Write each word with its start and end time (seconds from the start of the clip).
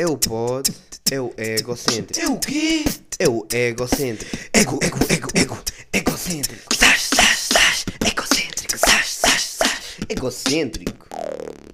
É 0.00 0.06
o 0.06 0.16
pod, 0.16 0.66
é 1.12 1.20
o 1.20 1.30
egocêntrico. 1.36 2.18
É 2.18 2.26
o 2.26 2.38
quê? 2.38 2.84
É 3.18 3.28
o 3.28 3.46
egocêntrico. 3.52 4.34
Ego, 4.50 4.78
ego, 4.82 4.96
ego, 5.10 5.28
ego, 5.34 5.58
egocêntrico. 5.92 6.74
Sás, 6.74 7.02
sás, 7.14 7.38
sás, 7.52 7.84
egocêntrico. 8.10 8.78
Sás, 8.78 9.06
sás, 9.08 9.42
sás. 9.42 9.98
Egocêntrico. 10.08 11.06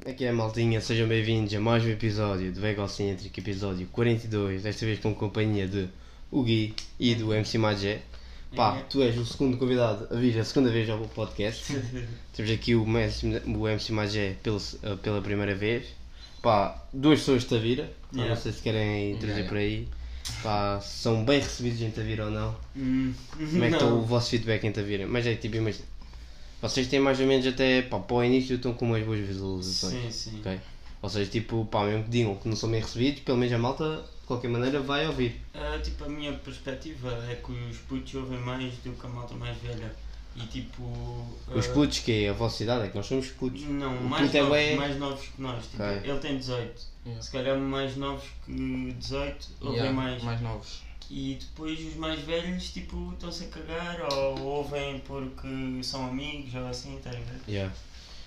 Aqui 0.04 0.24
é 0.24 0.30
a 0.30 0.32
maltinha, 0.32 0.80
sejam 0.80 1.06
bem-vindos 1.06 1.54
a 1.54 1.60
mais 1.60 1.84
um 1.84 1.88
episódio 1.88 2.50
do 2.50 2.66
Egocêntrico, 2.66 3.38
episódio 3.38 3.86
42, 3.92 4.64
desta 4.64 4.84
vez 4.84 4.98
com 4.98 5.14
companhia 5.14 5.68
de 5.68 5.88
o 6.28 6.42
Gui 6.42 6.74
e 6.98 7.14
do 7.14 7.32
MC 7.32 7.58
Magé. 7.58 8.02
Pá, 8.56 8.82
tu 8.90 9.04
és 9.04 9.16
o 9.16 9.24
segundo 9.24 9.56
convidado 9.56 10.08
a 10.10 10.18
vir 10.18 10.36
a 10.40 10.44
segunda 10.44 10.72
vez 10.72 10.90
ao 10.90 10.98
podcast. 10.98 11.72
Temos 12.34 12.50
aqui 12.50 12.74
o 12.74 12.82
MC, 12.82 13.40
o 13.46 13.68
MC 13.68 13.92
Magé 13.92 14.36
pela, 14.42 14.58
pela 15.00 15.22
primeira 15.22 15.54
vez. 15.54 15.94
Pá, 16.46 16.80
duas 16.92 17.18
pessoas 17.18 17.42
de 17.42 17.48
Tavira, 17.48 17.92
Yeah. 18.12 18.32
não 18.32 18.40
sei 18.40 18.52
se 18.52 18.62
querem 18.62 19.14
introduzir 19.14 19.38
Yeah. 19.44 19.48
por 19.48 19.58
aí. 19.58 19.88
Pá, 20.44 20.80
são 20.80 21.24
bem 21.24 21.40
recebidos 21.40 21.82
em 21.82 21.90
Tavira 21.90 22.26
ou 22.26 22.30
não. 22.30 22.54
Hum, 22.76 23.12
Como 23.36 23.64
é 23.64 23.68
que 23.68 23.74
está 23.74 23.86
o 23.86 24.02
vosso 24.02 24.30
feedback 24.30 24.62
em 24.62 24.70
Tavira? 24.70 25.08
Mas 25.08 25.26
é 25.26 25.34
tipo, 25.34 25.56
imagina. 25.56 25.84
Vocês 26.62 26.86
têm 26.86 27.00
mais 27.00 27.18
ou 27.18 27.26
menos 27.26 27.44
até 27.48 27.82
pá, 27.82 27.98
para 27.98 28.14
o 28.16 28.22
início 28.22 28.54
estão 28.54 28.72
com 28.74 28.84
umas 28.84 29.04
boas 29.04 29.18
visualizações. 29.26 30.14
Sim, 30.14 30.30
sim. 30.30 30.38
Ok? 30.38 30.60
Ou 31.02 31.10
seja, 31.10 31.28
tipo, 31.28 31.64
pá, 31.64 31.84
mesmo 31.84 32.04
que 32.04 32.10
digam 32.10 32.36
que 32.36 32.48
não 32.48 32.54
são 32.54 32.70
bem 32.70 32.80
recebidos, 32.80 33.22
pelo 33.22 33.38
menos 33.38 33.52
a 33.52 33.58
malta, 33.58 34.04
de 34.20 34.26
qualquer 34.28 34.48
maneira, 34.48 34.78
vai 34.78 35.04
ouvir. 35.04 35.40
Ah, 35.52 35.80
tipo, 35.82 36.04
a 36.04 36.08
minha 36.08 36.32
perspectiva 36.32 37.10
é 37.28 37.34
que 37.34 37.50
os 37.50 37.78
putos 37.78 38.14
ouvem 38.14 38.38
mais 38.38 38.72
do 38.84 38.92
que 38.92 39.04
a 39.04 39.08
malta 39.08 39.34
mais 39.34 39.56
velha. 39.58 39.92
E 40.36 40.46
tipo. 40.48 40.82
Os 41.54 41.66
ah, 41.66 41.72
putos, 41.72 42.00
que 42.00 42.24
é 42.24 42.28
a 42.28 42.32
vossa 42.32 42.62
idade, 42.62 42.84
é 42.86 42.88
que 42.88 42.96
nós 42.96 43.06
somos 43.06 43.28
putos. 43.28 43.62
Não, 43.62 43.96
O 43.96 44.04
mais 44.04 44.24
puto 44.26 44.36
é 44.36 44.40
novos, 44.40 44.56
bué- 44.56 44.76
mais 44.76 44.96
novos 44.98 45.26
que 45.28 45.42
nós. 45.42 45.64
Tipo, 45.64 45.82
Ok. 45.82 46.10
Ele 46.10 46.18
tem 46.18 46.36
18. 46.38 46.82
Yeah. 47.06 47.22
Se 47.22 47.30
calhar 47.32 47.58
mais 47.58 47.96
novos 47.96 48.24
que 48.44 48.92
18 48.98 49.48
ouvem 49.60 49.76
Yeah, 49.76 49.92
mais. 49.96 50.22
mais 50.22 50.40
novos. 50.42 50.82
E 51.08 51.38
depois 51.40 51.78
os 51.86 51.94
mais 51.94 52.20
velhos, 52.20 52.70
tipo, 52.72 53.12
estão-se 53.12 53.44
a 53.44 53.48
cagar 53.48 54.12
ou 54.12 54.40
ouvem 54.42 54.98
porque 55.06 55.46
são 55.82 56.04
amigos 56.08 56.52
ou 56.54 56.66
assim, 56.66 56.96
estás 56.96 57.14
a 57.16 57.20
ver? 57.20 57.40
Yeah. 57.48 57.72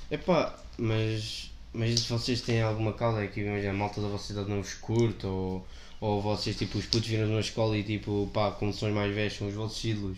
Epá, 0.09 0.57
mas, 0.77 1.51
mas 1.73 1.99
se 1.99 2.09
vocês 2.09 2.39
têm 2.41 2.61
alguma 2.61 2.93
causa, 2.93 3.21
é 3.23 3.27
que 3.27 3.41
imagina, 3.41 3.71
a 3.71 3.73
malta 3.73 4.01
da 4.01 4.07
vossa 4.07 4.31
idade 4.31 4.49
não 4.49 4.61
vos 4.63 4.73
curte, 4.75 5.25
ou, 5.25 5.67
ou 5.99 6.21
vocês, 6.21 6.55
tipo, 6.55 6.77
os 6.77 6.85
putos 6.85 7.07
viram 7.09 7.27
na 7.27 7.41
escola 7.41 7.77
e, 7.77 7.83
tipo, 7.83 8.29
pá, 8.33 8.49
como 8.51 8.73
são 8.73 8.87
os 8.87 8.95
mais 8.95 9.13
velhos, 9.13 9.33
são 9.35 9.47
os 9.49 9.53
vossos 9.53 9.83
ídolos, 9.83 10.17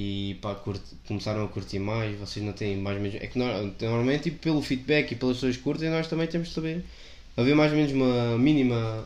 e, 0.00 0.34
pá, 0.40 0.54
curte- 0.54 0.94
começaram 1.08 1.44
a 1.44 1.48
curtir 1.48 1.78
mais, 1.78 2.16
vocês 2.18 2.44
não 2.44 2.52
têm 2.52 2.76
mais 2.76 2.96
ou 2.96 3.02
menos... 3.02 3.20
É 3.20 3.26
que 3.26 3.38
nor- 3.38 3.72
normalmente, 3.80 4.24
tipo, 4.24 4.38
pelo 4.38 4.62
feedback 4.62 5.12
e 5.12 5.16
pelas 5.16 5.36
pessoas 5.38 5.56
que 5.56 5.62
curtem, 5.62 5.90
nós 5.90 6.06
também 6.06 6.26
temos 6.28 6.48
de 6.48 6.54
saber, 6.54 6.84
haver 7.36 7.54
mais 7.56 7.72
ou 7.72 7.78
menos 7.78 7.92
uma 7.92 8.38
mínima... 8.38 9.04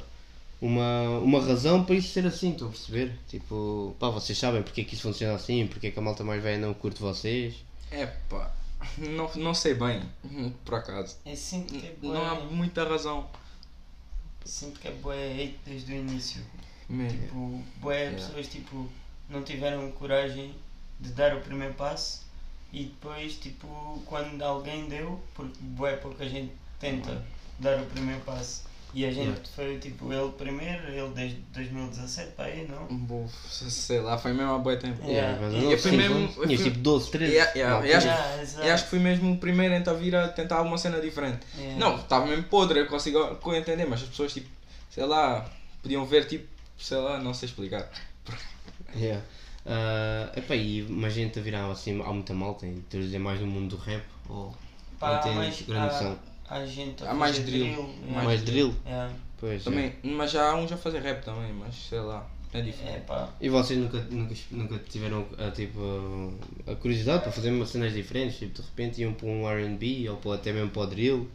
Uma, 0.61 1.19
uma 1.19 1.41
razão 1.45 1.83
para 1.85 1.97
isso 1.97 2.13
ser 2.13 2.25
assim, 2.25 2.53
estou 2.53 2.69
a 2.69 2.71
perceber? 2.71 3.13
Tipo, 3.29 3.97
pá, 3.99 4.09
vocês 4.11 4.39
sabem 4.39 4.63
porque 4.63 4.83
é 4.83 4.85
que 4.85 4.95
isso 4.95 5.03
funciona 5.03 5.35
assim, 5.35 5.67
porque 5.67 5.89
é 5.89 5.91
que 5.91 5.99
a 5.99 6.03
malta 6.03 6.23
mais 6.23 6.41
velha 6.41 6.65
não 6.65 6.73
curte 6.73 7.01
vocês. 7.01 7.55
É 7.91 8.07
pá, 8.07 8.49
não, 8.97 9.29
não 9.35 9.55
sei 9.55 9.75
bem, 9.75 10.01
por 10.65 10.77
acaso. 10.77 11.17
É 11.27 11.35
que 11.35 11.77
é 11.85 11.95
Não 12.01 12.25
há 12.25 12.35
muita 12.37 12.85
razão. 12.85 13.29
sinto 14.45 14.79
que 14.79 14.87
é 14.87 14.93
hate 14.93 15.59
desde 15.67 15.93
o 15.95 15.97
início. 15.97 16.41
Mesmo. 16.89 17.19
Tipo, 17.19 17.63
bué 17.81 17.99
Yeah. 18.03 18.19
pessoas 18.25 18.47
tipo, 18.47 18.89
não 19.29 19.43
tiveram 19.43 19.91
coragem 19.91 20.55
de 21.03 21.11
dar 21.11 21.35
o 21.37 21.41
primeiro 21.41 21.75
passo 21.75 22.23
e 22.73 22.85
depois 22.85 23.35
tipo 23.37 23.67
quando 24.07 24.41
alguém 24.43 24.89
deu, 24.89 25.21
porque 25.35 25.59
bué 25.61 25.97
pouca 25.97 26.27
gente 26.29 26.53
tenta 26.81 27.23
dar 27.59 27.79
o 27.81 27.85
primeiro 27.87 28.21
passo. 28.23 28.71
E 28.95 29.07
a 29.07 29.09
gente 29.11 29.21
Yeah. 29.29 29.43
foi 29.57 29.79
tipo 29.79 30.13
ele 30.13 30.31
primeiro, 30.33 30.87
ele 30.89 31.09
desde 31.15 31.37
2017 31.55 32.33
para 32.33 32.45
aí, 32.45 32.69
não? 32.69 32.87
Bom, 32.95 33.27
sei 33.49 34.01
lá, 34.01 34.19
foi 34.19 34.35
mesmo 34.35 34.53
há 34.53 34.59
bom 34.59 34.77
tempo. 34.77 35.03
Yeah. 35.09 35.39
mas 35.41 35.55
E 35.55 35.73
eu 35.73 35.79
fui 35.79 35.93
mesmo- 35.93 36.19
eu 36.19 36.29
fui- 36.29 36.57
tipo 36.59 36.79
12, 36.79 37.11
13. 37.11 37.33
Yeah, 37.33 37.53
yeah, 37.59 37.81
Não, 37.81 37.87
eu 37.87 37.97
acho- 37.97 38.07
Yeah. 38.07 38.67
E 38.67 38.71
acho 38.71 38.85
que 38.85 38.91
fui 38.91 38.99
mesmo 38.99 39.33
o 39.33 39.39
primeiro 39.39 39.73
então 39.75 39.95
a 39.95 39.97
vir 39.97 40.15
a 40.15 40.29
tentar 40.29 40.61
uma 40.61 40.77
cena 40.77 41.01
diferente. 41.01 41.41
Yeah. 41.57 41.79
Não, 41.79 41.97
estava 41.97 42.27
mesmo 42.27 42.45
podre, 42.45 42.81
eu 42.81 42.87
consigo 42.87 43.19
entender, 43.55 43.87
mas 43.87 44.03
as 44.03 44.09
pessoas 44.11 44.35
tipo, 44.35 44.51
sei 44.91 45.07
lá, 45.07 45.51
podiam 45.83 46.05
ver 46.05 46.27
tipo, 46.27 46.47
sei 46.79 46.99
lá, 46.99 47.19
não 47.19 47.33
sei 47.33 47.49
explicar. 47.49 47.91
Yeah. 48.95 49.23
Ah, 49.65 50.33
epá, 50.37 50.55
e 50.57 50.83
mais 50.83 51.15
gente 51.15 51.39
a 51.39 51.43
virar 51.43 51.71
assim, 51.71 52.01
há 52.03 52.13
muita 52.13 52.35
malta 52.35 52.67
em 52.67 52.75
introduzir 52.75 53.21
mais 53.21 53.41
no 53.41 53.47
mundo 53.47 53.77
do 53.77 53.83
rap? 53.83 54.03
Ou 54.29 54.55
Pá, 54.99 55.21
não 55.25 55.35
mais- 55.35 55.63
grande 55.63 55.87
noção? 55.93 56.19
há, 56.49 56.57
há 56.57 56.67
gente 56.67 57.05
a 57.05 57.11
Há 57.11 57.15
mais 57.15 57.37
fazer 57.37 57.51
drill. 57.51 57.67
yeah. 57.67 58.23
Mais 58.25 58.43
drill? 58.43 58.75
Yeah. 58.85 59.15
Pois, 59.39 59.65
Também, 59.65 59.93
mas 60.03 60.31
já 60.31 60.51
há 60.51 60.55
uns 60.57 60.71
a 60.73 60.77
fazer 60.77 61.01
rap 61.01 61.25
também, 61.25 61.53
mas 61.53 61.75
sei 61.75 61.99
lá, 62.01 62.29
é 62.53 62.59
É, 62.59 62.63
diferente. 62.63 63.05
pá. 63.07 63.29
E 63.41 63.49
vocês 63.49 63.79
nunca, 63.79 63.99
nunca, 64.11 64.35
nunca 64.51 64.79
tiveram 64.89 65.27
a, 65.39 65.51
tipo, 65.51 65.81
a 66.67 66.75
curiosidade 66.77 67.23
para 67.23 67.33
fazer 67.33 67.51
umas 67.51 67.69
cenas 67.71 67.93
diferentes? 67.93 68.39
Tipo, 68.39 68.55
de 68.55 68.63
repente 68.63 69.01
iam 69.01 69.13
para 69.15 69.27
um 69.29 69.49
RB 69.49 70.09
ou 70.09 70.17
para, 70.17 70.35
até 70.35 70.53
mesmo 70.53 70.71
para 70.71 70.83
o 70.83 70.87
drill? 70.87 71.29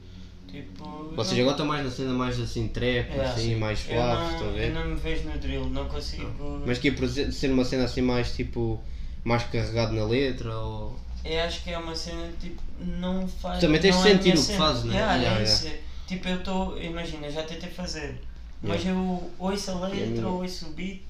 Tipo, 0.48 1.12
Vocês 1.16 1.34
não- 1.34 1.42
agora 1.42 1.52
estão 1.52 1.66
mais 1.66 1.84
na 1.86 1.92
cena 1.92 2.14
mais 2.14 2.40
assim 2.40 2.68
trap, 2.70 2.86
Yeah, 2.86 3.32
assim, 3.32 3.42
sim. 3.50 3.56
mais 3.56 3.80
eu 3.88 3.96
suave, 3.96 4.22
não, 4.24 4.32
estão 4.32 4.48
a 4.48 4.52
eu 4.52 4.56
ver? 4.58 4.74
não 4.74 4.86
me 4.88 4.96
vejo 4.96 5.24
no 5.30 5.38
drill, 5.38 5.66
não 5.70 5.86
consigo. 5.90 6.62
Mas 6.66 6.78
que 6.80 6.88
é 6.88 6.92
por 6.92 7.08
ser 7.10 7.52
uma 7.52 7.66
cena 7.66 7.84
assim 7.84 8.02
mais 8.02 8.34
tipo, 8.34 8.82
mais 9.26 9.44
carregado 9.44 9.94
na 9.94 10.06
letra 10.06 10.56
ou... 10.58 10.98
Eu 11.26 11.42
acho 11.44 11.64
que 11.64 11.72
é 11.72 11.78
uma 11.78 11.94
cena 11.96 12.32
tipo, 12.40 12.62
não 12.80 13.28
faz. 13.28 13.60
Também 13.60 13.82
tens 13.82 13.96
não 13.96 14.04
de 14.04 14.08
é 14.10 14.12
sentir 14.14 14.30
o 14.30 14.32
que 14.34 14.38
cena. 14.38 14.58
fazes, 14.58 14.84
né? 14.86 14.94
Yeah, 14.96 15.16
Yeah, 15.16 15.70
é. 15.70 15.82
Tipo, 16.08 16.28
eu 16.30 16.38
estou, 16.38 16.82
imagina, 16.82 17.30
já 17.30 17.44
tentei 17.44 17.70
fazer, 17.70 18.22
mas 18.64 18.82
Yeah. 18.86 18.92
eu 18.92 19.32
ouço 19.38 19.72
a 19.72 19.74
Yeah, 19.74 19.88
letra, 19.96 20.14
yeah. 20.16 20.30
ouço 20.30 20.68
o 20.68 20.70
beat 20.72 21.02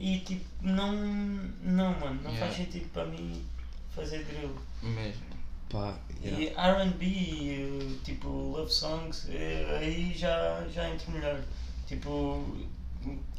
e 0.00 0.18
tipo, 0.20 0.44
não. 0.62 0.92
Não, 1.62 1.90
mano, 2.00 2.18
não 2.24 2.30
Yeah. 2.30 2.38
faz 2.46 2.56
sentido 2.56 2.88
para 2.94 3.04
mim 3.04 3.44
fazer 3.94 4.24
drill. 4.24 4.50
Mesmo. 4.82 5.27
Pá, 5.70 5.94
yeah. 6.24 6.40
E 6.42 6.88
RB, 6.88 7.04
e, 7.04 7.98
tipo, 8.04 8.28
love 8.28 8.72
songs, 8.72 9.26
eh, 9.30 9.78
aí 9.80 10.12
já, 10.16 10.64
já 10.74 10.88
entro 10.88 11.10
melhor. 11.12 11.40
Tipo. 11.86 12.42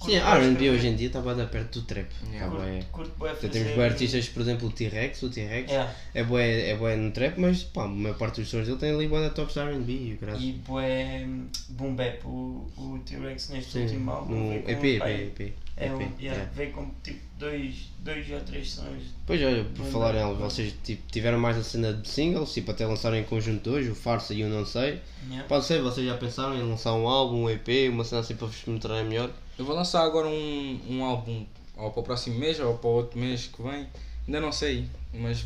Sim, 0.01 0.15
a 0.17 0.37
R&B 0.37 0.69
hoje 0.69 0.87
em 0.87 0.95
dia 0.95 1.07
está 1.07 1.19
bem 1.21 1.45
perto 1.47 1.81
do 1.81 1.85
trap. 1.85 2.07
Yeah. 2.31 2.49
Tá 2.49 2.55
bué- 2.57 2.71
Curto, 2.91 2.91
curto 2.91 3.11
bué 3.19 3.29
Já 3.29 3.35
fazer. 3.35 3.49
temos 3.49 3.75
bué 3.75 3.85
artistas, 3.85 4.29
por 4.29 4.41
exemplo, 4.41 4.67
o 4.69 4.71
T-Rex, 4.71 5.21
o 5.23 5.29
T-Rex 5.29 5.69
Yeah. 5.69 5.93
é 6.15 6.23
bué, 6.23 6.69
é 6.69 6.75
bué 6.77 6.95
no 6.95 7.11
trap, 7.11 7.37
mas 7.37 7.63
pá, 7.63 7.83
a 7.83 7.87
maior 7.87 8.17
parte 8.17 8.39
dos 8.41 8.49
sons 8.49 8.65
dele 8.65 8.79
tem 8.79 8.91
ali 8.95 9.07
bué 9.07 9.29
tops 9.29 9.53
de 9.53 9.59
R&B 9.59 9.91
e 9.91 10.17
graças. 10.19 10.41
E 10.41 10.53
bué 10.65 11.27
boom 11.69 11.93
bap, 11.93 12.25
o, 12.25 12.65
o 12.77 12.99
T-Rex 13.05 13.49
neste 13.49 13.71
Sim, 13.73 13.81
último 13.83 14.11
álbum 14.11 14.33
no 14.35 14.53
EP, 14.53 14.69
EP, 14.69 15.39
EP, 15.39 15.53
é 15.77 15.91
um, 15.91 16.01
EP, 16.01 16.11
yeah, 16.19 16.19
yeah. 16.21 16.51
veio 16.53 16.71
com 16.71 16.89
tipo 17.03 17.19
dois, 17.37 17.89
dois 17.99 18.29
ou 18.31 18.39
três 18.41 18.71
sons. 18.71 19.03
Pois 19.25 19.41
olha, 19.41 19.63
por 19.63 19.85
Não 19.85 19.91
falar 19.91 20.11
dá. 20.11 20.19
nelas, 20.19 20.37
vocês 20.37 20.73
tipo, 20.83 21.01
tiveram 21.11 21.39
mais 21.39 21.57
a 21.57 21.63
cena 21.63 21.93
de 21.93 22.07
singles, 22.07 22.53
tipo 22.53 22.71
até 22.71 22.85
lançaram 22.85 23.17
em 23.17 23.23
conjunto 23.23 23.69
hoje, 23.69 23.89
o 23.89 23.95
Farsa 23.95 24.33
e 24.33 24.43
o 24.43 24.49
Não 24.49 24.65
Sei. 24.65 25.01
Yeah. 25.27 25.47
Pode 25.47 25.65
ser, 25.65 25.81
vocês 25.81 26.05
já 26.05 26.17
pensaram 26.17 26.55
em 26.55 26.61
lançar 26.61 26.93
um 26.93 27.07
álbum, 27.07 27.43
um 27.43 27.49
EP, 27.49 27.89
uma 27.89 28.03
cena 28.03 28.21
assim 28.21 28.35
para 28.35 28.47
vos 28.47 28.63
mostrarem 28.65 29.07
melhor? 29.07 29.31
Eu 29.57 29.65
vou 29.65 29.75
lançar 29.75 30.03
agora 30.03 30.27
um, 30.27 30.79
um 30.89 31.03
álbum 31.03 31.45
ou 31.77 31.91
para 31.91 32.01
o 32.01 32.03
próximo 32.03 32.37
mês 32.37 32.59
ou 32.59 32.77
para 32.77 32.89
o 32.89 32.93
outro 32.93 33.17
mês 33.17 33.47
que 33.47 33.61
vem. 33.61 33.87
Ainda 34.27 34.41
não 34.41 34.51
sei, 34.51 34.85
mas 35.13 35.45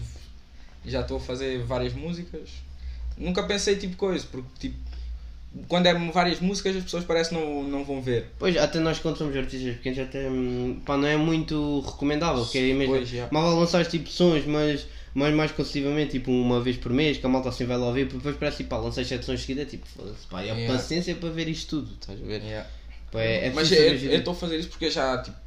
já 0.86 1.02
estou 1.02 1.18
a 1.18 1.20
fazer 1.20 1.64
várias 1.64 1.94
músicas. 1.94 2.50
Nunca 3.18 3.44
pensei 3.44 3.76
tipo 3.76 3.96
coisa, 3.96 4.26
porque 4.30 4.50
tipo, 4.60 4.78
quando 5.68 5.86
é 5.88 5.94
várias 6.12 6.40
músicas 6.40 6.76
as 6.76 6.84
pessoas 6.84 7.04
parece 7.04 7.30
que 7.30 7.36
não, 7.36 7.64
não 7.64 7.84
vão 7.84 8.02
ver. 8.02 8.28
Pois, 8.40 8.58
até 8.58 8.80
nós 8.80 9.00
quando 9.00 9.18
somos 9.18 9.36
artistas 9.36 9.76
pequenos 9.76 10.00
até 10.00 10.28
hum, 10.30 10.80
pá, 10.86 10.98
não 10.98 11.08
é 11.08 11.16
muito 11.18 11.82
recomendável, 11.82 12.44
porque 12.44 12.58
é 12.58 12.74
mesmo, 12.74 12.96
Pois, 12.96 13.10
mal 13.32 13.56
lançar 13.60 13.86
tipo 13.86 14.10
sons, 14.10 14.46
mas 14.46 14.86
mais, 15.14 15.36
mais 15.36 15.52
consecutivamente, 15.52 16.12
tipo 16.14 16.32
uma 16.32 16.60
vez 16.60 16.76
por 16.78 16.92
mês, 16.92 17.18
que 17.18 17.26
a 17.26 17.30
malta 17.30 17.50
assim 17.50 17.66
vai 17.66 17.78
lá 17.78 17.86
ouvir, 17.88 18.08
depois 18.08 18.36
parece 18.36 18.58
tipo, 18.58 18.70
pá, 18.72 18.78
lancei 18.78 19.06
7 19.06 19.24
sons 19.24 19.42
seguidas, 19.42 19.70
tipo, 19.70 19.86
foda-se, 19.88 20.26
pá, 20.28 20.40
a 20.40 20.42
Yeah. 20.42 20.74
paciência 20.74 21.14
para 21.16 21.30
ver 21.30 21.48
isto 21.48 21.70
tudo, 21.82 21.94
estás 22.02 22.20
a 22.20 22.26
ver? 22.26 22.42
Pá, 23.12 23.22
é, 23.22 23.48
é 23.48 23.52
mas 23.54 23.72
eu 23.72 23.94
estou 24.18 24.34
a 24.34 24.36
fazer 24.36 24.58
isso 24.58 24.70
porque 24.70 24.90
já 24.90 25.20
tipo, 25.20 25.38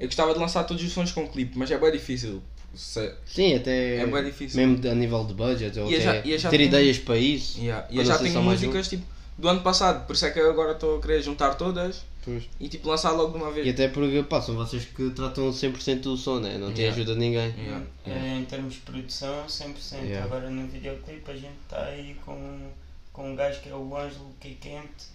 eu 0.00 0.06
gostava 0.08 0.32
de 0.34 0.40
lançar 0.40 0.64
todos 0.64 0.82
os 0.82 0.90
sons 0.92 1.12
com 1.12 1.28
clipe, 1.28 1.56
mas 1.56 1.70
é 1.70 1.78
bem 1.78 1.92
difícil. 1.92 2.42
Se- 2.74 3.12
Sim, 3.26 3.54
até 3.54 3.98
É 3.98 4.06
bué 4.06 4.22
difícil. 4.22 4.58
mesmo 4.66 4.90
a 4.90 4.94
nível 4.94 5.24
de 5.24 5.34
budget, 5.34 5.78
ou 5.78 5.88
E 5.90 5.94
até 5.96 6.36
já- 6.38 6.48
ter 6.50 6.56
tenho- 6.56 6.68
ideias 6.68 6.98
para 6.98 7.16
isso. 7.18 7.60
Yeah. 7.60 7.86
E 7.90 8.04
já 8.04 8.18
tenho 8.18 8.42
músicas 8.42 8.88
tipo, 8.88 9.04
do 9.42 9.48
ano 9.48 9.60
passado, 9.60 10.06
por 10.06 10.14
isso 10.14 10.24
é 10.24 10.30
que 10.30 10.38
eu 10.38 10.48
agora 10.50 10.72
estou 10.72 10.98
a 10.98 11.00
querer 11.02 11.20
juntar 11.20 11.54
todas 11.56 12.04
Pois. 12.24 12.44
e 12.60 12.68
tipo 12.68 12.88
lançar 12.88 13.10
logo 13.10 13.36
de 13.36 13.42
uma 13.42 13.50
vez. 13.50 13.66
E 13.66 13.70
até 13.70 13.88
porque 13.88 14.22
pá, 14.22 14.40
são 14.40 14.54
vocês 14.54 14.84
que 14.84 15.10
tratam 15.10 15.50
100% 15.50 16.00
do 16.00 16.16
som, 16.16 16.38
né? 16.38 16.56
não 16.56 16.68
tem 16.72 16.84
Yeah. 16.84 16.94
ajuda 16.96 17.14
de 17.14 17.18
ninguém. 17.18 17.52
Yeah. 17.58 17.84
É, 18.06 18.38
em 18.38 18.44
termos 18.44 18.74
de 18.74 18.80
produção, 18.80 19.44
100%. 19.48 20.04
Yeah. 20.04 20.24
Agora 20.24 20.48
no 20.48 20.68
videoclipe 20.68 21.28
a 21.28 21.34
gente 21.34 21.56
está 21.64 21.84
aí 21.86 22.16
com, 22.24 22.70
com 23.12 23.32
um 23.32 23.34
gajo 23.34 23.60
que 23.60 23.68
é 23.68 23.74
o 23.74 23.96
Ângelo 23.96 24.30
que 24.38 24.48
é 24.48 24.54
quente. 24.60 25.10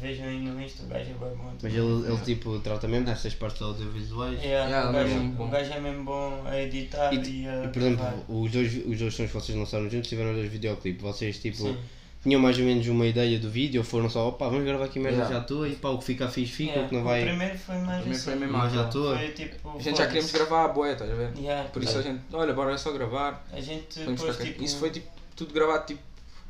Vejam 0.00 0.26
aí 0.26 0.40
no 0.40 0.60
Insta, 0.60 0.82
o 0.82 0.86
gajo 0.86 1.10
é 1.10 1.14
bem 1.14 1.36
bom. 1.36 1.52
Mas 1.62 1.72
ele, 1.74 2.06
ele 2.06 2.18
tipo 2.24 2.58
trata 2.60 2.88
mesmo 2.88 3.06
dessas 3.06 3.34
partes 3.34 3.62
audiovisuais. 3.62 4.40
Yeah, 4.42 4.68
Yeah, 4.68 4.90
o, 4.90 4.96
é 4.96 5.04
gajo, 5.04 5.20
bom. 5.30 5.46
o 5.46 5.48
gajo 5.48 5.72
é 5.72 5.80
mesmo 5.80 6.04
bom 6.04 6.42
a 6.46 6.60
editar 6.60 7.12
E, 7.14 7.42
e, 7.42 7.48
a 7.48 7.64
e, 7.64 7.68
por 7.68 7.82
exemplo, 7.82 8.24
os 8.28 8.50
dois, 8.50 8.72
os 8.86 8.98
dois 8.98 9.14
sons 9.14 9.28
que 9.28 9.34
vocês 9.34 9.56
lançaram 9.56 9.88
juntos 9.88 10.08
tiveram 10.08 10.32
dois 10.34 10.50
videoclipes. 10.50 11.02
Vocês 11.02 11.38
tipo 11.40 11.56
Sim. 11.56 11.76
Tinham 12.22 12.40
mais 12.40 12.58
ou 12.58 12.64
menos 12.64 12.86
uma 12.86 13.06
ideia 13.06 13.38
do 13.38 13.48
vídeo, 13.50 13.80
ou 13.80 13.84
foram 13.84 14.10
só, 14.10 14.28
opá, 14.28 14.48
vamos 14.48 14.64
gravar 14.64 14.84
aqui 14.84 14.98
merda 14.98 15.18
Yeah. 15.18 15.34
já 15.36 15.40
à 15.40 15.44
toa 15.44 15.68
e 15.68 15.74
pá, 15.76 15.88
o 15.88 15.98
que 15.98 16.04
fica 16.04 16.28
fixe 16.28 16.52
fica, 16.52 16.70
Yeah, 16.72 16.86
o 16.86 16.88
que 16.90 16.96
não 16.96 17.04
vai. 17.04 17.22
O 17.22 17.26
primeiro 17.28 17.58
foi 17.58 17.74
mais 17.76 17.86
Primeiro 18.02 18.10
assim. 18.10 18.24
foi 18.24 18.34
mesmo 18.36 18.58
mais 18.58 18.76
à 18.76 18.84
toa. 18.84 19.16
Foi 19.16 19.28
tipo. 19.28 19.70
A 19.70 19.80
gente 19.80 19.96
já 19.98 20.06
queríamos 20.06 20.32
gravar 20.32 20.64
a 20.64 20.68
boé, 20.68 20.92
estás 20.92 21.10
a 21.10 21.14
ver? 21.14 21.32
Yeah, 21.38 21.68
Por 21.70 21.82
isso 21.82 21.98
a 21.98 22.02
gente, 22.02 22.20
olha, 22.32 22.52
bora 22.52 22.72
é 22.74 22.76
só 22.78 22.92
gravar. 22.92 23.46
A 23.52 23.60
gente 23.60 23.98
depois 24.00 24.36
tipo. 24.36 24.62
Isso 24.62 24.76
foi 24.78 24.90
tipo 24.90 25.08
tudo 25.34 25.54
gravado, 25.54 25.86
tipo, 25.86 26.02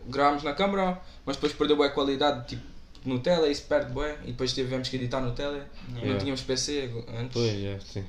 gravámos 0.06 0.42
na 0.42 0.52
câmara, 0.54 1.00
mas 1.24 1.36
depois 1.36 1.52
perdeu 1.52 1.76
boa 1.76 1.88
qualidade, 1.90 2.48
tipo, 2.48 2.62
no 3.04 3.20
tele, 3.20 3.48
isso 3.48 3.62
perde 3.68 3.92
bué, 3.92 4.18
e 4.24 4.32
depois 4.32 4.52
tivemos 4.52 4.88
que 4.88 4.96
editar 4.96 5.20
no 5.20 5.30
tele. 5.32 5.62
Yeah. 5.92 6.12
Não 6.12 6.18
tínhamos 6.18 6.40
PC 6.42 6.90
antes. 7.16 7.32
Pois, 7.32 7.62
é, 7.62 7.78
sim. 7.78 8.04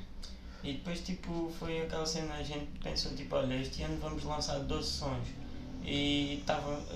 E 0.64 0.72
depois 0.74 1.00
tipo 1.00 1.52
foi 1.58 1.80
aquela 1.82 2.04
cena, 2.06 2.34
a 2.34 2.42
gente 2.42 2.66
pensou 2.82 3.12
tipo, 3.12 3.34
olha, 3.36 3.54
este 3.54 3.82
ano 3.84 3.96
vamos 4.00 4.24
lançar 4.24 4.58
12 4.58 4.88
sons. 4.88 5.28
E 5.84 6.42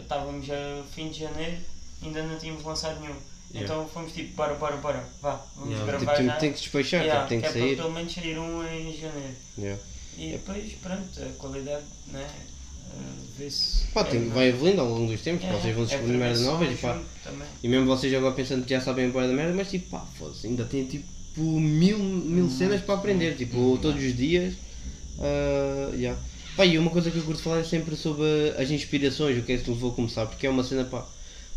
estávamos 0.00 0.48
a 0.50 0.84
fim 0.94 1.08
de 1.08 1.20
janeiro, 1.20 1.56
ainda 2.02 2.22
não 2.22 2.38
tínhamos 2.38 2.64
lançado 2.64 3.00
nenhum. 3.00 3.16
Yeah. 3.52 3.64
Então 3.64 3.88
fomos 3.88 4.12
tipo, 4.12 4.34
bora, 4.36 4.54
bora, 4.54 4.76
bora, 4.76 5.04
vá, 5.22 5.40
vamos 5.54 5.70
Yeah, 5.70 5.86
gravar 5.92 6.14
tipo, 6.14 6.26
já. 6.26 6.36
tem, 6.36 6.52
que 6.52 6.58
despachar, 6.60 7.02
Yeah, 7.02 7.26
tem 7.26 7.40
que 7.40 7.46
é 7.46 7.50
para 7.50 7.60
sair. 7.60 7.76
pelo 7.76 7.92
menos 7.92 8.14
sair 8.14 8.38
um 8.38 8.62
em 8.66 8.96
janeiro. 8.96 9.34
Yeah. 9.58 9.82
E 10.18 10.30
depois, 10.32 10.72
pronto, 10.82 11.22
a 11.22 11.38
qualidade, 11.38 11.84
né? 12.08 12.28
Uh, 12.86 13.26
vê-se. 13.36 13.86
Pá, 13.88 14.04
tem, 14.04 14.26
é, 14.26 14.28
vai 14.30 14.48
evoluindo 14.48 14.80
ao 14.80 14.88
longo 14.88 15.10
dos 15.12 15.20
tempos, 15.20 15.44
é, 15.44 15.52
vocês 15.52 15.74
vão 15.74 15.84
é 15.84 15.86
descobrindo 15.86 16.18
merda 16.18 16.40
novas 16.40 16.72
e 16.72 16.76
pá. 16.76 17.00
também. 17.24 17.48
E 17.62 17.68
mesmo 17.68 17.86
vocês 17.86 18.14
agora 18.14 18.34
pensando 18.34 18.64
que 18.64 18.70
já 18.70 18.80
sabem 18.80 19.10
boa 19.10 19.26
da 19.26 19.32
merda, 19.32 19.54
mas 19.54 19.70
tipo, 19.70 19.90
pá, 19.90 20.06
foda-se, 20.18 20.46
ainda 20.46 20.64
tem 20.64 20.84
tipo 20.86 21.06
mil, 21.36 21.98
mil 21.98 22.48
cenas 22.48 22.80
para 22.82 22.94
aprender, 22.94 23.36
tipo, 23.36 23.78
todos 23.82 24.02
os 24.02 24.16
dias. 24.16 24.54
ah, 25.20 25.90
yeah. 25.94 26.18
Pá, 26.56 26.64
e 26.64 26.78
uma 26.78 26.90
coisa 26.90 27.10
que 27.10 27.18
eu 27.18 27.24
curto 27.24 27.42
falar 27.42 27.58
é 27.60 27.64
sempre 27.64 27.94
sobre 27.96 28.24
as 28.58 28.70
inspirações, 28.70 29.38
o 29.38 29.42
que 29.42 29.52
é 29.52 29.58
que 29.58 29.70
levou 29.70 29.90
a 29.92 29.94
começar, 29.94 30.26
porque 30.26 30.46
é 30.46 30.50
uma 30.50 30.64
cena, 30.64 30.84
pá. 30.84 31.06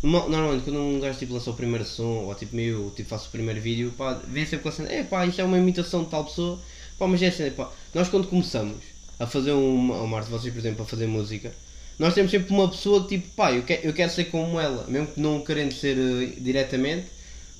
norma- 0.03 0.27
Normalmente 0.29 0.63
quando 0.65 0.79
um 0.79 0.99
gajo 0.99 1.17
tipo, 1.19 1.33
lança 1.33 1.49
o 1.51 1.55
primeiro 1.55 1.85
som, 1.85 2.25
ou 2.25 2.35
tipo 2.35 2.55
meio, 2.55 2.91
tipo 2.95 3.07
faço 3.09 3.29
o 3.29 3.31
primeiro 3.31 3.61
vídeo, 3.61 3.93
pá, 3.97 4.13
vem 4.27 4.45
sempre 4.45 4.63
com 4.63 4.69
a 4.69 4.71
cena, 4.71 4.89
é 4.91 5.03
pá, 5.03 5.25
isto 5.25 5.39
é 5.41 5.43
uma 5.43 5.57
imitação 5.57 6.03
de 6.03 6.09
tal 6.09 6.25
pessoa, 6.25 6.59
pá, 6.97 7.07
mas 7.07 7.21
é 7.21 7.27
a 7.27 7.31
cena, 7.31 7.51
pá, 7.51 7.71
nós 7.93 8.09
quando 8.09 8.27
começamos 8.27 8.77
a 9.19 9.25
fazer 9.27 9.51
uma, 9.53 10.01
uma 10.01 10.17
arte, 10.17 10.29
vocês 10.29 10.53
por 10.53 10.59
exemplo, 10.59 10.83
a 10.83 10.85
fazer 10.85 11.07
música, 11.07 11.53
nós 11.97 12.13
temos 12.13 12.31
sempre 12.31 12.53
uma 12.53 12.69
pessoa 12.69 13.03
que 13.07 13.17
tipo, 13.17 13.29
pá, 13.35 13.51
eu 13.53 13.63
quero, 13.63 13.87
eu 13.87 13.93
quero 13.93 14.11
ser 14.11 14.25
como 14.25 14.59
ela, 14.59 14.85
mesmo 14.87 15.07
que 15.07 15.19
não 15.21 15.41
querendo 15.41 15.73
ser 15.73 15.97
eh, 15.97 16.33
diretamente, 16.41 17.07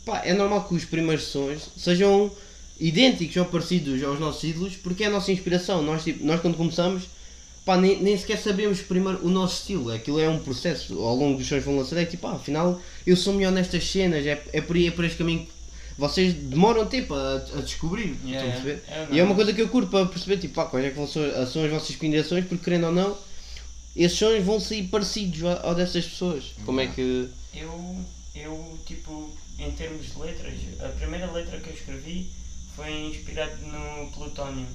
pá, 0.05 0.21
é 0.25 0.33
normal 0.33 0.67
que 0.67 0.75
os 0.75 0.85
primeiros 0.85 1.25
sons 1.25 1.69
sejam 1.77 2.31
idênticos 2.79 3.35
ou 3.37 3.45
parecidos 3.45 4.01
aos 4.03 4.19
nossos 4.19 4.43
ídolos, 4.43 4.75
porque 4.77 5.03
é 5.03 5.07
a 5.07 5.09
nossa 5.09 5.31
inspiração. 5.31 5.81
Nós, 5.81 6.03
tipo, 6.03 6.23
nós 6.25 6.41
quando 6.41 6.55
começamos, 6.57 7.03
pá, 7.65 7.77
nem, 7.77 8.01
nem 8.01 8.17
sequer 8.17 8.37
sabemos 8.37 8.81
primeiro 8.81 9.25
o 9.25 9.29
nosso 9.29 9.61
estilo, 9.61 9.91
aquilo 9.91 10.19
é 10.19 10.29
um 10.29 10.39
processo, 10.39 10.99
ao 10.99 11.15
longo 11.15 11.37
dos 11.37 11.47
que 11.47 11.59
vão 11.59 11.77
lançar, 11.77 11.97
é 11.97 12.05
tipo, 12.05 12.25
ah, 12.27 12.33
afinal, 12.33 12.81
eu 13.05 13.15
sou 13.15 13.33
melhor 13.33 13.51
nestas 13.51 13.89
cenas, 13.89 14.25
é, 14.25 14.41
é, 14.53 14.61
por, 14.61 14.75
aí, 14.75 14.87
é 14.87 14.91
por 14.91 15.05
este 15.05 15.17
caminho 15.17 15.45
que 15.45 15.51
vocês 15.97 16.33
demoram 16.33 16.85
tempo 16.85 17.13
a, 17.13 17.35
a 17.35 17.61
descobrir, 17.61 18.15
Yeah, 18.25 18.47
estão 18.47 18.49
a 18.49 18.51
perceber? 18.51 18.83
é, 18.87 19.07
E 19.11 19.19
é 19.19 19.23
uma 19.23 19.35
coisa 19.35 19.53
que 19.53 19.61
eu 19.61 19.67
curto 19.69 19.89
para 19.89 20.05
perceber, 20.05 20.37
tipo, 20.37 20.53
pá, 20.55 20.65
quais 20.65 20.85
é 20.85 20.89
que 20.89 20.95
vão 20.95 21.07
ser, 21.07 21.31
são 21.47 21.63
as 21.63 21.71
vossas 21.71 21.89
inspirações, 21.89 22.45
porque 22.45 22.63
querendo 22.63 22.87
ou 22.87 22.93
não, 22.93 23.17
esses 23.95 24.17
sons 24.17 24.43
vão 24.43 24.59
sair 24.59 24.87
parecidos 24.87 25.43
ao, 25.43 25.75
dessas 25.75 26.05
pessoas. 26.05 26.53
Como 26.65 26.79
é 26.79 26.87
que. 26.87 27.27
Eu, 27.53 27.97
eu, 28.35 28.79
tipo, 28.85 29.29
em 29.57 29.71
termos 29.71 30.13
de 30.13 30.19
letras, 30.19 30.53
a 30.79 30.87
primeira 30.89 31.29
letra 31.31 31.59
que 31.59 31.69
eu 31.69 31.73
escrevi 31.73 32.29
foi 32.75 32.91
inspirado 33.07 33.57
no 33.63 34.09
Plutónio, 34.11 34.67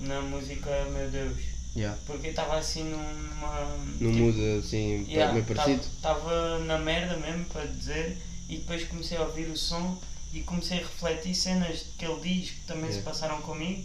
na 0.00 0.20
música 0.22 0.70
Meu 0.92 1.08
Deus. 1.08 1.53
Yeah. 1.76 1.98
Porque 2.06 2.28
estava 2.28 2.56
assim 2.56 2.84
numa. 2.84 3.76
No 4.00 4.10
tipo, 4.12 4.24
mood 4.24 4.58
assim, 4.58 5.04
yeah, 5.08 5.32
meio 5.32 5.44
parecido. 5.44 5.82
Estava 5.82 6.58
na 6.60 6.78
merda 6.78 7.16
mesmo, 7.16 7.44
para 7.46 7.64
dizer, 7.66 8.16
e 8.48 8.58
depois 8.58 8.84
comecei 8.84 9.16
a 9.18 9.22
ouvir 9.22 9.48
o 9.48 9.56
som 9.56 9.98
e 10.32 10.40
comecei 10.42 10.78
a 10.78 10.82
refletir 10.82 11.34
cenas 11.34 11.86
que 11.98 12.04
ele 12.04 12.20
diz 12.20 12.50
que 12.50 12.60
também 12.60 12.90
se 12.90 12.98
Yeah. 12.98 13.10
passaram 13.10 13.40
comigo 13.42 13.84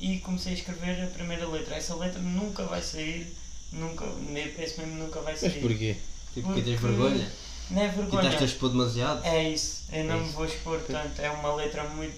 e 0.00 0.18
comecei 0.18 0.52
a 0.52 0.56
escrever 0.56 1.02
a 1.04 1.06
primeira 1.08 1.46
letra. 1.48 1.76
Essa 1.76 1.94
letra 1.94 2.20
nunca 2.20 2.64
vai 2.64 2.82
sair, 2.82 3.32
nunca, 3.72 4.04
penso 4.56 4.80
mesmo 4.80 4.96
nunca 4.96 5.20
vai 5.20 5.32
Mas 5.34 5.40
sair. 5.40 5.60
porquê? 5.60 5.96
Tipo, 6.34 6.54
que 6.54 6.62
tens 6.62 6.80
Porque- 6.80 6.96
vergonha? 6.96 7.30
Não 7.70 7.82
é 7.82 7.88
vergonha. 7.88 8.28
estás 8.28 8.42
a 8.42 8.44
expor 8.46 8.70
demasiado? 8.70 9.24
É 9.24 9.50
isso, 9.50 9.82
eu 9.92 10.04
não 10.04 10.16
É 10.16 10.20
me 10.20 10.28
vou 10.30 10.46
expor 10.46 10.80
tanto, 10.86 11.20
é 11.20 11.30
uma 11.30 11.54
letra 11.54 11.84
muito. 11.84 12.16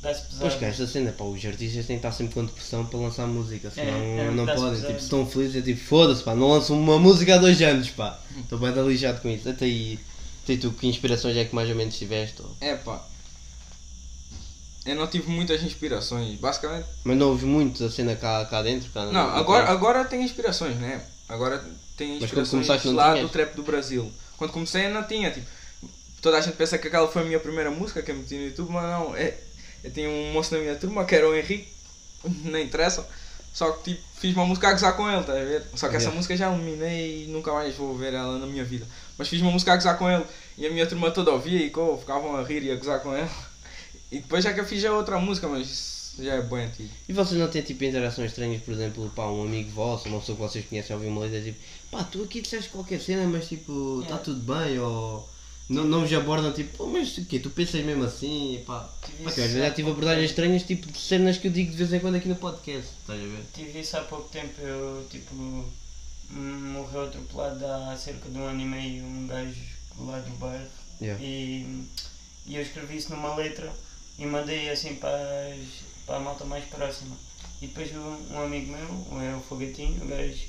das 0.00 0.20
Pois 0.20 0.28
pesadas. 0.28 0.54
que 0.54 0.64
esta 0.64 0.86
cena, 0.86 1.12
pá, 1.12 1.24
os 1.24 1.44
artistas 1.44 1.86
têm 1.86 1.96
que 1.98 2.06
estar 2.06 2.12
sempre 2.12 2.34
com 2.34 2.44
depressão 2.44 2.86
para 2.86 2.98
lançar 3.00 3.26
música, 3.26 3.70
senão 3.70 3.94
é, 3.96 4.30
não 4.30 4.44
dá-se 4.44 4.60
podem. 4.60 4.74
pesado. 4.74 4.86
Tipo, 4.88 4.98
se 5.00 5.04
estão 5.04 5.26
felizes, 5.26 5.56
é 5.56 5.62
tipo, 5.62 5.80
foda-se, 5.84 6.22
pá, 6.22 6.34
não 6.34 6.48
lançam 6.50 6.78
uma 6.78 6.98
música 6.98 7.34
há 7.34 7.38
dois 7.38 7.60
anos, 7.62 7.90
pá. 7.90 8.18
Estou 8.38 8.58
bem 8.58 8.70
lixado 8.86 9.20
com 9.20 9.28
isso. 9.28 9.48
Até 9.48 9.64
aí, 9.64 9.98
até 10.44 10.56
tu, 10.56 10.70
que 10.70 10.86
inspirações 10.86 11.36
é 11.36 11.44
que 11.44 11.54
mais 11.54 11.68
ou 11.68 11.74
menos 11.74 11.96
tiveste? 11.98 12.40
Ou... 12.42 12.56
É 12.60 12.76
pá. 12.76 13.04
Eu 14.84 14.94
não 14.94 15.08
tive 15.08 15.28
muitas 15.28 15.62
inspirações. 15.64 16.38
Basicamente. 16.38 16.86
Mas 17.02 17.16
não 17.16 17.30
ouves 17.30 17.42
muito 17.44 17.84
a 17.84 17.90
cena 17.90 18.14
cá, 18.14 18.44
cá 18.44 18.62
dentro? 18.62 18.88
Cá, 18.90 19.06
Não, 19.06 19.34
agora, 19.34 19.68
agora 19.68 20.04
tenho 20.04 20.22
inspirações, 20.22 20.76
né? 20.76 21.02
Agora 21.28 21.58
quando 21.58 22.10
inspirações 22.22 22.50
começaste 22.50 22.86
não 22.86 22.94
lá 22.94 23.14
do 23.16 23.28
trap 23.28 23.54
do 23.56 23.64
Brasil. 23.64 24.12
Quando 24.36 24.52
comecei 24.52 24.86
eu 24.86 24.90
não 24.90 25.04
tinha, 25.04 25.30
tipo. 25.30 25.46
Toda 26.20 26.38
a 26.38 26.40
gente 26.40 26.56
pensa 26.56 26.78
que 26.78 26.88
aquela 26.88 27.08
foi 27.08 27.22
a 27.22 27.24
minha 27.24 27.38
primeira 27.38 27.70
música 27.70 28.02
que 28.02 28.10
eu 28.10 28.16
meti 28.16 28.34
no 28.34 28.46
YouTube, 28.46 28.72
mas 28.72 28.84
não. 28.84 29.16
É, 29.16 29.34
eu 29.84 29.90
tinha 29.92 30.08
um 30.08 30.32
moço 30.32 30.54
na 30.54 30.60
minha 30.60 30.74
turma 30.76 31.04
que 31.04 31.14
era 31.14 31.28
o 31.28 31.34
Henrique, 31.34 31.68
não 32.44 32.58
interessa. 32.58 33.06
Só 33.52 33.70
que 33.72 33.94
tipo, 33.94 34.02
fiz 34.20 34.34
uma 34.34 34.44
música 34.44 34.68
a 34.68 34.72
gozar 34.72 34.94
com 34.96 35.08
ele, 35.08 35.20
estás 35.20 35.38
a 35.40 35.44
ver? 35.44 35.62
Só 35.74 35.88
que 35.88 35.96
essa 35.96 36.06
Yeah. 36.06 36.16
música 36.16 36.36
já 36.36 36.52
eliminei 36.52 37.24
e 37.24 37.26
nunca 37.28 37.52
mais 37.54 37.74
vou 37.74 37.96
ver 37.96 38.12
ela 38.12 38.38
na 38.38 38.46
minha 38.46 38.64
vida. 38.64 38.86
Mas 39.16 39.28
fiz 39.28 39.40
uma 39.40 39.50
música 39.50 39.72
a 39.72 39.76
gozar 39.76 39.96
com 39.96 40.10
ele 40.10 40.24
e 40.58 40.66
a 40.66 40.70
minha 40.70 40.86
turma 40.86 41.10
toda 41.10 41.30
ouvia 41.30 41.64
e 41.64 41.70
co, 41.70 41.96
ficavam 41.96 42.36
a 42.36 42.42
rir 42.42 42.62
e 42.64 42.70
a 42.70 42.76
gozar 42.76 43.00
com 43.00 43.16
ele. 43.16 43.30
E 44.12 44.18
depois 44.18 44.44
já 44.44 44.52
que 44.52 44.60
eu 44.60 44.64
fiz 44.66 44.84
a 44.84 44.92
outra 44.92 45.18
música, 45.18 45.48
mas 45.48 45.95
já 46.18 46.34
é 46.34 46.42
bem 46.42 46.64
antigo. 46.66 46.90
E 47.08 47.12
vocês 47.12 47.38
não 47.40 47.48
têm 47.48 47.62
tipo 47.62 47.84
interações 47.84 48.30
estranhas, 48.30 48.62
por 48.62 48.72
exemplo, 48.74 49.10
pá, 49.14 49.26
um 49.26 49.42
amigo 49.42 49.70
vosso, 49.70 50.08
uma 50.08 50.20
pessoa 50.20 50.36
que 50.36 50.42
vocês 50.42 50.66
conhecem 50.66 50.94
ouvir 50.96 51.08
uma 51.08 51.20
letra 51.22 51.42
tipo, 51.42 51.58
pá, 51.90 52.02
tu 52.04 52.22
aqui 52.22 52.40
disseste 52.40 52.70
qualquer 52.70 53.00
cena, 53.00 53.26
mas 53.26 53.48
tipo, 53.48 54.00
está 54.02 54.14
Yeah. 54.16 54.24
tudo 54.24 54.40
bem, 54.54 54.78
ou 54.78 55.28
não, 55.68 55.84
não 55.84 56.00
vos 56.02 56.12
abordam 56.12 56.52
tipo, 56.52 56.76
pô, 56.76 56.86
mas 56.86 57.16
o 57.18 57.24
quê, 57.24 57.38
tu 57.38 57.50
pensas 57.50 57.84
mesmo 57.84 58.04
assim, 58.04 58.62
pá. 58.66 58.88
Isso 59.04 59.34
que 59.34 59.40
às 59.40 59.46
vezes 59.48 59.56
há 59.62 59.68
já 59.68 59.70
tive 59.74 59.90
abordagens 59.90 60.30
estranhas, 60.30 60.62
tipo 60.62 60.90
de 60.90 60.98
cenas 60.98 61.38
que 61.38 61.48
eu 61.48 61.52
digo 61.52 61.70
de 61.72 61.76
vez 61.76 61.92
em 61.92 62.00
quando 62.00 62.14
aqui 62.16 62.28
no 62.28 62.36
podcast, 62.36 62.90
estás 63.00 63.20
a 63.20 63.24
ver? 63.24 63.42
Tive 63.54 63.80
isso 63.80 63.96
há 63.96 64.00
pouco 64.02 64.28
tempo, 64.28 64.60
eu 64.60 65.06
tipo 65.10 65.34
morreu 66.30 67.04
atropelado 67.04 67.64
há 67.66 67.96
cerca 67.96 68.28
de 68.28 68.36
um 68.36 68.44
ano 68.46 68.60
e 68.60 68.64
meio 68.64 69.04
um 69.04 69.26
gajo 69.26 69.54
lá 69.98 70.18
do 70.20 70.30
bairro 70.38 70.66
Yeah. 71.00 71.22
e, 71.22 71.84
e 72.46 72.56
eu 72.56 72.62
escrevi 72.62 72.96
isso 72.96 73.10
numa 73.10 73.34
letra 73.36 73.70
e 74.18 74.24
mandei 74.24 74.70
assim 74.70 74.94
para, 74.94 75.10
as- 75.52 75.85
para 76.06 76.16
a 76.16 76.20
malta 76.20 76.44
mais 76.44 76.64
próxima. 76.66 77.16
E 77.60 77.66
depois 77.66 77.90
um, 77.94 78.34
um 78.34 78.42
amigo 78.42 78.72
meu, 78.72 79.20
é 79.22 79.34
o 79.34 79.40
Fogatinho, 79.40 80.02
o 80.04 80.06
gajo, 80.08 80.42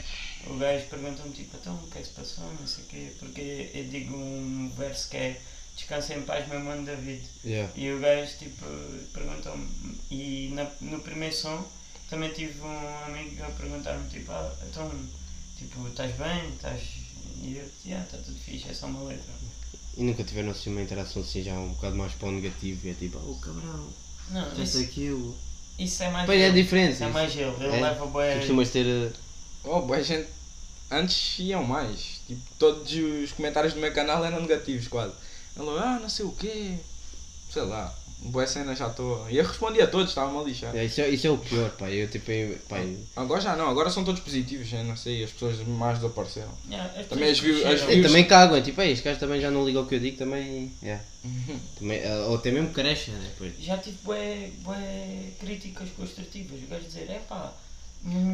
o 0.47 0.57
gajo 0.57 0.85
perguntou-me 0.87 1.33
tipo, 1.33 1.55
então 1.57 1.73
o 1.75 1.87
que 1.87 1.97
é 1.97 2.01
que 2.01 2.07
se 2.07 2.13
passou, 2.13 2.43
não 2.59 2.67
sei 2.67 2.83
o 2.83 2.87
quê, 2.87 3.11
porque 3.19 3.71
eu 3.73 3.83
digo 3.85 4.15
um 4.15 4.71
verso 4.77 5.09
que 5.09 5.17
é 5.17 5.41
Descansa 5.75 6.15
em 6.15 6.23
paz 6.23 6.47
meu 6.47 6.59
mano 6.59 6.83
David. 6.85 7.23
Yeah. 7.45 7.71
E 7.75 7.91
o 7.91 7.99
gajo 7.99 8.31
tipo 8.39 8.65
perguntou-me 9.13 9.67
e 10.09 10.49
na- 10.53 10.71
no 10.81 10.99
primeiro 11.01 11.35
som 11.35 11.63
também 12.09 12.33
tive 12.33 12.59
um 12.61 13.05
amigo 13.05 13.43
a 13.43 13.49
perguntar-me 13.51 14.09
tipo, 14.09 14.31
ah, 14.31 14.55
então 14.67 14.91
tipo, 15.55 15.87
estás 15.87 16.15
bem? 16.15 16.49
Estás. 16.55 16.81
E 17.43 17.57
eu 17.57 17.63
disse, 17.65 17.93
ah, 17.93 18.01
está 18.01 18.17
tudo 18.17 18.37
fixe, 18.39 18.67
é 18.69 18.73
só 18.73 18.87
uma 18.87 19.03
letra. 19.03 19.31
E 19.95 20.01
nunca 20.03 20.23
tiveram 20.23 20.49
assim 20.49 20.71
uma 20.71 20.81
interação 20.81 21.21
assim 21.21 21.43
já 21.43 21.53
um 21.53 21.69
bocado 21.73 21.95
mais 21.95 22.13
para 22.13 22.29
o 22.29 22.31
negativo, 22.31 22.87
e 22.87 22.89
é 22.89 22.93
tipo, 22.95 23.19
oh 23.19 23.35
cabrão, 23.35 23.87
Não, 24.31 24.63
isso, 24.63 24.79
aquilo. 24.79 25.37
Isso 25.79 26.03
é 26.03 26.10
mais 26.10 26.25
Pois 26.25 26.39
é 26.41 26.48
ele. 26.48 26.62
diferente. 26.63 26.93
Isso 26.93 27.03
é 27.03 27.07
isso. 27.07 27.13
mais 27.13 27.36
ele, 27.36 27.43
ele 27.60 27.75
É? 27.77 27.81
leva 27.81 28.05
Tu 28.05 28.12
bué. 28.12 28.36
costumas 28.38 28.69
ter. 28.69 28.86
eh, 28.86 29.12
Oh, 29.63 29.81
boa 29.81 30.01
gente. 30.01 30.27
Antes 30.89 31.39
iam 31.39 31.63
mais. 31.63 32.22
Tipo, 32.27 32.41
todos 32.57 32.91
os 32.93 33.31
comentários 33.34 33.74
do 33.74 33.79
meu 33.79 33.91
canal 33.93 34.24
eram 34.24 34.39
negativos 34.41 34.88
quase. 34.88 35.13
Ele, 35.57 35.69
ah, 35.79 36.00
não 36.01 36.07
sei 36.10 36.25
o 36.25 36.31
quê. 36.31 36.75
Sei 37.51 37.62
lá. 37.63 37.93
Boa 38.19 38.47
cena 38.47 38.75
já 38.75 38.88
estou. 38.88 39.29
E 39.29 39.38
eu 39.38 39.45
respondi 39.45 39.79
a 39.81 39.88
todos, 39.88 40.09
estava-me 40.09 40.39
a 40.39 40.41
lixar. 40.43 40.75
é, 40.75 40.86
isso, 40.86 41.00
é, 41.01 41.09
isso 41.09 41.27
é 41.27 41.29
o 41.29 41.38
pior, 41.38 41.69
pá. 41.71 41.89
Eu 41.89 42.09
tipo, 42.09 42.31
eu, 42.31 42.57
pá, 42.67 42.79
eu- 42.79 43.00
Agora 43.15 43.39
já 43.39 43.55
não, 43.55 43.69
agora 43.69 43.89
são 43.91 44.03
todos 44.03 44.19
positivos, 44.21 44.74
eu 44.74 44.83
não 44.83 44.95
sei, 44.95 45.24
as 45.24 45.31
pessoas 45.31 45.59
mais 45.67 46.00
desapareceram. 46.00 46.51
Yeah, 46.69 47.03
Também 47.03 47.29
as 47.29 47.39
views- 47.39 47.63
as 47.63 47.81
views- 47.83 48.07
também 48.07 48.25
cago, 48.25 48.55
é 48.55 48.62
tipo, 48.62 48.81
"Ei, 48.81 48.91
este 48.91 49.03
gajo 49.05 49.19
também 49.19 49.39
já 49.39 49.51
não 49.51 49.63
liga 49.65 49.77
ao 49.79 49.86
que 49.86 49.95
eu 49.95 50.00
digo, 50.00 50.17
também. 50.17 50.74
Yeah. 50.81 51.03
Uhum. 51.27 51.59
Também, 51.77 52.00
eh, 52.00 52.19
ou 52.27 52.36
até 52.36 52.51
mesmo 52.51 52.69
cresce, 52.71 53.12
né? 53.12 53.29
Pois. 53.38 53.53
Já 53.59 53.77
tive 53.77 53.97
bué, 54.03 54.50
bué 54.62 55.31
críticas 55.39 55.89
construtivas. 55.89 56.62
O 56.63 56.67
gajo 56.67 56.86
dizer, 56.86 57.09
é 57.09 57.19
pá. 57.27 57.53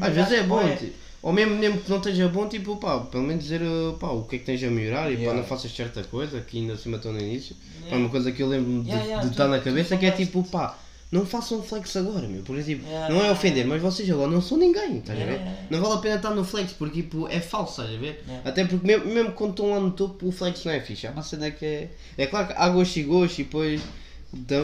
Às 0.01 0.13
vezes 0.13 0.31
é 0.33 0.43
bom, 0.43 0.61
tipo, 0.75 0.91
ou 1.21 1.31
mesmo, 1.31 1.55
mesmo 1.55 1.79
que 1.79 1.89
não 1.89 1.97
esteja 1.97 2.27
bom, 2.27 2.47
tipo, 2.47 2.75
pá, 2.77 2.99
pelo 2.99 3.23
menos 3.23 3.43
dizer 3.43 3.61
uh, 3.61 3.93
pá, 3.99 4.07
o 4.07 4.23
que 4.23 4.35
é 4.35 4.39
que 4.39 4.45
tens 4.45 4.63
a 4.63 4.69
melhorar 4.69 5.09
e 5.11 5.15
pá, 5.15 5.21
Yeah. 5.21 5.39
não 5.41 5.47
faças 5.47 5.71
certa 5.73 6.03
coisa, 6.03 6.41
que 6.41 6.57
ainda 6.59 6.73
acima 6.73 6.97
estou 6.97 7.13
no 7.13 7.19
início. 7.19 7.55
Pá, 7.89 7.95
uma 7.95 8.09
coisa 8.09 8.31
que 8.31 8.43
eu 8.43 8.47
lembro 8.49 8.83
de 8.83 8.89
Yeah, 8.89 9.03
yeah, 9.05 9.21
de 9.23 9.29
tu- 9.29 9.31
estar 9.31 9.47
na 9.47 9.59
cabeça 9.59 9.95
que 9.97 10.05
é 10.05 10.11
tipo, 10.11 10.43
pá, 10.43 10.77
não 11.11 11.25
façam 11.25 11.61
flex 11.61 11.95
agora, 11.95 12.27
meu. 12.27 12.41
Porque 12.43 12.63
tipo, 12.63 12.85
Yeah, 12.85 13.07
não 13.09 13.17
é 13.17 13.19
yeah, 13.21 13.37
ofender, 13.39 13.65
mas 13.67 13.81
vocês 13.81 14.09
agora 14.09 14.29
não 14.31 14.41
são 14.41 14.57
ninguém, 14.57 14.97
estás 14.97 15.17
a 15.17 15.21
Yeah, 15.21 15.31
ver? 15.37 15.47
yeah. 15.49 15.67
Não 15.69 15.79
vale 15.81 15.93
a 15.93 15.97
pena 15.97 16.15
estar 16.15 16.31
no 16.31 16.43
flex 16.43 16.73
porque 16.73 17.01
tipo, 17.03 17.27
é 17.29 17.39
falso, 17.39 17.79
estás 17.81 17.95
a 17.95 17.99
ver? 17.99 18.21
Yeah. 18.27 18.49
Até 18.49 18.65
porque 18.65 18.85
mesmo, 18.85 19.05
mesmo 19.05 19.31
quando 19.33 19.51
estão 19.51 19.69
lá 19.69 19.79
no 19.79 19.91
topo, 19.91 20.27
o 20.27 20.31
flex 20.31 20.65
não 20.65 20.71
é 20.73 20.79
fixe. 20.81 21.07
É 21.07 21.11
uma 21.11 21.21
cena 21.23 21.49
que 21.51 21.65
é. 21.65 21.89
É 22.17 22.25
claro 22.27 22.47
que 22.47 22.53
há 22.57 22.67
gosto 22.69 22.97
e 22.97 23.03
gosto 23.03 23.39
e 23.39 23.43
depois 23.43 23.81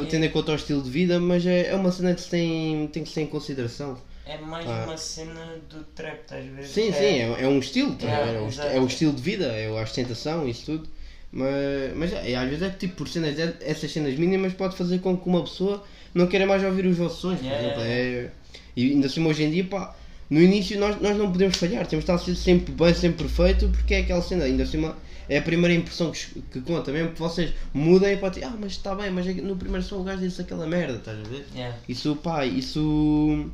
tendo 0.10 0.26
em 0.26 0.30
conta 0.30 0.52
o 0.52 0.56
estilo 0.56 0.82
de 0.82 0.90
vida, 0.90 1.20
mas 1.20 1.46
é, 1.46 1.68
é 1.68 1.76
uma 1.76 1.92
cena 1.92 2.14
que 2.16 2.22
se 2.22 2.30
tem, 2.30 2.88
tem 2.88 3.04
que 3.04 3.10
ser 3.12 3.22
em 3.22 3.28
consideração. 3.28 3.96
É 4.30 4.38
mais 4.38 4.64
Ah. 4.68 4.84
uma 4.86 4.96
cena 4.96 5.58
do 5.72 5.84
trap, 5.96 6.20
estás 6.22 6.46
a 6.46 6.52
ver? 6.56 6.64
Sim, 6.64 6.92
sim, 6.94 7.04
é, 7.04 7.36
é 7.44 7.48
um 7.48 7.58
estilo, 7.58 7.98
a 8.00 8.06
Yeah, 8.06 8.32
é, 8.32 8.40
um, 8.40 8.76
é 8.76 8.80
o 8.80 8.86
estilo 8.86 9.12
de 9.12 9.22
vida, 9.24 9.46
é 9.48 9.68
a 9.68 9.82
ostentação, 9.82 10.48
isso 10.48 10.66
tudo. 10.68 10.88
Mas, 11.32 11.96
mas 11.96 12.14
é, 12.14 12.36
às 12.36 12.48
vezes 12.48 12.62
é 12.64 12.70
que 12.70 12.78
tipo, 12.78 12.96
por 12.98 13.08
cenas, 13.08 13.36
de- 13.36 13.56
essas 13.62 13.92
cenas 13.92 14.14
mínimas 14.20 14.54
pode 14.54 14.76
fazer 14.76 15.00
com 15.00 15.18
que 15.18 15.28
uma 15.28 15.42
pessoa 15.44 15.84
não 16.14 16.28
queira 16.28 16.46
mais 16.46 16.64
ouvir 16.64 16.86
os 16.86 16.96
vossos 16.98 17.20
sons, 17.20 17.40
por 17.40 17.46
Yeah, 17.46 17.60
exemplo. 17.66 17.82
yeah, 17.82 18.30
É, 18.30 18.32
e 18.76 18.92
ainda 18.92 19.08
assim 19.08 19.26
hoje 19.26 19.44
em 19.44 19.50
dia, 19.52 19.64
pá, 19.64 19.96
no 20.30 20.40
início 20.40 20.80
nós, 20.80 21.02
nós 21.02 21.18
não 21.18 21.32
podemos 21.32 21.58
falhar, 21.58 21.88
temos 21.88 22.06
de 22.06 22.12
estar 22.12 22.36
sempre 22.36 22.72
bem, 22.72 22.94
sempre 22.94 23.24
perfeito, 23.24 23.68
porque 23.70 23.96
é 23.96 24.00
aquela 24.02 24.22
cena, 24.22 24.44
ainda 24.46 24.62
assim 24.62 24.80
é 25.28 25.38
a 25.40 25.42
primeira 25.42 25.74
impressão 25.76 26.12
que, 26.12 26.42
que 26.52 26.62
conta, 26.62 26.92
mesmo 26.92 27.14
que 27.14 27.20
vocês 27.20 27.52
mudem 27.74 28.18
para 28.18 28.30
ti, 28.32 28.44
ah, 28.44 28.54
mas 28.60 28.74
está 28.74 28.94
bem, 28.94 29.10
mas 29.12 29.26
é 29.28 29.34
no 29.34 29.56
primeiro 29.56 29.84
som 29.84 29.98
o 30.02 30.04
gajo 30.04 30.22
disse 30.22 30.42
aquela 30.42 30.68
merda, 30.68 30.98
estás 30.98 31.20
a 31.20 31.24
ver? 31.30 31.46
Yeah. 31.56 31.76
Isso, 31.88 32.16
pá, 32.16 32.46
isso. 32.46 33.50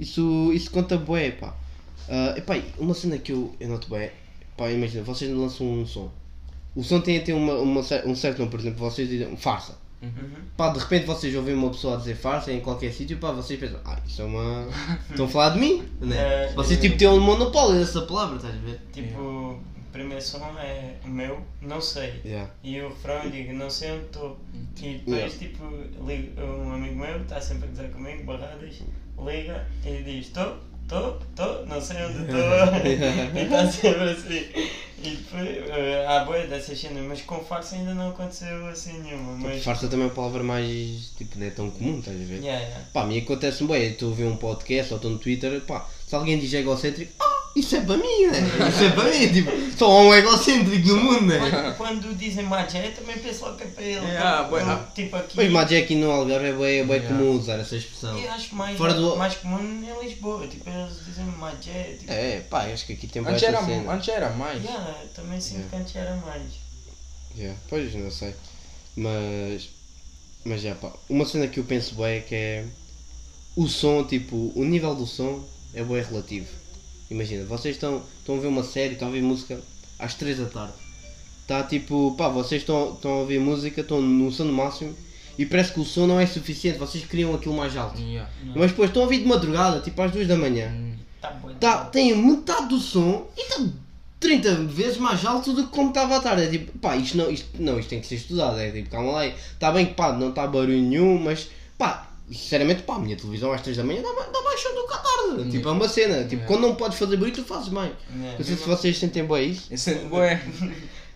Isso, 0.00 0.50
isso 0.54 0.70
conta 0.70 0.96
bué, 0.96 1.30
pá. 1.30 1.54
Ah, 2.08 2.34
epá, 2.36 2.60
uma 2.78 2.94
cena 2.94 3.18
que 3.18 3.32
eu, 3.32 3.54
eu 3.60 3.68
noto 3.68 3.88
bué, 3.88 4.12
pá, 4.56 4.70
imagina, 4.70 5.04
vocês 5.04 5.30
lançam 5.30 5.66
um 5.66 5.86
som. 5.86 6.10
O 6.74 6.82
som 6.82 7.00
tem 7.00 7.18
a 7.18 7.22
ter 7.22 7.34
uma, 7.34 7.54
uma, 7.54 7.80
um 8.06 8.14
certo 8.14 8.38
nome, 8.38 8.50
por 8.50 8.58
exemplo, 8.58 8.78
vocês 8.78 9.08
dizem 9.08 9.36
farsa. 9.36 9.78
Uhum. 10.02 10.30
Pá, 10.56 10.70
de 10.70 10.78
repente 10.78 11.04
vocês 11.04 11.34
ouvem 11.36 11.54
uma 11.54 11.68
pessoa 11.68 11.94
a 11.94 11.98
dizer 11.98 12.16
farsa 12.16 12.50
em 12.50 12.60
qualquer 12.60 12.90
sítio, 12.92 13.18
pá, 13.18 13.30
vocês 13.32 13.60
pensam, 13.60 13.78
ah, 13.84 13.98
isso 14.06 14.22
é 14.22 14.24
uma. 14.24 14.66
Estão 15.10 15.26
a 15.26 15.28
falar 15.28 15.50
de 15.50 15.60
mim, 15.60 15.84
né? 16.00 16.16
É, 16.46 16.52
Vocês 16.54 16.80
tipo 16.80 16.96
têm 16.96 17.08
um 17.08 17.20
monopólio 17.20 17.78
dessa 17.78 18.00
palavra, 18.02 18.36
estás 18.36 18.54
a 18.54 18.58
ver? 18.58 18.80
Tipo, 18.92 19.20
o 19.20 19.60
primeiro 19.92 20.22
som 20.22 20.38
é 20.58 20.94
meu, 21.04 21.42
não 21.60 21.80
sei. 21.80 22.20
Yeah. 22.24 22.50
E 22.64 22.80
o 22.80 22.88
refrão 22.88 23.24
eu 23.24 23.30
digo, 23.30 23.52
não 23.52 23.68
sei 23.68 23.92
onde 23.92 24.06
estou. 24.06 24.38
E 24.78 24.94
depois, 24.94 25.06
Yeah. 25.06 25.38
tipo, 25.38 25.64
liga, 26.06 26.44
um 26.44 26.72
amigo 26.72 26.96
meu 26.96 27.20
está 27.20 27.38
sempre 27.40 27.68
a 27.68 27.70
dizer 27.70 27.90
comigo, 27.90 28.24
barradas, 28.24 28.80
liga 29.24 29.66
e 29.84 30.02
diz: 30.02 30.26
Estou, 30.26 30.56
estou, 30.82 31.18
estou, 31.30 31.66
não 31.66 31.80
sei 31.80 32.04
onde 32.04 32.22
estou. 32.22 32.40
e 33.34 33.42
está 33.42 33.70
sempre 33.70 34.10
assim. 34.10 34.80
E 35.02 35.16
depois, 35.16 35.70
eh, 35.70 36.04
há 36.06 36.24
boia 36.24 36.46
dessas 36.46 36.78
cenas, 36.78 37.02
mas 37.04 37.22
com 37.22 37.42
farsa 37.42 37.74
ainda 37.74 37.94
não 37.94 38.10
aconteceu 38.10 38.66
assim 38.66 39.00
nenhuma. 39.00 39.32
Mas, 39.32 39.64
Farsa 39.64 39.88
também 39.88 40.04
é 40.04 40.08
uma 40.08 40.14
palavra 40.14 40.42
mais. 40.42 41.12
tipo, 41.16 41.38
não 41.38 41.46
é 41.46 41.50
tão 41.50 41.70
comum, 41.70 42.00
estás 42.00 42.20
a 42.20 42.24
ver? 42.24 42.40
yeah, 42.42 42.62
yeah. 42.62 42.84
Pá, 42.92 43.06
mim 43.06 43.18
acontece 43.18 43.64
bem, 43.64 43.92
estou 43.92 44.12
a 44.12 44.14
ver 44.14 44.24
um 44.24 44.36
podcast 44.36 44.92
ou 44.92 44.96
estou 44.96 45.10
no 45.10 45.18
Twitter, 45.18 45.58
pá, 45.62 45.88
se 46.06 46.14
alguém 46.14 46.38
diz 46.38 46.52
egocêntrico, 46.52 47.12
ah, 47.18 47.29
isso 47.56 47.76
é 47.76 47.80
para 47.80 47.96
mim, 47.96 48.26
né? 48.26 48.38
Isso 48.68 48.84
é 48.84 48.90
para 48.90 49.04
mim, 49.10 49.32
tipo, 49.32 49.50
só 49.78 49.86
há 49.90 50.00
um 50.02 50.14
egocêntrico 50.14 50.88
no 50.88 50.96
mundo, 50.98 51.22
né? 51.26 51.38
Quando, 51.38 51.76
quando 51.76 52.16
dizem 52.16 52.44
Magé, 52.44 52.90
também 52.90 53.18
penso 53.18 53.44
logo 53.44 53.56
que 53.56 53.64
é 53.64 53.66
para 53.66 53.82
ele. 53.84 54.06
Yeah, 54.06 54.44
porque, 54.48 55.02
tipo 55.02 55.16
aqui. 55.16 55.34
Pois, 55.34 55.50
mas 55.50 55.72
aqui 55.72 55.94
no 55.96 56.10
Algarve 56.10 56.46
é 56.48 56.52
bem, 56.52 56.78
é 56.80 56.84
bem 56.84 56.96
Yeah. 57.00 57.08
comum 57.08 57.32
usar 57.36 57.58
essa 57.58 57.76
expressão. 57.76 58.16
Eu 58.18 58.30
acho 58.32 58.54
mais, 58.54 58.78
Fora 58.78 58.94
do- 58.94 59.16
mais 59.16 59.34
comum 59.34 59.58
em 59.58 60.04
Lisboa, 60.06 60.46
tipo, 60.46 60.68
eles 60.70 61.04
dizem 61.04 61.24
Magé, 61.24 61.96
tipo. 61.98 62.12
É, 62.12 62.40
pá, 62.48 62.62
acho 62.66 62.86
que 62.86 62.92
aqui 62.92 63.06
tem 63.08 63.22
Antes 63.26 63.42
era, 63.42 63.64
cena. 63.64 63.92
antes 63.92 64.08
era 64.08 64.30
mais. 64.30 64.62
Yeah, 64.64 64.94
também 65.14 65.40
sinto 65.40 65.56
Yeah. 65.58 65.70
que 65.76 65.82
antes 65.82 65.96
era 65.96 66.16
mais. 66.16 66.42
Yeah, 67.36 67.58
pois, 67.68 67.94
não 67.94 68.10
sei. 68.10 68.34
Mas, 68.96 69.68
mas 70.44 70.60
já, 70.62 70.74
pá, 70.74 70.92
uma 71.08 71.24
cena 71.26 71.46
que 71.48 71.58
eu 71.60 71.64
penso 71.64 71.94
bem 71.94 72.18
é 72.18 72.20
que 72.20 72.34
é 72.34 72.64
o 73.56 73.66
som, 73.68 74.04
tipo, 74.04 74.52
o 74.54 74.64
nível 74.64 74.94
do 74.94 75.06
som 75.06 75.44
é 75.74 75.82
bem 75.82 76.02
relativo. 76.02 76.46
Imagina, 77.10 77.44
vocês 77.44 77.74
estão, 77.74 78.02
estão 78.18 78.36
a 78.36 78.40
ver 78.40 78.46
uma 78.46 78.62
série, 78.62 78.92
estão 78.92 79.08
a 79.08 79.10
ouvir 79.10 79.22
música 79.22 79.60
às 79.98 80.14
3 80.14 80.38
da 80.38 80.46
tarde. 80.46 80.74
Está 81.42 81.64
tipo, 81.64 82.14
pá, 82.16 82.28
vocês 82.28 82.62
estão, 82.62 82.94
estão 82.94 83.10
a 83.10 83.16
ouvir 83.16 83.40
música, 83.40 83.80
estão 83.80 84.00
no 84.00 84.30
som 84.30 84.44
no 84.44 84.52
máximo 84.52 84.94
e 85.36 85.44
parece 85.44 85.72
que 85.72 85.80
o 85.80 85.84
som 85.84 86.06
não 86.06 86.20
é 86.20 86.26
suficiente, 86.26 86.78
vocês 86.78 87.04
queriam 87.04 87.34
aquilo 87.34 87.56
mais 87.56 87.76
alto. 87.76 88.00
Yeah. 88.00 88.30
Mas 88.54 88.70
depois 88.70 88.90
estão 88.90 89.02
a 89.02 89.06
ouvir 89.06 89.18
de 89.18 89.26
madrugada, 89.26 89.80
tipo 89.80 90.00
às 90.00 90.12
2 90.12 90.28
da 90.28 90.36
manhã. 90.36 90.70
Hum. 90.70 90.94
Tá. 91.20 91.40
Tá, 91.58 91.84
tem 91.86 92.16
metade 92.16 92.68
do 92.68 92.78
som 92.78 93.28
e 93.36 93.42
está 93.42 93.60
30 94.20 94.54
vezes 94.66 94.98
mais 94.98 95.24
alto 95.24 95.52
do 95.52 95.64
que 95.64 95.70
como 95.70 95.88
estava 95.88 96.16
à 96.16 96.20
tarde. 96.20 96.42
É 96.44 96.46
tipo, 96.46 96.78
pá, 96.78 96.96
isto 96.96 97.16
não, 97.16 97.30
isto, 97.30 97.48
não, 97.58 97.78
isto 97.78 97.88
tem 97.88 98.00
que 98.00 98.06
ser 98.06 98.16
estudado. 98.16 98.58
É 98.58 98.70
tipo, 98.70 98.88
calma 98.90 99.12
lá. 99.12 99.26
Está 99.26 99.72
bem 99.72 99.86
que 99.86 99.94
pá, 99.94 100.12
não 100.12 100.28
está 100.28 100.46
barulho 100.46 100.80
nenhum, 100.80 101.18
mas 101.18 101.48
pá, 101.76 102.09
sinceramente, 102.30 102.82
pá, 102.82 102.96
a 102.96 102.98
minha 102.98 103.16
televisão 103.16 103.52
às 103.52 103.60
3 103.62 103.76
da 103.76 103.84
manhã 103.84 104.02
dá, 104.02 104.12
dá 104.24 104.42
mais 104.42 104.60
som 104.60 104.74
do 104.74 104.86
que 104.86 104.94
à 104.94 104.98
tarde. 104.98 105.50
Tipo, 105.50 105.68
é 105.68 105.72
uma 105.72 105.88
cena. 105.88 106.14
Tipo, 106.22 106.34
Yeah. 106.34 106.46
quando 106.46 106.60
não 106.62 106.74
podes 106.74 106.98
fazer 106.98 107.16
barulho, 107.16 107.34
tu 107.34 107.44
fazes 107.44 107.68
bem. 107.68 107.92
Yeah. 108.14 108.38
Não 108.38 108.44
sei 108.44 108.56
se 108.56 108.64
vocês 108.68 108.98
sentem 108.98 109.24
bem 109.26 109.50
isso. 109.50 109.66
Esse 109.72 109.90
é 109.90 109.94
bué. 110.04 110.42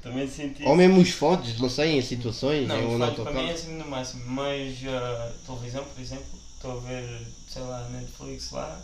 Também 0.03 0.29
senti 0.29 0.63
Ou 0.65 0.77
mesmo 0.77 1.01
os 1.01 1.11
fones, 1.11 1.59
não 1.59 1.69
sei, 1.71 1.97
em 1.99 2.03
situações, 2.03 2.69
Não, 2.69 2.77
ou 2.85 2.95
o 2.97 2.99
no 2.99 3.07
fone 3.07 3.23
para 3.23 3.33
mim 3.33 3.49
é 3.49 3.53
assim 3.53 3.73
no 3.79 3.87
máximo, 3.87 4.23
mas 4.27 4.77
a 4.87 5.33
televisão, 5.47 5.83
por 5.83 5.99
exemplo, 6.03 6.25
estou 6.57 6.73
a 6.73 6.81
ver, 6.81 7.21
sei 7.49 7.63
lá, 7.63 7.89
Netflix 7.91 8.51
lá 8.53 8.79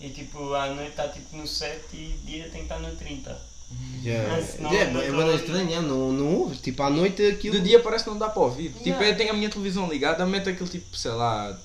e 0.00 0.08
tipo 0.08 0.52
à 0.52 0.66
noite 0.74 0.90
está 0.90 1.06
tipo 1.06 1.36
no 1.36 1.46
7 1.46 1.78
e 1.94 2.18
dia 2.26 2.42
tem 2.44 2.52
que 2.52 2.58
estar 2.62 2.80
no 2.80 2.90
30. 2.96 3.40
Yeah. 4.02 4.28
Mas 4.36 4.58
não- 4.58 4.72
É, 4.72 4.90
não 4.90 5.00
é 5.00 5.10
bem 5.26 5.36
estranho, 5.36 5.72
é, 5.74 5.80
não, 5.80 6.12
não 6.12 6.34
ouves. 6.40 6.60
Tipo, 6.60 6.82
à 6.82 6.90
noite 6.90 7.24
aquilo. 7.24 7.54
De 7.56 7.60
dia 7.68 7.78
parece 7.80 8.02
que 8.04 8.10
não 8.10 8.18
dá 8.18 8.28
para 8.28 8.42
ouvir. 8.42 8.70
Tipo, 8.70 8.80
Yeah. 8.88 9.08
eu 9.10 9.16
tenho 9.16 9.30
a 9.30 9.34
minha 9.34 9.48
televisão 9.48 9.88
ligada, 9.88 10.26
meto 10.26 10.50
aquele 10.50 10.68
tipo, 10.68 10.96
sei 10.96 11.12
lá, 11.12 11.56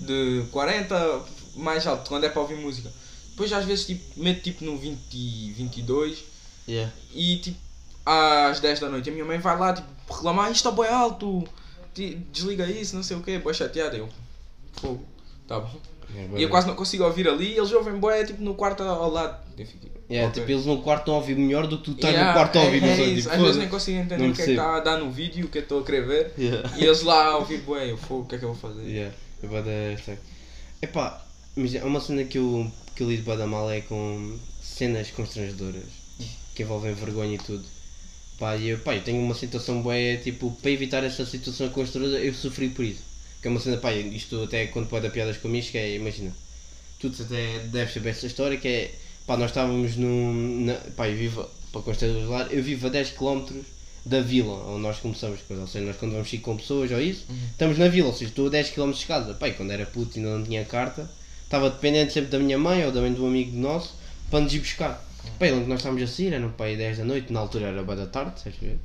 de 0.00 0.44
40 0.50 1.22
mais 1.56 1.86
alto, 1.86 2.08
quando 2.08 2.24
é 2.24 2.28
para 2.28 2.40
ouvir 2.42 2.56
música. 2.56 2.90
Depois 3.30 3.52
às 3.52 3.64
vezes 3.64 3.86
tipo, 3.86 4.02
meto 4.20 4.42
tipo 4.42 4.64
no 4.64 4.76
20, 4.76 4.98
e 5.14 5.52
22 5.56 6.24
Yeah. 6.68 6.92
e 7.14 7.38
tipo 7.38 7.58
às 8.06 8.60
10 8.60 8.80
da 8.80 8.88
noite 8.88 9.08
a 9.08 9.12
minha 9.12 9.24
mãe 9.24 9.38
vai 9.38 9.58
lá 9.58 9.72
tipo 9.72 9.88
reclamar, 10.08 10.52
isto 10.52 10.68
está 10.68 10.70
bem 10.82 10.90
alto, 10.92 11.42
desliga 12.32 12.66
isso, 12.66 12.94
não 12.94 13.02
sei 13.02 13.16
o 13.16 13.22
que, 13.22 13.38
boa 13.38 13.52
chateada. 13.52 13.96
Eu, 13.96 14.08
fogo, 14.80 15.04
tá 15.48 15.58
bom. 15.60 15.80
É, 16.14 16.38
E 16.38 16.42
eu 16.42 16.48
quase 16.48 16.66
não 16.66 16.74
consigo 16.74 17.04
ouvir 17.04 17.28
ali 17.28 17.52
e 17.54 17.56
eles 17.58 17.72
ouvem 17.72 17.94
boé 17.94 18.24
tipo 18.24 18.42
no 18.42 18.54
quarto 18.54 18.82
ao 18.82 19.10
lado. 19.10 19.36
Eu 19.58 19.66
fico, 19.66 19.86
Yeah, 20.10 20.28
ok. 20.28 20.40
tipo, 20.42 20.52
eles 20.52 20.66
no 20.66 20.82
quarto 20.82 21.00
estão 21.02 21.14
a 21.14 21.18
ouvir 21.18 21.36
melhor 21.36 21.66
do 21.68 21.78
que 21.78 21.84
tu 21.84 21.92
estás 21.92 22.12
Yeah, 22.14 22.32
no 22.32 22.38
quarto 22.38 22.58
a 22.58 22.62
ouvir. 22.62 22.82
é, 22.82 22.88
é 22.92 22.96
sei, 22.96 23.06
isso. 23.14 23.22
tipo, 23.22 23.34
Às 23.34 23.40
vezes 23.42 23.56
nem 23.56 23.68
consigo 23.68 23.98
entender 23.98 24.24
Não 24.24 24.30
o 24.32 24.34
que 24.34 24.42
é 24.42 24.44
que 24.44 24.50
está 24.50 24.76
a 24.76 24.80
dar 24.80 24.98
no 24.98 25.10
vídeo, 25.10 25.46
o 25.46 25.48
que 25.48 25.58
eu 25.58 25.62
estou 25.62 25.80
a 25.80 25.84
querer 25.84 26.04
ver. 26.06 26.32
Yeah. 26.36 26.70
E 26.76 26.84
eles 26.84 27.02
lá 27.02 27.26
a 27.26 27.36
ouvir, 27.38 27.58
bué, 27.58 27.90
eu 27.92 27.96
fogo, 27.96 28.22
o 28.22 28.26
que 28.26 28.34
é 28.34 28.38
que 28.38 28.44
eu 28.44 28.52
vou 28.52 28.70
fazer? 28.70 28.88
É 29.42 29.46
bué 29.46 29.62
da 29.62 29.92
estranho. 29.92 30.18
Epá, 30.82 31.26
mas 31.56 31.74
é 31.74 31.84
uma 31.84 32.00
cena 32.00 32.24
que 32.24 32.38
eu, 32.38 32.70
que 32.94 33.02
eu 33.02 33.10
lido 33.10 33.22
bué 33.22 33.36
mal 33.46 33.70
é 33.70 33.80
com 33.80 34.38
cenas 34.62 35.10
constrangedoras 35.10 35.84
que 36.54 36.62
envolvem 36.62 36.94
vergonha 36.94 37.34
e 37.34 37.38
tudo. 37.38 37.64
Pá, 38.38 38.56
eu, 38.56 38.78
pá, 38.78 38.94
eu 38.94 39.02
tenho 39.02 39.22
uma 39.22 39.34
situação 39.34 39.82
boa, 39.82 39.94
tipo, 40.22 40.50
para 40.62 40.70
evitar 40.70 41.04
essa 41.04 41.24
situação 41.24 41.68
constrangedora, 41.70 42.22
eu 42.22 42.34
sofri 42.34 42.70
por 42.70 42.84
isso. 42.84 43.02
Que 43.40 43.48
é 43.48 43.50
uma 43.50 43.60
cena, 43.60 43.76
pá, 43.78 43.92
isto 43.92 44.42
até 44.42 44.66
quando 44.66 44.88
pode 44.88 45.06
dar 45.06 45.12
piadas 45.12 45.36
com 45.38 45.48
amigos, 45.48 45.70
que 45.70 45.78
é, 45.78 45.96
imagina, 45.96 46.32
tu 46.98 47.08
até 47.08 47.60
deves 47.60 47.94
saber 47.94 48.10
essa 48.10 48.26
história, 48.26 48.58
que 48.58 48.68
é, 48.68 48.94
pá, 49.26 49.36
nós 49.36 49.50
estávamos 49.50 49.96
num, 49.96 50.64
na, 50.66 50.74
pá, 50.96 51.08
eu 51.08 51.16
vivo, 51.16 51.48
para 51.72 51.82
contextualizar, 51.82 52.48
eu 52.50 52.62
vivo 52.62 52.86
a 52.86 52.90
10 52.90 53.10
km 53.10 53.62
da 54.04 54.20
vila, 54.20 54.52
onde 54.66 54.82
nós 54.82 54.98
começamos, 54.98 55.40
ou 55.50 55.66
seja, 55.66 55.84
nós 55.84 55.96
quando 55.96 56.12
vamos 56.12 56.32
ir 56.32 56.38
com 56.38 56.56
pessoas 56.56 56.90
ou 56.90 57.00
isso, 57.00 57.26
estamos 57.50 57.78
na 57.78 57.88
vila, 57.88 58.08
ou 58.08 58.14
seja, 58.14 58.30
estou 58.30 58.46
a 58.46 58.50
10 58.50 58.70
km 58.70 58.90
de 58.92 59.06
casa, 59.06 59.36
e 59.40 59.50
quando 59.52 59.70
era 59.70 59.84
puto 59.86 60.18
e 60.18 60.20
ainda 60.20 60.38
não 60.38 60.44
tinha 60.44 60.64
carta, 60.64 61.10
estava 61.44 61.68
dependente 61.68 62.12
sempre 62.12 62.30
da 62.30 62.38
minha 62.38 62.58
mãe 62.58 62.84
ou 62.84 62.92
da 62.92 63.00
mãe 63.00 63.12
de 63.12 63.20
um 63.20 63.26
amigo 63.26 63.56
nosso, 63.56 63.94
para 64.30 64.40
nos 64.40 64.54
ir 64.54 64.60
buscar. 64.60 65.04
Pá, 65.38 65.46
e 65.46 65.52
onde 65.52 65.68
nós 65.68 65.80
estávamos 65.80 66.02
a 66.02 66.06
sair, 66.06 66.32
eram 66.32 66.50
pá, 66.52 66.64
aí 66.64 66.76
10 66.76 66.98
da 66.98 67.04
noite, 67.04 67.32
na 67.32 67.40
altura 67.40 67.66
era 67.66 67.82
boa 67.82 67.96
da 67.96 68.06
tarde, 68.06 68.40
sabes 68.40 68.58
ver? 68.58 68.78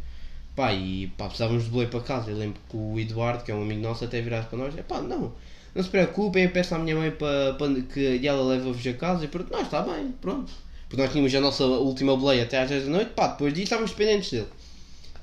Pá, 0.55 0.73
e 0.73 1.07
pá, 1.17 1.25
precisávamos 1.25 1.65
de 1.65 1.69
boleio 1.69 1.89
para 1.89 2.01
casa. 2.01 2.31
Eu 2.31 2.37
lembro 2.37 2.59
que 2.69 2.75
o 2.75 2.99
Eduardo, 2.99 3.43
que 3.43 3.51
é 3.51 3.55
um 3.55 3.61
amigo 3.61 3.81
nosso, 3.81 4.03
até 4.03 4.21
virasse 4.21 4.47
para 4.47 4.57
nós: 4.57 4.77
é 4.77 4.81
pá, 4.81 5.01
não, 5.01 5.33
não 5.73 5.83
se 5.83 5.89
preocupem, 5.89 6.45
eu 6.45 6.51
peço 6.51 6.75
à 6.75 6.79
minha 6.79 6.95
mãe 6.95 7.11
para, 7.11 7.53
para 7.53 7.81
que 7.81 8.25
ela 8.25 8.43
leva-vos 8.43 8.85
a 8.87 8.93
casa. 8.93 9.25
E 9.25 9.27
pronto, 9.27 9.51
nós 9.51 9.63
está 9.63 9.81
bem, 9.81 10.13
pronto. 10.21 10.51
Porque 10.87 11.01
nós 11.01 11.11
tínhamos 11.11 11.35
a 11.35 11.41
nossa 11.41 11.65
última 11.65 12.15
boleia 12.15 12.43
até 12.43 12.61
às 12.61 12.69
10 12.69 12.85
da 12.85 12.89
noite, 12.89 13.11
pá, 13.11 13.27
depois 13.27 13.53
disso 13.53 13.63
estávamos 13.63 13.91
dependentes 13.91 14.31
dele. 14.31 14.47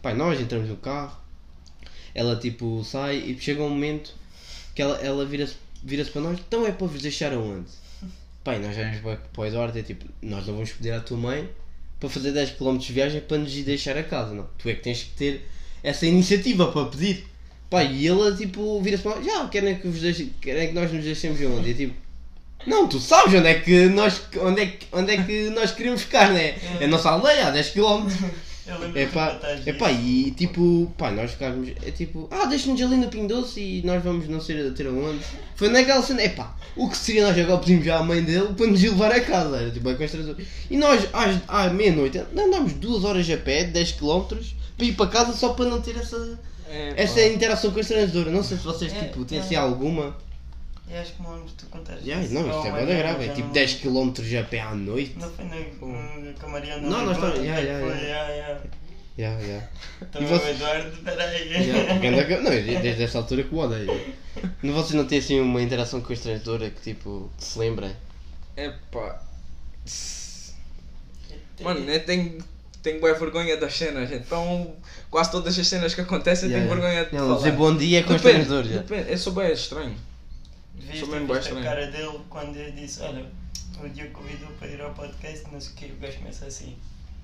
E 0.04 0.14
nós 0.14 0.40
entramos 0.40 0.68
no 0.68 0.76
carro, 0.76 1.16
ela 2.14 2.36
tipo 2.36 2.82
sai 2.84 3.16
e 3.16 3.38
chega 3.38 3.62
um 3.62 3.70
momento 3.70 4.14
que 4.74 4.82
ela, 4.82 4.98
ela 4.98 5.24
vira-se 5.24 5.54
vira 5.82 6.04
para 6.04 6.20
nós: 6.20 6.38
então 6.38 6.66
é 6.66 6.72
para 6.72 6.86
vos 6.86 7.02
deixar 7.02 7.32
aonde? 7.32 7.70
E 8.44 8.58
nós 8.58 8.76
vamos 8.76 9.18
para 9.32 9.40
o 9.40 9.46
Eduardo 9.46 9.78
é 9.78 9.82
tipo: 9.82 10.04
nós 10.20 10.46
não 10.46 10.54
vamos 10.54 10.72
pedir 10.72 10.92
à 10.92 11.00
tua 11.00 11.16
mãe 11.16 11.48
para 12.00 12.08
fazer 12.08 12.32
10 12.32 12.50
km 12.52 12.76
de 12.76 12.92
viagem 12.92 13.20
para 13.20 13.38
nos 13.38 13.54
ir 13.54 13.62
deixar 13.62 13.96
a 13.96 14.02
casa, 14.02 14.34
não. 14.34 14.48
Tu 14.58 14.68
é 14.68 14.74
que 14.74 14.82
tens 14.82 15.04
que 15.04 15.10
ter 15.10 15.48
essa 15.82 16.06
iniciativa 16.06 16.70
para 16.70 16.86
pedir. 16.86 17.26
Pá, 17.70 17.84
e 17.84 18.06
ele 18.06 18.36
tipo 18.36 18.80
vira-se 18.80 19.02
para 19.02 19.16
nós: 19.16 19.24
já, 19.24 19.48
querem 19.48 19.78
que, 19.78 19.88
vos 19.88 20.00
deixe, 20.00 20.32
querem 20.40 20.68
que 20.68 20.74
nós 20.74 20.92
nos 20.92 21.04
deixemos 21.04 21.40
onde? 21.40 21.70
E 21.70 21.74
tipo. 21.74 22.02
Não, 22.64 22.86
tu 22.86 23.00
sabes 23.00 23.34
onde 23.34 23.48
é 23.48 23.58
que 23.58 23.88
nós, 23.88 24.22
onde 24.40 24.62
é 24.62 24.66
que, 24.66 24.86
onde 24.92 25.12
é 25.12 25.22
que 25.24 25.50
nós 25.50 25.72
queríamos 25.72 26.02
ficar, 26.02 26.30
né? 26.32 26.56
É 26.80 26.84
a 26.84 26.88
nossa 26.88 27.10
aldeia, 27.10 27.48
a 27.48 27.50
10 27.50 27.70
km. 27.70 28.06
Eu 28.66 28.78
lembro 28.78 28.98
É 28.98 29.06
pá, 29.06 29.40
é 29.66 29.72
pá, 29.72 29.90
e 29.90 30.30
tipo, 30.30 30.92
pá, 30.96 31.10
nós 31.10 31.32
ficávamos, 31.32 31.70
é 31.82 31.90
tipo, 31.90 32.28
ah, 32.30 32.44
deixa-nos 32.44 32.80
ali 32.80 32.96
no 32.96 33.08
Pinho 33.08 33.26
Doce 33.26 33.60
e 33.60 33.82
nós 33.84 34.02
vamos 34.02 34.28
não 34.28 34.40
sei 34.40 34.68
a 34.68 34.70
ter 34.70 34.86
aonde. 34.86 35.20
Foi 35.56 35.68
naquela 35.68 36.00
cena, 36.02 36.22
é 36.22 36.28
pá, 36.28 36.56
o 36.76 36.88
que 36.88 36.96
seria 36.96 37.26
nós 37.26 37.36
agora 37.38 37.58
pedimos 37.58 37.84
já 37.84 37.98
à 37.98 38.02
mãe 38.04 38.22
dele 38.22 38.54
para 38.54 38.66
nos 38.66 38.82
ir 38.82 38.90
levar 38.90 39.10
a 39.12 39.20
casa, 39.20 39.56
era 39.56 39.70
tipo, 39.70 39.90
é 39.90 39.94
constrangedor. 39.94 40.36
E 40.70 40.76
nós, 40.76 41.08
às, 41.12 41.40
à 41.48 41.70
meia-noite, 41.70 42.18
andámos 42.18 42.74
duas 42.74 43.02
horas 43.04 43.28
a 43.28 43.36
pé, 43.36 43.64
10 43.64 43.92
km, 43.92 44.36
para 44.76 44.86
ir 44.86 44.92
para 44.94 45.10
casa 45.10 45.32
só 45.32 45.50
para 45.54 45.64
não 45.66 45.80
ter 45.80 45.96
essa, 45.96 46.38
É, 46.70 46.94
essa 46.96 47.22
interação 47.26 47.70
constrangedora. 47.72 48.30
Não 48.30 48.42
sei 48.42 48.56
se 48.56 48.64
vocês, 48.64 48.92
É, 48.92 49.00
tipo, 49.00 49.24
têm 49.24 49.38
é. 49.38 49.40
assim 49.42 49.56
alguma. 49.56 50.16
Eu 50.90 51.00
acho 51.00 51.12
que 51.14 51.22
me 51.22 51.28
lembro 51.28 51.44
de 51.46 51.54
tu 51.54 51.66
contares 51.66 52.04
Yeah, 52.04 52.28
não, 52.28 52.40
isto 52.42 52.66
é 52.66 52.80
ou 52.80 52.86
grave, 52.86 53.24
é 53.24 53.28
tipo 53.28 53.46
não- 53.46 53.52
10 53.52 53.74
km 53.74 54.12
a 54.40 54.44
pé 54.44 54.60
à 54.60 54.74
noite. 54.74 55.14
Não 55.18 55.30
foi 55.30 55.44
na, 55.46 55.56
na, 55.56 56.32
com 56.38 56.46
a 56.46 56.48
Mariana 56.50 56.88
Não, 56.88 57.06
nós 57.06 57.16
estamos- 57.16 57.38
yeah, 57.38 57.60
yeah, 57.60 57.86
yeah. 57.86 58.02
yeah, 58.02 58.32
yeah. 58.34 58.60
Yeah, 59.18 59.40
yeah. 59.44 59.68
Também 60.10 60.32
o 60.32 60.48
Eduardo, 60.48 60.96
peraí. 61.04 61.48
Yeah, 61.52 61.94
Não, 62.40 62.50
desde 62.50 63.02
esta 63.02 63.18
altura 63.18 63.42
que 63.42 63.54
o 63.54 63.58
odeio. 63.58 64.14
Não, 64.62 64.72
vocês 64.72 64.94
não 64.94 65.06
têm 65.06 65.18
assim 65.18 65.38
uma 65.40 65.60
interação 65.60 66.00
constrangedora 66.00 66.70
que 66.70 66.80
tipo, 66.80 67.30
que 67.36 67.44
se 67.44 67.58
lembrem? 67.58 67.94
É 68.56 68.70
pá. 68.90 69.20
Mano, 71.60 71.88
eu 71.90 72.04
tenho, 72.04 72.38
tenho 72.82 73.00
boa 73.00 73.14
vergonha 73.14 73.56
das 73.56 73.76
cenas, 73.76 74.10
então 74.10 74.74
quase 75.10 75.30
todas 75.30 75.58
as 75.58 75.66
cenas 75.68 75.94
que 75.94 76.00
acontecem 76.00 76.50
eu 76.50 76.58
tenho 76.58 76.68
vergonha 76.70 77.04
de 77.04 77.12
Não, 77.14 77.20
falar. 77.26 77.36
dizer 77.36 77.52
bom 77.52 77.76
dia 77.76 77.98
é 77.98 78.02
Depende, 78.02 78.22
constrangedor 78.22 78.64
já. 78.64 78.78
depende, 78.80 79.12
eu 79.12 79.18
sou 79.18 79.32
bem 79.34 79.52
estranho. 79.52 79.94
Bué 80.74 80.92
visto 80.92 81.14
a 81.14 81.38
estranho. 81.38 81.64
cara 81.64 81.86
dele 81.90 82.20
quando 82.28 82.56
ele 82.56 82.72
disse, 82.72 83.02
olha, 83.02 83.26
o 83.82 83.88
Diogo 83.88 84.12
convidou 84.12 84.48
para 84.58 84.68
ir 84.68 84.80
ao 84.80 84.92
podcast, 84.92 85.50
não 85.50 85.60
sei 85.60 85.72
o 85.72 85.76
que, 85.76 85.86
o 85.92 85.96
gajo 85.96 86.18
começa 86.18 86.46
assim. 86.46 86.76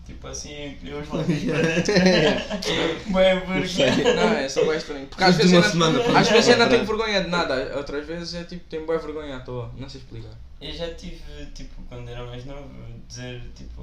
Tipo 0.06 0.26
assim, 0.26 0.68
encolheu 0.68 1.00
os 1.00 1.08
lábios 1.08 1.44
para 1.44 1.62
dentro. 1.62 1.92
Boa 3.12 3.66
sei. 3.66 3.90
vergonha. 3.90 4.14
Não, 4.14 4.32
é 4.38 4.48
só 4.48 4.64
bem 4.64 4.76
estranho. 4.76 5.06
Porque 5.06 5.22
às 5.24 5.36
vezes, 5.36 5.52
não, 5.52 5.62
semana 5.62 6.18
às 6.18 6.28
vezes 6.30 6.48
eu 6.48 6.56
não 6.56 6.64
outra. 6.64 6.78
tenho 6.78 6.86
vergonha 6.86 7.22
de 7.24 7.28
nada, 7.28 7.76
outras 7.76 8.06
vezes 8.06 8.34
é 8.34 8.44
tipo, 8.44 8.64
tenho 8.70 8.86
boa 8.86 8.98
vergonha 8.98 9.36
à 9.36 9.40
toa, 9.40 9.70
não 9.76 9.88
sei 9.88 10.00
explicar. 10.00 10.32
Eu 10.60 10.72
já 10.74 10.92
tive, 10.94 11.46
tipo, 11.54 11.82
quando 11.88 12.08
era 12.08 12.24
mais 12.24 12.44
novo, 12.46 12.68
dizer, 13.06 13.40
tipo, 13.54 13.82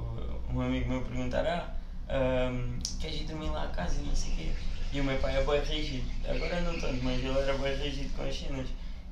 um 0.52 0.60
amigo 0.60 0.88
meu 0.88 1.00
perguntar, 1.02 1.46
ah, 1.46 1.74
ahm, 2.08 2.78
queres 3.00 3.20
ir 3.20 3.24
dormir 3.24 3.50
lá 3.50 3.64
à 3.64 3.68
casa 3.68 4.00
e 4.00 4.06
não 4.06 4.14
sei 4.14 4.32
o 4.32 4.36
quê. 4.36 4.48
E 4.92 5.00
o 5.00 5.04
meu 5.04 5.16
pai 5.18 5.36
é 5.36 5.44
bem 5.44 5.60
rígido, 5.62 6.10
agora 6.28 6.60
não 6.60 6.78
tanto, 6.78 7.02
mas 7.04 7.18
ele 7.18 7.38
era 7.38 7.54
bem 7.54 7.76
rígido 7.76 8.10
com 8.16 8.24
as 8.24 8.36
cenas. 8.36 8.66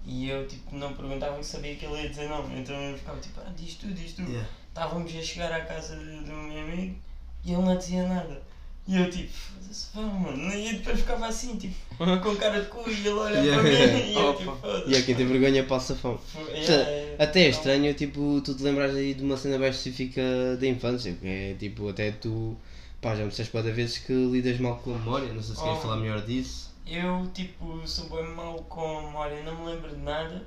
E 0.06 0.28
eu, 0.28 0.46
tipo, 0.46 0.76
não 0.76 0.92
perguntava 0.92 1.40
e 1.40 1.44
sabia 1.44 1.74
que 1.76 1.86
ele 1.86 2.02
ia 2.02 2.08
dizer 2.10 2.28
não. 2.28 2.44
Então 2.58 2.74
eu 2.76 2.96
ficava 2.98 3.18
tipo, 3.20 3.40
ah, 3.40 3.50
diz 3.56 3.74
tu, 3.76 3.86
diz 3.88 4.12
tu. 4.12 4.22
Yeah. 4.22 4.46
Estávamos 4.68 5.14
a 5.16 5.22
chegar 5.22 5.52
à 5.52 5.60
casa 5.62 5.96
do, 5.96 6.02
meu 6.02 6.62
amigo 6.62 6.96
e 7.44 7.52
ele 7.52 7.62
não 7.62 7.76
dizia 7.76 8.06
nada. 8.06 8.42
E 8.86 8.98
eu 9.00 9.10
tipo, 9.10 9.32
foda-se, 9.32 9.86
vamos, 9.94 10.20
mano. 10.38 10.52
E 10.54 10.74
depois 10.74 11.00
ficava 11.00 11.26
assim, 11.26 11.56
tipo, 11.56 11.74
com 11.96 12.36
cara 12.36 12.60
de 12.60 12.66
cu 12.68 12.84
e 12.86 12.92
ele 12.92 13.08
olha 13.10 13.38
Yeah. 13.40 13.62
para 13.62 13.70
mim 13.70 14.10
e 14.10 14.14
eu 14.14 14.34
tipo, 14.36 14.56
foda-se. 14.56 14.90
E 14.90 14.94
é 14.94 15.02
quem 15.02 15.14
tem 15.14 15.26
vergonha 15.26 15.64
passa 15.64 15.94
fome. 15.96 16.18
Yeah, 16.50 16.90
yeah. 16.90 17.24
Até 17.24 17.40
é 17.44 17.48
Então, 17.48 17.58
estranho, 17.60 17.94
tipo, 17.94 18.42
tu 18.44 18.54
te 18.54 18.62
lembras 18.62 18.94
aí 18.94 19.14
de 19.14 19.22
uma 19.22 19.38
cena 19.38 19.58
bem 19.58 19.70
específica 19.70 20.20
da 20.60 20.66
infância, 20.66 21.14
que 21.14 21.26
é 21.26 21.54
tipo, 21.58 21.88
até 21.88 22.10
tu, 22.12 22.54
pá, 23.00 23.16
já 23.16 23.22
me 23.22 23.30
disseste 23.30 23.50
para 23.52 23.72
vezes 23.72 23.96
que 23.96 24.12
lidas 24.12 24.58
mal 24.60 24.76
com 24.76 24.94
a 24.94 24.98
memória, 24.98 25.32
não 25.32 25.42
sei 25.42 25.54
se 25.56 25.62
queres 25.62 25.78
Oh. 25.78 25.80
falar 25.80 25.96
melhor 25.96 26.20
disso. 26.26 26.73
Eu, 26.86 27.26
tipo, 27.32 27.86
sou 27.86 28.08
bem 28.10 28.28
mau 28.34 28.58
com 28.64 28.98
a 28.98 29.02
memória, 29.02 29.42
não 29.42 29.56
me 29.56 29.72
lembro 29.72 29.90
de 29.90 30.02
nada. 30.02 30.42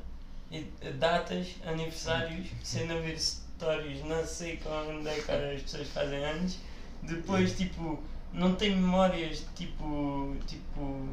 E, 0.51 0.62
datas, 1.00 1.56
aniversários, 1.65 2.48
sem 2.63 2.88
não 2.88 3.01
ver 3.01 3.20
stories, 3.20 4.03
não 4.06 4.25
sei 4.25 4.58
quando 4.58 5.08
é 5.08 5.15
que 5.15 5.32
as 5.32 5.62
pessoas 5.63 5.88
fazem 5.89 6.24
anos. 6.24 6.58
Depois, 7.03 7.58
tipo, 7.58 8.00
não 8.34 8.56
tenho 8.56 8.77
memórias, 8.77 9.46
tipo, 9.56 10.36
tipo, 10.46 11.06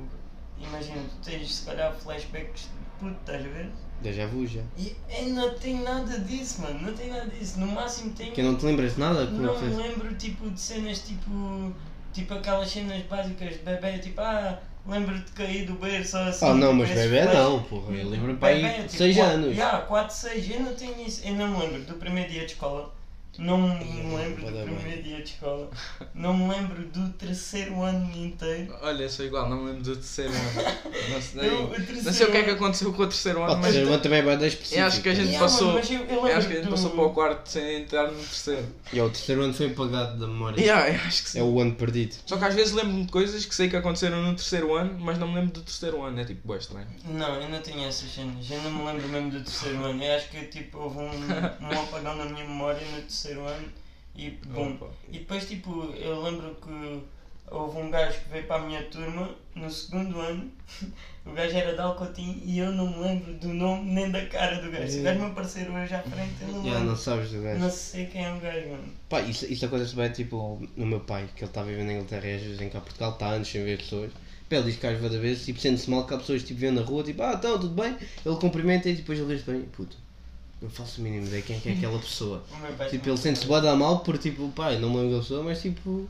imagina, 0.59 1.03
tu 1.03 1.31
tens 1.31 1.55
se 1.55 1.67
calhar 1.67 1.93
flashbacks 1.95 2.63
de 2.63 2.69
puto, 2.99 3.19
estás 3.21 3.45
a 3.45 3.49
ver? 3.49 3.71
Já 4.03 4.27
vu 4.27 4.47
já. 4.47 4.61
E 4.77 4.95
eu 5.09 5.29
não 5.31 5.55
tenho 5.55 5.83
nada 5.83 6.19
disso, 6.21 6.61
mano, 6.61 6.81
não 6.81 6.95
tenho 6.95 7.15
nada 7.15 7.27
disso. 7.27 7.59
No 7.59 7.67
máximo 7.69 8.13
tenho. 8.13 8.33
Que 8.33 8.43
não 8.43 8.57
te 8.57 8.67
lembras 8.67 8.95
de 8.95 9.01
nada? 9.01 9.27
Como 9.27 9.41
Não 9.41 9.61
me 9.61 9.75
lembro 9.75 10.15
tipo 10.17 10.51
de 10.51 10.61
cenas 10.61 10.99
tipo. 11.01 11.73
Tipo 12.13 12.35
aquelas 12.35 12.71
cenas 12.71 13.03
básicas 13.07 13.55
de 13.55 13.59
bebê, 13.59 13.99
tipo, 13.99 14.21
ah, 14.21 14.61
lembro-te 14.87 15.25
de 15.25 15.33
cair 15.33 15.67
do 15.67 15.75
berço 15.75 16.17
assim. 16.19 16.45
Oh 16.47 16.55
não, 16.55 16.73
mas 16.73 16.91
bebê 16.91 17.25
não, 17.25 17.63
porra, 17.63 17.95
eu 17.95 18.09
lembro-me 18.09 18.37
para 18.39 18.49
aí 18.49 18.73
tipo, 18.83 18.91
6 18.91 19.17
quatro- 19.17 19.33
anos. 19.35 19.57
Yeah, 19.57 19.79
4, 19.87 20.15
6, 20.15 20.51
eu 20.51 20.61
não 20.61 20.75
tenho 20.75 21.01
isso, 21.07 21.23
eu 21.27 21.35
não 21.35 21.49
me 21.49 21.59
lembro 21.67 21.81
do 21.83 21.95
primeiro 21.95 22.31
dia 22.31 22.41
de 22.47 22.53
escola. 22.53 22.93
Não 23.39 23.59
me 23.59 24.17
lembro 24.17 24.45
do 24.47 24.53
primeiro 24.77 25.03
dia 25.03 25.17
de 25.17 25.23
escola. 25.31 25.69
Não 26.15 26.37
me 26.37 26.49
lembro 26.55 26.85
do 26.87 27.09
terceiro 27.15 27.83
ano 27.83 28.11
inteiro. 28.17 28.75
Olha, 28.83 29.09
sou 29.09 29.27
igual, 29.27 29.49
não 29.49 29.57
me 29.59 29.71
lembro 29.71 29.83
do 29.83 29.97
terceiro 29.97 30.33
ano. 30.33 30.75
Não 31.13 31.21
sei, 31.21 31.49
Eu, 31.49 32.03
não 32.05 32.13
sei 32.13 32.27
o 32.27 32.31
que 32.31 32.37
é 32.39 32.43
que 32.45 32.51
aconteceu 32.51 32.93
com 32.93 33.03
o 33.03 33.07
terceiro 33.07 33.43
ano, 33.43 33.53
o 33.53 33.57
mas 33.57 33.65
terceiro 33.67 33.89
ano 33.93 34.03
também 34.03 34.19
é 34.21 34.23
bem 34.23 34.47
específico. 34.49 34.81
eu 34.81 34.87
acho 34.87 35.03
que 35.03 35.09
a 35.09 35.15
gente 35.15 35.39
passou. 35.39 35.79
eu, 35.79 36.05
eu 36.29 36.37
acho 36.37 36.47
que 36.49 36.53
a 36.53 36.57
gente 36.57 36.65
do- 36.67 36.71
passou 36.71 36.91
para 36.91 37.03
o 37.05 37.11
quarto 37.11 37.47
sem 37.49 37.83
entrar 37.83 38.11
no 38.11 38.17
terceiro. 38.19 38.67
E 38.93 39.01
o 39.01 39.11
terceiro 39.11 39.43
ano 39.43 39.53
foi 39.55 39.67
apagado 39.67 40.19
da 40.19 40.27
memória. 40.27 40.61
Yeah, 40.61 40.89
eu 40.91 40.95
acho 41.07 41.23
que 41.25 41.31
sim. 41.31 41.41
É 41.41 41.43
o 41.43 41.61
ano 41.61 41.75
perdido. 41.75 42.15
Só 42.27 42.37
que 42.37 42.45
às 42.45 42.55
vezes 42.55 42.73
lembro-me 42.73 43.05
de 43.05 43.13
coisas 43.13 43.45
que 43.45 43.55
sei 43.55 43.69
que 43.69 43.77
aconteceram 43.77 44.23
no 44.23 44.35
terceiro 44.35 44.75
ano, 44.75 44.97
mas 44.99 45.19
não 45.19 45.29
me 45.29 45.35
lembro 45.35 45.53
do 45.53 45.61
terceiro 45.63 46.03
ano. 46.03 46.21
É 46.21 46.25
tipo, 46.25 46.47
boa 46.47 46.59
estranho. 46.59 46.87
Não, 47.05 47.35
eu 47.41 47.49
não 47.49 47.61
tenho 47.61 47.85
essas 47.87 48.11
cenas. 48.11 48.49
Eu 48.51 48.63
não 48.63 48.71
me 48.73 48.85
lembro 48.85 49.09
mesmo 49.09 49.31
do 49.31 49.41
terceiro 49.43 49.83
ano. 49.85 50.03
Eu 50.03 50.17
acho 50.17 50.29
que 50.29 50.41
tipo, 50.47 50.79
houve 50.79 50.99
um, 50.99 51.11
um 51.11 51.83
apagão 51.83 52.15
na 52.17 52.25
minha 52.27 52.45
memória 52.45 52.81
no 52.95 53.01
terceiro 53.03 53.24
ano 53.33 53.69
e 54.15 54.31
bum. 54.31 54.75
Opa. 54.75 54.91
E 55.09 55.19
depois 55.19 55.49
tipo, 55.49 55.93
eu 55.97 56.23
lembro 56.23 56.55
que 56.57 57.03
houve 57.51 57.79
um 57.79 57.91
gajo 57.91 58.21
que 58.21 58.29
veio 58.31 58.47
para 58.47 58.63
a 58.63 58.67
minha 58.67 58.83
turma 58.85 59.35
no 59.55 59.71
segundo 59.71 60.21
ano. 60.21 60.51
O 61.27 61.33
gajo 61.33 61.57
era 61.57 61.73
de 61.73 61.81
Alcotim 61.81 62.43
e 62.45 62.59
eu 62.59 62.71
não 62.71 62.87
me 62.87 62.99
lembro 62.99 63.33
do 63.33 63.49
nome 63.49 63.91
nem 63.91 64.11
da 64.11 64.27
cara 64.27 64.61
do 64.61 64.71
gajo. 64.71 64.93
Se 64.93 65.01
o 65.01 65.03
gajo 65.05 65.21
me 65.21 65.27
aparecer 65.31 65.71
hoje 65.71 65.95
à 65.95 66.03
frente, 66.03 66.35
eu 66.43 66.49
não 66.49 66.63
me 66.63 66.69
lembro. 66.69 66.85
não 66.85 66.97
sabes 66.97 67.31
do 67.31 67.41
gajo. 67.41 67.61
Não 67.61 67.71
sei 67.71 68.05
quem 68.05 68.27
é 68.27 68.35
o 68.35 68.39
gajo, 68.41 68.69
mano. 68.69 68.85
Pá, 69.09 69.23
isso, 69.23 69.51
isso 69.51 69.65
acontece 69.65 69.97
bem 69.97 70.11
tipo 70.11 70.61
no 70.77 70.85
meu 70.85 71.01
pai, 71.01 71.27
que 71.35 71.43
ele 71.43 71.51
está 71.51 71.63
vivendo 71.63 71.87
na 71.87 71.95
Inglaterra 71.95 72.27
e 72.27 72.35
às 72.35 72.43
vezes 72.43 72.59
vem 72.59 72.69
cá 72.69 72.79
Portugal, 72.83 73.13
está 73.13 73.29
anos 73.29 73.49
sem 73.49 73.65
ver 73.65 73.79
pessoas. 73.79 74.13
Pá, 74.51 74.57
ele 74.57 74.65
diz 74.67 74.77
que 74.77 74.87
às 74.87 75.01
vezes, 75.01 75.19
vezes 75.19 75.45
tipo, 75.47 75.59
sente-se 75.61 75.89
mal 75.89 76.07
que 76.07 76.13
há 76.13 76.19
pessoas 76.19 76.43
tipo, 76.43 76.61
vêm 76.61 76.73
na 76.73 76.83
rua, 76.83 77.03
tipo, 77.03 77.23
ah, 77.23 77.33
então, 77.39 77.59
tudo 77.59 77.75
bem? 77.75 77.97
Ele 78.27 78.37
cumprimenta 78.37 78.91
e 78.91 78.95
depois 78.97 79.19
ele 79.19 79.35
diz 79.35 79.47
bem, 79.47 79.63
puto, 79.63 79.97
não 80.65 80.71
faço 80.71 81.01
o 81.01 81.05
mínimo 81.05 81.27
ideia 81.27 81.43
quem 81.43 81.57
é 81.57 81.61
que 81.61 81.69
é 81.69 81.73
aquela 81.73 81.99
pessoa. 81.99 82.43
O 82.51 82.73
pai 82.75 82.89
Tipo, 82.89 83.09
ele 83.09 83.17
sente-se 83.17 83.47
bué 83.47 83.61
da 83.61 83.77
mal 83.77 84.01
por 84.01 84.19
tipo, 84.19 84.49
pá, 84.51 84.73
eu 84.73 84.81
não 84.81 84.91
me 84.91 84.97
lembro 84.97 85.17
da 85.17 85.23
pessoa, 85.23 85.43
mas 85.43 85.61
tipo, 85.61 86.09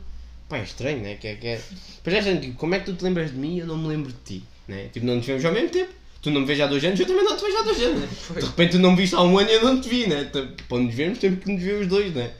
pá, 0.48 0.58
é 0.58 0.62
estranho, 0.62 1.00
né? 1.00 1.16
Que 1.16 1.28
é, 1.28 1.34
que 1.36 1.46
é... 1.46 1.62
Pois 2.02 2.16
é, 2.16 2.22
gente, 2.22 2.52
como 2.52 2.74
é 2.74 2.80
que 2.80 2.86
tu 2.86 2.94
te 2.94 3.04
lembras 3.04 3.30
de 3.30 3.36
mim 3.36 3.56
e 3.56 3.58
eu 3.60 3.66
não 3.66 3.76
me 3.76 3.88
lembro 3.88 4.12
de 4.12 4.18
ti, 4.18 4.44
né? 4.68 4.88
Tipo, 4.92 5.06
não 5.06 5.16
nos 5.16 5.26
vemos 5.26 5.44
ao 5.44 5.52
mesmo 5.52 5.70
tempo. 5.70 5.92
Tu 6.22 6.30
não 6.30 6.40
me 6.40 6.46
vês 6.46 6.60
há 6.60 6.66
dois 6.66 6.82
anos, 6.82 6.98
eu 6.98 7.06
também 7.06 7.22
não 7.22 7.36
te 7.36 7.44
vejo 7.44 7.58
há 7.58 7.62
dois 7.62 7.82
anos, 7.82 8.00
né? 8.00 8.08
De 8.40 8.46
repente 8.46 8.70
tu 8.72 8.78
não 8.78 8.92
me 8.92 8.96
viste 8.96 9.14
há 9.14 9.22
um 9.22 9.38
ano 9.38 9.50
e 9.50 9.52
eu 9.52 9.64
não 9.64 9.80
te 9.80 9.88
vi, 9.88 10.06
né? 10.06 10.22
Então, 10.22 10.48
Para 10.68 10.78
nos 10.78 10.94
vermos 10.94 11.18
temos 11.18 11.44
que 11.44 11.52
nos 11.52 11.62
ver 11.62 11.82
os 11.82 11.86
dois, 11.86 12.14
né? 12.14 12.32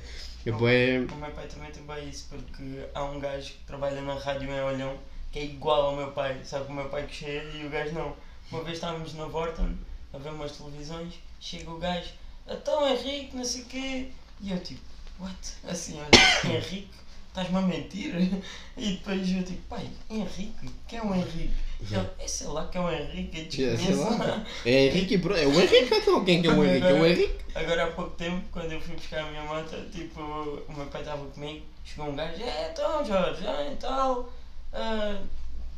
Eu, 0.47 0.57
bué... 0.57 1.01
O 1.01 1.17
meu 1.17 1.31
pai 1.33 1.47
também 1.47 1.71
tem 1.71 1.83
bem 1.83 2.09
isso, 2.09 2.29
porque 2.31 2.63
há 2.95 3.05
um 3.05 3.19
gajo 3.19 3.51
que 3.51 3.65
trabalha 3.67 4.01
na 4.01 4.15
rádio 4.15 4.49
em 4.49 4.61
Olhão 4.63 4.97
que 5.31 5.41
é 5.41 5.45
igual 5.45 5.87
ao 5.87 5.97
meu 5.97 6.13
pai, 6.13 6.41
só 6.45 6.61
que 6.61 6.71
o 6.71 6.75
meu 6.75 6.89
pai 6.89 7.07
que 7.07 7.15
chega 7.17 7.51
e 7.59 7.67
o 7.67 7.69
gajo 7.69 7.93
não. 7.93 8.15
Uma 8.53 8.63
vez 8.63 8.77
estávamos 8.77 9.15
na 9.15 9.27
Vorton 9.27 9.75
a 10.13 10.19
ver 10.19 10.31
umas 10.31 10.53
televisões, 10.53 11.15
chega 11.45 11.71
o 11.71 11.79
gajo, 11.79 12.09
então 12.49 12.89
Henrique, 12.89 13.37
não 13.37 13.45
sei 13.45 13.63
o 13.63 13.65
quê, 13.67 14.09
e 14.41 14.51
eu 14.51 14.59
tipo, 14.61 14.81
what? 15.21 15.37
Assim, 15.69 16.01
olha, 16.01 16.09
Henrique, 16.57 16.89
estás-me 17.29 17.59
a 17.59 17.61
mentir? 17.61 18.15
E 18.77 18.93
depois 18.95 19.31
eu 19.31 19.45
tipo, 19.45 19.63
pai, 19.69 19.89
Henrique, 20.11 20.71
quem 20.89 20.99
é 20.99 21.03
o 21.03 21.15
Henrique? 21.15 21.55
Ele, 21.81 22.09
é 22.19 22.27
sei 22.27 22.47
lá 22.47 22.67
que 22.67 22.79
é 22.79 22.81
o 22.81 22.91
Henrique, 22.91 23.39
eu 23.39 23.45
Já, 23.45 23.77
sei 23.77 23.87
desconheço. 23.89 24.19
lá. 24.19 24.47
É 24.65 24.87
Henrique 24.87 25.15
e 25.15 25.19
pronto. 25.19 25.39
É 25.39 25.47
o 25.47 25.61
Henrique 25.61 25.95
então. 25.95 26.25
Quem 26.25 26.41
que 26.41 26.49
é 26.49 26.51
o 26.51 26.65
Henrique? 26.65 26.87
É 26.87 26.93
o 26.93 27.07
Henrique? 27.07 27.39
Agora 27.55 27.85
há 27.85 27.91
pouco 27.93 28.11
tempo, 28.17 28.43
quando 28.51 28.73
eu 28.73 28.81
fui 28.81 28.97
buscar 28.97 29.21
a 29.21 29.31
minha 29.31 29.43
moto, 29.43 29.77
tipo, 29.93 30.21
o 30.21 30.73
meu 30.75 30.87
pai 30.87 31.03
estava 31.03 31.25
comigo, 31.27 31.65
chegou 31.85 32.07
um 32.07 32.17
gajo, 32.17 32.43
é 32.43 32.71
então 32.73 33.05
Jorge, 33.05 33.47
ah, 33.47 33.69
então, 33.71 34.29
ah, 34.73 35.21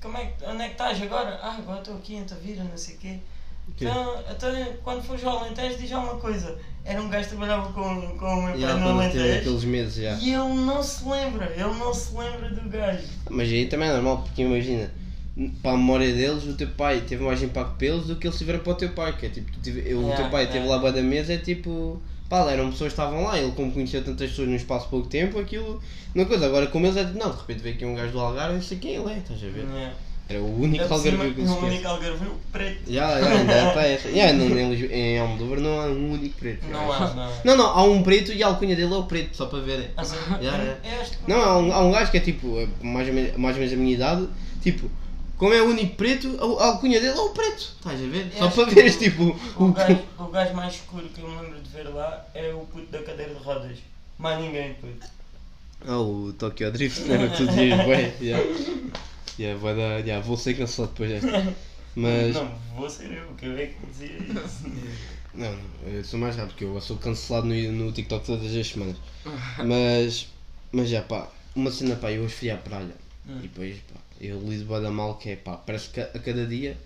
como 0.01 0.17
é 0.17 0.27
que, 0.27 0.45
onde 0.45 0.63
é 0.63 0.67
que 0.69 0.73
estás 0.73 1.03
agora? 1.03 1.39
Ah, 1.43 1.57
agora 1.57 1.81
estou 1.81 1.97
aqui 1.97 2.15
em 2.15 2.25
Tavira, 2.25 2.63
não 2.65 2.79
sei 2.79 2.95
o 2.95 2.99
quê. 2.99 3.19
Então, 3.69 4.15
então, 4.31 4.51
quando 4.83 5.03
fores 5.03 5.25
ao 5.25 5.39
Alentejo, 5.39 5.77
diz 5.79 5.93
alguma 5.93 6.17
coisa. 6.17 6.57
Era 6.85 7.03
um 7.03 7.09
gajo 7.09 7.25
que 7.25 7.31
trabalhava 7.37 7.73
com, 7.73 7.83
com 8.17 8.25
o 8.27 8.43
meu 8.43 8.53
pai 8.53 8.61
Já, 8.61 8.75
no 8.75 8.87
teve 8.87 8.91
Alentejo. 9.23 9.39
aqueles 9.41 9.65
meses 9.65 9.95
já. 9.97 10.13
E 10.15 10.33
ele 10.33 10.55
não 10.65 10.83
se 10.83 11.05
lembra, 11.09 11.47
ele 11.53 11.65
não 11.79 11.93
se 11.93 12.17
lembra 12.17 12.49
do 12.51 12.69
gajo. 12.71 13.03
Mas 13.29 13.49
aí 13.51 13.67
também 13.67 13.89
é 13.89 13.93
normal, 13.93 14.19
porque 14.23 14.43
imagina, 14.43 14.91
para 15.63 15.73
a 15.73 15.77
memória 15.77 16.13
deles, 16.15 16.45
o 16.45 16.55
teu 16.55 16.69
pai 16.69 17.01
teve 17.01 17.25
mais 17.25 17.43
impacto 17.43 17.75
para 17.77 17.87
eles 17.89 18.05
do 18.07 18.15
que 18.17 18.27
eles 18.29 18.39
tiveram 18.39 18.61
para 18.61 18.73
o 18.73 18.77
teu 18.77 18.91
pai. 18.91 19.17
Que 19.17 19.27
é 19.27 19.29
tipo, 19.31 19.51
tive- 19.61 19.83
eu- 19.85 19.99
o 19.99 20.03
Yeah, 20.03 20.17
teu 20.23 20.31
pai 20.31 20.45
yeah. 20.45 20.59
esteve 20.65 20.67
lá 20.85 20.91
da 20.91 21.03
mesa, 21.03 21.33
é 21.35 21.39
tipo. 21.39 22.01
Pá, 22.29 22.39
eram 22.51 22.71
pessoas 22.71 22.93
que 22.93 23.01
estavam 23.01 23.23
lá, 23.25 23.39
ele 23.39 23.53
como 23.53 23.71
conheceu 23.71 24.03
tantas 24.05 24.31
pessoas 24.31 24.49
num 24.49 24.57
espaço 24.57 24.85
de 24.87 24.91
pouco 24.91 25.07
tempo, 25.09 25.39
aquilo. 25.39 25.81
Uma 26.15 26.25
coisa, 26.25 26.47
agora 26.47 26.67
como 26.69 26.87
eles 26.87 26.97
é 26.97 27.05
tipo, 27.05 27.19
não, 27.19 27.31
de 27.31 27.37
repente 27.37 27.61
veio 27.63 27.75
aqui 27.77 27.85
um 27.85 27.95
gajo 27.95 28.13
do 28.13 28.19
Algarve, 28.21 28.57
eu 28.57 28.63
sei 28.63 28.79
quem 28.79 28.95
ele 28.97 29.13
é, 29.13 29.19
estás 29.19 29.43
a 29.45 29.47
ver? 29.47 29.65
É. 29.77 29.93
Era 30.29 30.41
o 30.41 30.61
único 30.61 30.85
cima, 30.85 30.97
algarvio 30.97 31.35
que 31.35 31.43
no 31.43 31.55
se 31.55 31.65
único 31.65 31.89
algarvio 31.89 32.33
preto. 32.51 32.93
Já, 32.93 33.21
já, 33.21 33.31
ainda 33.39 33.69
está 33.69 33.83
essa. 33.83 34.11
Já, 34.11 34.33
não, 34.33 34.47
em, 34.47 34.85
em 34.87 35.19
Almodóvar 35.21 35.61
não 35.61 35.81
há 35.81 35.87
um 35.87 36.13
único 36.15 36.37
preto. 36.37 36.67
Não 36.67 36.93
há, 36.93 37.15
não. 37.15 37.33
Não, 37.45 37.57
não, 37.57 37.67
há 37.67 37.83
um 37.85 38.03
preto 38.03 38.33
e 38.33 38.43
a 38.43 38.49
alcunha 38.49 38.75
dele 38.75 38.93
é 38.93 38.97
o 38.97 39.05
preto, 39.05 39.37
só 39.37 39.47
para 39.47 39.61
verem. 39.61 39.89
Ah, 39.97 40.05
sim. 40.05 40.17
Já. 40.43 40.57
É 40.57 41.01
este. 41.01 41.19
Não, 41.29 41.41
há 41.41 41.59
um, 41.59 41.73
há 41.73 41.81
um 41.81 41.93
gajo 41.93 42.11
que 42.11 42.17
é 42.17 42.21
tipo, 42.21 42.59
é 42.59 42.67
mais 42.83 43.07
ou, 43.07 43.15
menos, 43.15 43.37
mais 43.37 43.55
ou 43.55 43.61
menos 43.61 43.75
a 43.75 43.77
minha 43.81 43.95
idade, 43.95 44.29
tipo, 44.61 44.91
como 45.37 45.55
é 45.55 45.63
o 45.63 45.67
único 45.67 45.95
preto, 45.95 46.37
a, 46.41 46.67
alcunha 46.67 47.01
dele 47.01 47.17
é 47.17 47.21
o 47.21 47.29
preto, 47.31 47.75
estás 47.77 48.03
a 48.03 48.07
ver? 48.07 48.33
Só 48.37 48.47
Este 48.47 48.57
para 48.57 48.75
veres, 48.75 48.97
tipo, 48.99 49.37
O 49.57 49.65
o. 49.65 49.73
gajo, 49.73 49.99
o 50.19 50.25
gajo 50.25 50.55
mais 50.55 50.75
escuro 50.75 51.05
que 51.15 51.21
eu 51.21 51.29
me 51.29 51.37
lembro 51.41 51.61
de 51.61 51.69
ver 51.69 51.89
lá 51.95 52.27
é 52.35 52.53
o 52.53 52.61
puto 52.61 52.91
da 52.91 53.01
cadeira 53.03 53.33
de 53.33 53.45
rodas. 53.45 53.79
Mais 54.19 54.41
ninguém, 54.41 54.75
puto. 54.75 55.07
Ah, 55.87 55.99
o 55.99 56.33
Tokyo 56.33 56.73
Drift, 56.73 57.03
né? 57.03 57.33
tu 57.37 57.47
dizias, 57.47 57.85
bué, 57.85 58.13
já. 58.21 58.39
Já, 59.39 59.55
vai 59.57 59.77
dar, 59.77 60.03
já, 60.05 60.21
vou 60.21 60.37
ser 60.37 60.55
cancelado 60.57 60.93
depois 60.93 61.11
desta. 61.11 61.37
Mas. 61.95 62.35
Não, 62.35 62.49
vou 62.75 62.89
ser 62.89 63.13
eu, 63.13 63.35
que 63.35 63.47
eu 63.47 63.57
é 63.59 63.67
que 63.67 63.87
dizia 63.87 64.19
isso. 64.19 64.69
Não, 65.35 65.53
não, 65.53 65.59
eu 65.93 66.05
sou 66.05 66.19
mais 66.19 66.37
rápido, 66.37 66.53
porque 66.53 66.65
eu 66.65 66.81
sou 66.81 66.97
cancelado 66.99 67.47
no, 67.47 67.73
no 67.73 67.93
TikTok 67.93 68.25
todas 68.27 68.55
as 68.55 68.67
semanas. 68.67 68.97
Mas, 69.59 70.29
mas 70.73 70.89
já 70.89 71.03
pá, 71.03 71.29
uma 71.55 71.71
cena 71.71 71.97
pá, 71.97 72.11
eu 72.13 72.25
hoje 72.25 72.35
fui 72.35 72.51
à 72.51 72.57
praia 72.57 72.95
Hum. 73.29 73.41
e 73.43 73.49
depois 73.49 73.77
pá, 73.93 73.99
eu 74.21 74.39
lido 74.49 74.65
bué 74.67 74.81
da 74.81 74.89
mal 74.91 75.17
que 75.19 75.31
é 75.31 75.37
pá, 75.37 75.57
parece 75.57 75.89
que 75.91 76.01
a 76.01 76.07
cada 76.07 76.47
dia, 76.47 76.77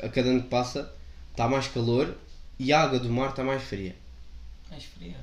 a 0.00 0.08
cada 0.08 0.28
ano 0.30 0.42
que 0.42 0.48
passa, 0.48 0.92
está 1.32 1.48
mais 1.48 1.66
calor 1.68 2.16
e 2.58 2.72
a 2.72 2.82
água 2.82 3.00
do 3.00 3.10
mar 3.10 3.30
está 3.30 3.42
mais 3.42 3.62
fria. 3.64 3.96
Mais 4.70 4.84
fria. 4.84 5.16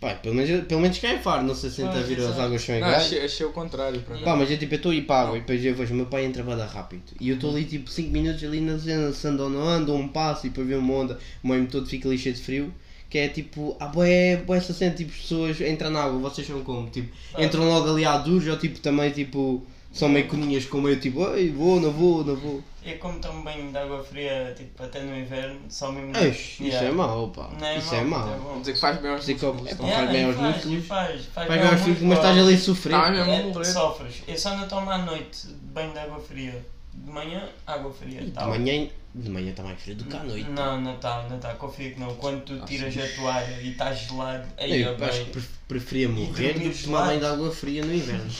Pá, 0.00 0.14
pelo 0.14 0.34
menos, 0.34 0.64
pelo 0.64 0.80
menos 0.80 0.98
cá 0.98 1.12
em 1.12 1.18
Faro, 1.18 1.42
não 1.42 1.54
se 1.54 1.70
senta 1.70 1.98
a 1.98 2.02
vir 2.02 2.18
as 2.20 2.38
águas 2.38 2.62
são 2.62 2.74
iguais. 2.74 2.96
achei, 3.04 3.22
achei 3.22 3.44
o 3.44 3.50
contrário. 3.52 4.00
Para 4.00 4.16
Pá, 4.18 4.34
mas 4.34 4.50
eu 4.50 4.56
tipo, 4.56 4.72
eu 4.72 4.76
estou 4.78 4.92
a 4.92 4.94
ir 4.94 5.02
para 5.02 5.16
a 5.16 5.22
água 5.24 5.36
e 5.36 5.40
depois 5.40 5.62
eu 5.62 5.74
vejo 5.74 5.92
o 5.92 5.96
meu 5.98 6.06
pai 6.06 6.24
entra 6.24 6.42
bada 6.42 6.64
rápido. 6.64 7.02
E 7.20 7.28
eu 7.28 7.34
estou 7.34 7.50
ali 7.50 7.64
tipo 7.64 7.90
5 7.90 8.10
minutos 8.10 8.42
ali 8.42 8.60
na 8.62 8.78
cena, 8.78 9.12
se 9.12 9.26
ando 9.28 9.42
ou 9.42 9.50
não 9.50 9.60
ando, 9.68 9.94
um 9.94 10.08
passo 10.08 10.46
e 10.46 10.48
depois 10.48 10.66
vem 10.66 10.78
uma 10.78 10.94
onda, 10.94 11.18
o 11.44 11.48
meio 11.48 11.66
todo 11.66 11.86
fica 11.86 12.08
ali 12.08 12.16
cheio 12.16 12.34
de 12.34 12.40
frio. 12.40 12.74
Que 13.10 13.18
é 13.18 13.28
tipo, 13.28 13.76
ah, 13.78 13.88
boé, 13.88 14.36
boé 14.36 14.56
essa 14.56 14.72
cena, 14.72 14.94
tipo, 14.94 15.10
pessoas 15.12 15.60
entram 15.60 15.90
na 15.90 16.04
água, 16.04 16.18
vocês 16.30 16.46
são 16.46 16.62
como? 16.62 16.88
Tipo, 16.88 17.12
Ah. 17.34 17.44
entram 17.44 17.68
logo 17.68 17.90
ali 17.90 18.04
à 18.04 18.16
duros 18.18 18.46
ou 18.48 18.56
tipo, 18.56 18.78
também 18.78 19.10
tipo, 19.10 19.66
são 19.92 20.08
meio 20.08 20.28
coninhas 20.28 20.64
como 20.64 20.88
eu, 20.88 20.98
tipo, 20.98 21.26
ei, 21.34 21.50
vou, 21.50 21.78
não 21.80 21.90
vou, 21.90 22.24
não 22.24 22.36
vou. 22.36 22.62
Eu 22.82 22.98
como 22.98 23.18
tomo 23.18 23.42
banho 23.42 23.70
de 23.70 23.76
água 23.76 24.02
fria, 24.02 24.54
tipo, 24.56 24.82
até 24.82 25.00
no 25.00 25.14
inverno, 25.16 25.60
só 25.68 25.92
mesmo... 25.92 26.16
Eish, 26.16 26.60
isso 26.60 26.62
Yeah. 26.62 26.88
é 26.88 26.92
mau, 26.92 27.28
pá. 27.28 27.50
É 27.60 27.76
isso 27.78 27.94
é 27.94 28.02
mau, 28.02 28.32
é 28.32 28.36
bom. 28.38 28.60
dizer 28.60 28.72
que 28.72 28.80
faz 28.80 29.00
bem 29.00 29.10
aos 29.10 29.26
músculos, 29.26 29.66
é 29.68 29.72
então. 29.72 29.86
pá, 29.86 29.94
faz 29.96 30.10
bem 30.10 30.24
aos 30.24 30.36
faz, 30.36 30.54
músculos. 30.56 30.86
Faz, 30.86 31.24
faz, 31.26 31.48
Vai 31.48 31.58
ver 31.58 31.68
aos 31.68 31.80
filhos, 31.82 32.00
mas 32.02 32.18
estás 32.18 32.38
ali 32.38 32.54
a 32.54 32.58
sofrer. 32.58 32.92
Tá 32.92 33.10
mesmo 33.10 33.58
a 33.58 33.60
É, 33.60 33.64
sofres. 33.64 34.22
Eu 34.26 34.38
só 34.38 34.56
não 34.56 34.66
tomo 34.66 34.90
à 34.90 34.98
noite 34.98 35.48
banho 35.48 35.92
de 35.92 35.98
água 35.98 36.18
fria. 36.18 36.64
De 36.92 37.10
manhã, 37.10 37.48
água 37.66 37.92
fria. 37.92 38.20
De 38.20 38.30
tá. 38.32 38.46
manhã, 38.46 38.88
de 39.14 39.30
manhã 39.30 39.50
está 39.50 39.62
mais 39.62 39.80
frio 39.80 39.96
do 39.96 40.04
que 40.04 40.16
à 40.16 40.22
noite. 40.24 40.50
Não, 40.50 40.80
não 40.80 40.94
está, 40.96 41.26
não 41.28 41.36
está. 41.36 41.54
Confio 41.54 41.94
que 41.94 42.00
não. 42.00 42.14
Quando 42.16 42.42
tu 42.44 42.58
tiras 42.66 42.94
a 42.96 43.06
toalha 43.16 43.60
e 43.62 43.70
estás 43.70 44.00
gelado, 44.00 44.46
aí 44.58 44.82
Eu 44.82 44.92
eu 44.92 45.04
acho 45.04 45.24
que 45.24 45.30
pref- 45.30 45.50
preferia 45.68 46.08
morrer 46.08 46.54
do 46.54 46.70
que 46.70 46.82
tomar 46.84 47.06
banho 47.06 47.20
de 47.20 47.26
água 47.26 47.50
fria 47.52 47.84
no 47.84 47.94
inverno. 47.94 48.30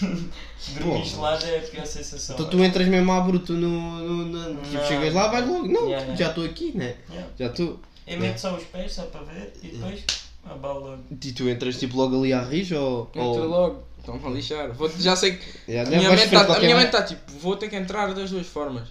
Dormir 0.78 1.04
gelado 1.04 1.44
é 1.46 1.58
a 1.58 1.62
pior 1.62 1.86
sensação. 1.86 2.36
Então 2.36 2.48
tu 2.48 2.62
entras 2.62 2.88
mesmo 2.88 3.12
à 3.12 3.20
bruto 3.20 3.52
no. 3.52 3.68
no, 3.68 4.24
no- 4.26 4.60
tipo, 4.62 4.74
Não. 4.74 4.86
chegas 4.88 5.12
lá, 5.14 5.28
vais 5.28 5.46
logo. 5.46 5.66
Não, 5.68 5.84
Yeah, 5.88 6.06
tipo, 6.06 6.18
já 6.18 6.28
estou 6.28 6.44
aqui, 6.44 6.72
né? 6.76 6.96
Yeah. 7.10 7.30
Já 7.38 7.46
estou. 7.46 7.80
Eu 8.06 8.20
meto 8.20 8.38
só 8.38 8.54
os 8.54 8.64
pés 8.64 8.92
só 8.92 9.02
para 9.04 9.22
ver 9.22 9.52
e 9.62 9.68
depois 9.68 10.04
abalo 10.44 10.80
logo. 10.90 11.02
E 11.10 11.32
tu 11.32 11.48
entras 11.48 11.78
tipo 11.78 11.96
logo 11.96 12.18
ali 12.18 12.32
à 12.32 12.42
rijo 12.42 12.76
ou. 12.78 13.02
Entra 13.14 13.22
ou... 13.22 13.46
logo, 13.48 13.82
estão-me 14.12 14.26
a 14.26 14.30
lixar. 14.30 14.72
Vou, 14.72 14.88
já 14.98 15.16
sei 15.16 15.36
que. 15.36 15.44
Yeah, 15.70 15.88
A 15.90 15.96
minha 15.98 16.10
mente 16.10 16.30
tá- 16.30 16.56
a 16.56 16.60
minha 16.60 16.76
mente 16.76 16.86
está 16.86 17.02
tipo, 17.02 17.32
vou 17.40 17.56
ter 17.56 17.68
que 17.68 17.76
entrar 17.76 18.12
das 18.14 18.30
duas 18.30 18.46
formas. 18.46 18.88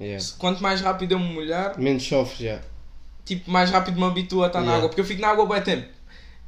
Yeah. 0.00 0.24
Quanto 0.38 0.62
mais 0.62 0.80
rápido 0.80 1.12
eu 1.12 1.18
me 1.18 1.32
molhar, 1.34 1.78
Menos 1.78 2.02
sofres 2.04 2.38
já. 2.38 2.60
tipo, 3.24 3.50
mais 3.50 3.70
rápido 3.70 3.98
me 4.00 4.04
habituo 4.06 4.42
a 4.42 4.46
estar 4.46 4.60
na 4.60 4.64
Yeah. 4.66 4.76
água. 4.78 4.88
Porque 4.88 5.00
eu 5.00 5.04
fico 5.04 5.20
na 5.20 5.28
água 5.28 5.46
bué 5.46 5.60
tempo. 5.60 5.88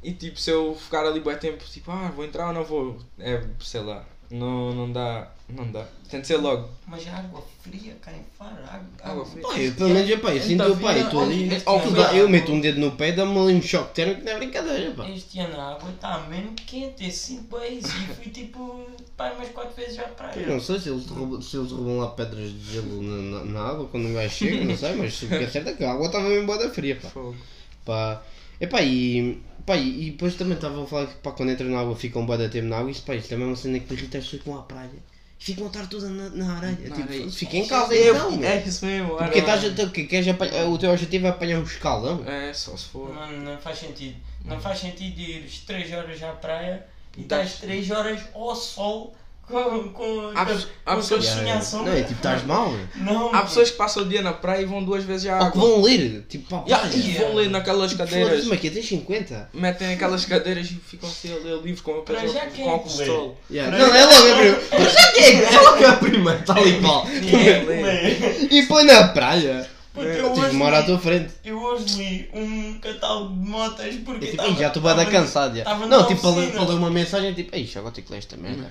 E 0.03 0.11
tipo, 0.13 0.39
se 0.39 0.51
eu 0.51 0.75
ficar 0.75 1.05
ali 1.05 1.19
bué 1.19 1.35
tempo, 1.35 1.63
tipo, 1.63 1.89
ah, 1.91 2.11
vou 2.15 2.23
entrar 2.25 2.47
ou 2.47 2.53
não 2.53 2.63
vou? 2.63 2.97
É, 3.19 3.41
sei 3.59 3.81
lá, 3.81 4.05
não, 4.35 4.73
não 4.73 4.91
dá, 4.91 5.27
não 5.49 5.71
dá. 5.71 5.85
Tem 6.09 6.21
de 6.21 6.27
ser 6.27 6.37
logo. 6.37 6.69
Mas 6.87 7.07
a 7.07 7.17
água 7.17 7.43
fria 7.61 7.95
cá 8.01 8.11
em 8.11 8.23
Faro, 8.37 8.55
água, 8.63 8.85
Água 9.01 9.25
fria. 9.25 9.43
Eu, 9.63 9.73
pelo 9.73 9.89
menos 9.89 10.09
eu, 10.09 10.19
pá, 10.19 10.33
eu 10.33 10.41
sinto 10.41 10.63
o 10.63 10.77
pai, 10.77 11.01
estou 11.01 11.23
ali. 11.23 11.49
eu 12.13 12.29
meto 12.29 12.51
um 12.51 12.61
dedo 12.61 12.79
no 12.79 12.91
pé, 12.91 13.11
dá-me 13.11 13.37
ali 13.37 13.55
um 13.55 13.61
choque 13.61 13.95
térmico 13.95 14.19
que 14.19 14.25
não 14.25 14.33
é 14.33 14.37
brincadeira, 14.37 14.91
pá. 14.91 15.09
Este 15.09 15.39
ano 15.39 15.59
a 15.59 15.71
água 15.71 15.89
está 15.89 16.19
mesmo 16.29 16.53
quente, 16.53 17.05
eu 17.05 17.11
sinto 17.11 17.57
bem 17.57 17.79
isso. 17.79 17.87
E 17.87 18.13
fui 18.15 18.31
tipo, 18.31 18.85
pá, 19.17 19.31
umas 19.31 19.49
4 19.49 19.75
vezes 19.75 19.99
à 19.99 20.03
Eu 20.03 20.09
praia. 20.09 20.47
não 20.47 20.59
sei 20.59 20.79
se 20.79 20.89
eles, 20.89 21.07
roubam, 21.07 21.41
se 21.41 21.57
eles 21.57 21.71
roubam 21.71 21.97
lá 21.99 22.07
pedras 22.07 22.51
de 22.51 22.73
gelo 22.73 23.01
na, 23.01 23.39
na, 23.39 23.45
na 23.45 23.61
água 23.69 23.87
quando 23.87 24.07
um 24.07 24.13
gajo 24.13 24.33
chega, 24.33 24.63
não 24.63 24.77
sei, 24.77 24.93
mas 24.93 25.21
o 25.21 25.27
que 25.27 25.35
é 25.35 25.49
certo 25.49 25.69
é 25.69 25.73
que 25.73 25.83
a 25.83 25.91
água 25.91 26.05
estava 26.05 26.29
mesmo 26.29 26.45
boa 26.45 26.57
da 26.59 26.69
fria, 26.69 26.95
pá. 27.01 27.09
Fogo. 27.09 27.35
Pá, 27.83 28.21
epá, 28.59 28.81
e, 28.81 29.41
pá, 29.65 29.75
e, 29.75 30.07
e 30.07 30.11
depois 30.11 30.35
também 30.35 30.55
estava 30.55 30.83
a 30.83 30.87
falar 30.87 31.07
que 31.07 31.15
pá, 31.15 31.31
quando 31.31 31.51
entram 31.51 31.69
na 31.69 31.79
água 31.79 31.95
ficam 31.95 32.21
um 32.21 32.37
de 32.37 32.49
tempo 32.49 32.67
na 32.67 32.77
água. 32.77 32.91
Isso, 32.91 33.03
pá, 33.03 33.15
isso 33.15 33.29
também 33.29 33.45
é 33.45 33.49
uma 33.49 33.55
cena 33.55 33.79
que 33.79 33.91
me 33.91 33.99
irrita 33.99 34.17
as 34.17 34.23
pessoas 34.25 34.41
que 34.43 34.49
vão 34.49 34.59
à 34.59 34.63
praia. 34.63 34.89
E 35.39 35.43
ficam 35.43 35.65
a 35.65 35.67
estar 35.67 35.87
toda 35.87 36.09
na, 36.09 36.29
na 36.29 36.57
areia. 36.57 36.77
Na 36.89 36.95
tipo, 36.95 37.01
areia. 37.01 37.29
fica 37.29 37.57
em 37.57 37.67
casa 37.67 37.93
É, 37.93 38.09
então, 38.09 38.43
é 38.43 38.63
isso 38.63 38.85
mesmo. 38.85 39.15
Porque 39.17 39.39
estás 39.39 39.65
a 39.65 39.89
quê? 39.89 40.03
Queres 40.05 40.27
apanhar, 40.27 40.65
o 40.67 40.77
teu 40.77 40.91
objetivo 40.91 41.27
é 41.27 41.29
apanhar 41.29 41.59
um 41.59 41.63
escaldão? 41.63 42.23
É, 42.25 42.53
só 42.53 42.75
se 42.77 42.85
for. 42.85 43.13
Não, 43.13 43.31
não 43.31 43.57
faz 43.57 43.79
sentido. 43.79 44.15
Não 44.43 44.59
faz 44.59 44.79
sentido 44.79 45.19
ires 45.19 45.59
3 45.65 45.91
horas 45.93 46.21
à 46.23 46.31
praia 46.33 46.85
e 47.17 47.21
estás 47.21 47.55
3 47.55 47.89
horas 47.91 48.21
ao 48.33 48.55
sol 48.55 49.15
com, 49.47 49.89
com, 49.89 50.31
Há 50.33 50.39
com, 50.39 50.45
pessoas- 50.53 50.67
há 50.85 50.91
com 50.91 50.97
pessoas- 51.01 51.23
Yeah, 51.25 51.41
yeah. 51.43 51.65
Não, 51.73 51.87
é 51.93 52.01
tipo, 52.01 52.13
estás 52.13 52.43
mal, 52.45 52.71
meu. 52.71 52.87
Não, 52.95 53.35
Há 53.35 53.41
pessoas 53.43 53.69
que 53.71 53.77
passam 53.77 54.03
o 54.03 54.07
dia 54.07 54.21
na 54.21 54.33
praia 54.33 54.61
e 54.61 54.65
vão 54.65 54.83
duas 54.83 55.03
vezes 55.03 55.27
à 55.27 55.33
Ou 55.35 55.39
que 55.51 55.57
água. 55.57 55.61
vão 55.69 55.81
ler, 55.83 56.25
tipo, 56.27 56.49
pá, 56.49 56.63
Yeah, 56.67 56.89
e 56.95 57.11
vão 57.13 57.35
ler 57.35 57.49
naquelas 57.49 57.91
Foda-se, 57.91 58.11
cadeiras. 58.15 58.45
mas 58.45 58.57
aqui 58.57 58.69
tens 58.71 58.87
50. 58.87 59.49
Metem 59.53 59.93
aquelas 59.93 60.25
cadeiras 60.25 60.65
e 60.71 60.73
ficam 60.75 61.07
assim 61.09 61.31
a 61.31 61.35
ler 61.37 61.81
com, 61.83 62.03
já 62.33 62.45
quem 62.47 62.65
com 62.65 62.71
é 62.71 62.73
óculos 62.73 62.93
que 62.93 63.03
de 63.03 63.09
lê? 63.09 63.15
sol. 63.15 63.37
Yeah. 63.51 63.77
Não, 63.77 63.95
é 63.95 64.05
logo 64.05 64.15
a 64.15 64.35
primeira. 64.35 64.61
Mas 64.79 64.93
já 64.93 65.11
que 65.11 65.19
é, 65.19 65.43
é 65.53 65.59
logo 65.61 65.85
a 65.85 65.91
primeira, 65.97 66.39
tal 66.45 66.67
e 66.67 66.81
qual. 66.81 67.05
E 68.51 68.63
põe 68.67 68.83
na 68.83 69.07
praia. 69.09 69.69
Porque 69.93 70.09
É, 70.09 70.19
eu 70.19 70.33
hoje, 70.33 70.51
morar 70.57 70.79
à 70.79 70.81
li, 70.81 70.85
tua 70.87 70.99
frente. 70.99 71.33
eu 71.45 71.57
hoje 71.57 71.95
li 72.03 72.29
um 72.33 72.77
catálogo 72.81 73.33
de 73.33 73.49
motas 73.49 73.95
porque 74.03 74.25
É 74.25 74.29
tipo, 74.31 74.43
tava- 74.43 74.49
"Ei, 74.49 74.55
já 74.57 74.67
estou 74.67 74.83
bem 74.83 75.05
cansado. 75.05 75.55
Já. 75.57 75.73
Não, 75.87 76.05
tipo, 76.05 76.29
ler 76.31 76.57
uma 76.75 76.89
mensagem, 76.89 77.33
tipo, 77.33 77.55
ei, 77.55 77.71
agora 77.77 77.93
tenho 77.93 78.05
que 78.05 78.11
ler 78.11 78.17
esta 78.19 78.35
merda. 78.35 78.69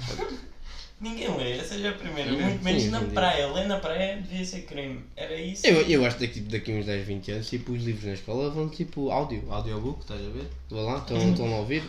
Ninguém 1.01 1.37
lê, 1.37 1.53
essa 1.59 1.79
já 1.79 1.89
é 1.89 1.91
a 1.91 1.95
primeira. 1.95 2.31
Sim, 2.31 2.41
Muito 2.41 2.65
menos 2.65 2.83
sim, 2.83 2.91
na 2.91 3.01
sim. 3.01 3.11
praia. 3.11 3.53
Ler 3.53 3.67
na 3.67 3.79
praia 3.79 4.17
devia 4.17 4.45
ser 4.45 4.63
crime. 4.63 5.01
Era 5.17 5.35
isso. 5.35 5.67
Eu, 5.67 5.83
eu 5.83 6.05
acho 6.07 6.17
que 6.17 6.27
daqui, 6.27 6.41
daqui 6.41 6.73
uns 6.73 6.87
10, 6.87 7.07
20 7.07 7.33
anos, 7.33 7.51
tipo, 7.51 7.73
os 7.73 7.85
livros 7.85 8.05
na 8.05 8.15
escola 8.15 8.51
vão 8.51 8.69
tipo 8.69 9.11
áudio, 9.11 9.45
audiobook, 9.51 10.01
estás 10.01 10.21
a 10.21 10.31
ver? 10.31 10.47
Vou 10.71 10.85
lá, 10.85 10.99
estão, 10.99 11.19
estão 11.31 11.53
a 11.53 11.59
ouvir. 11.59 11.83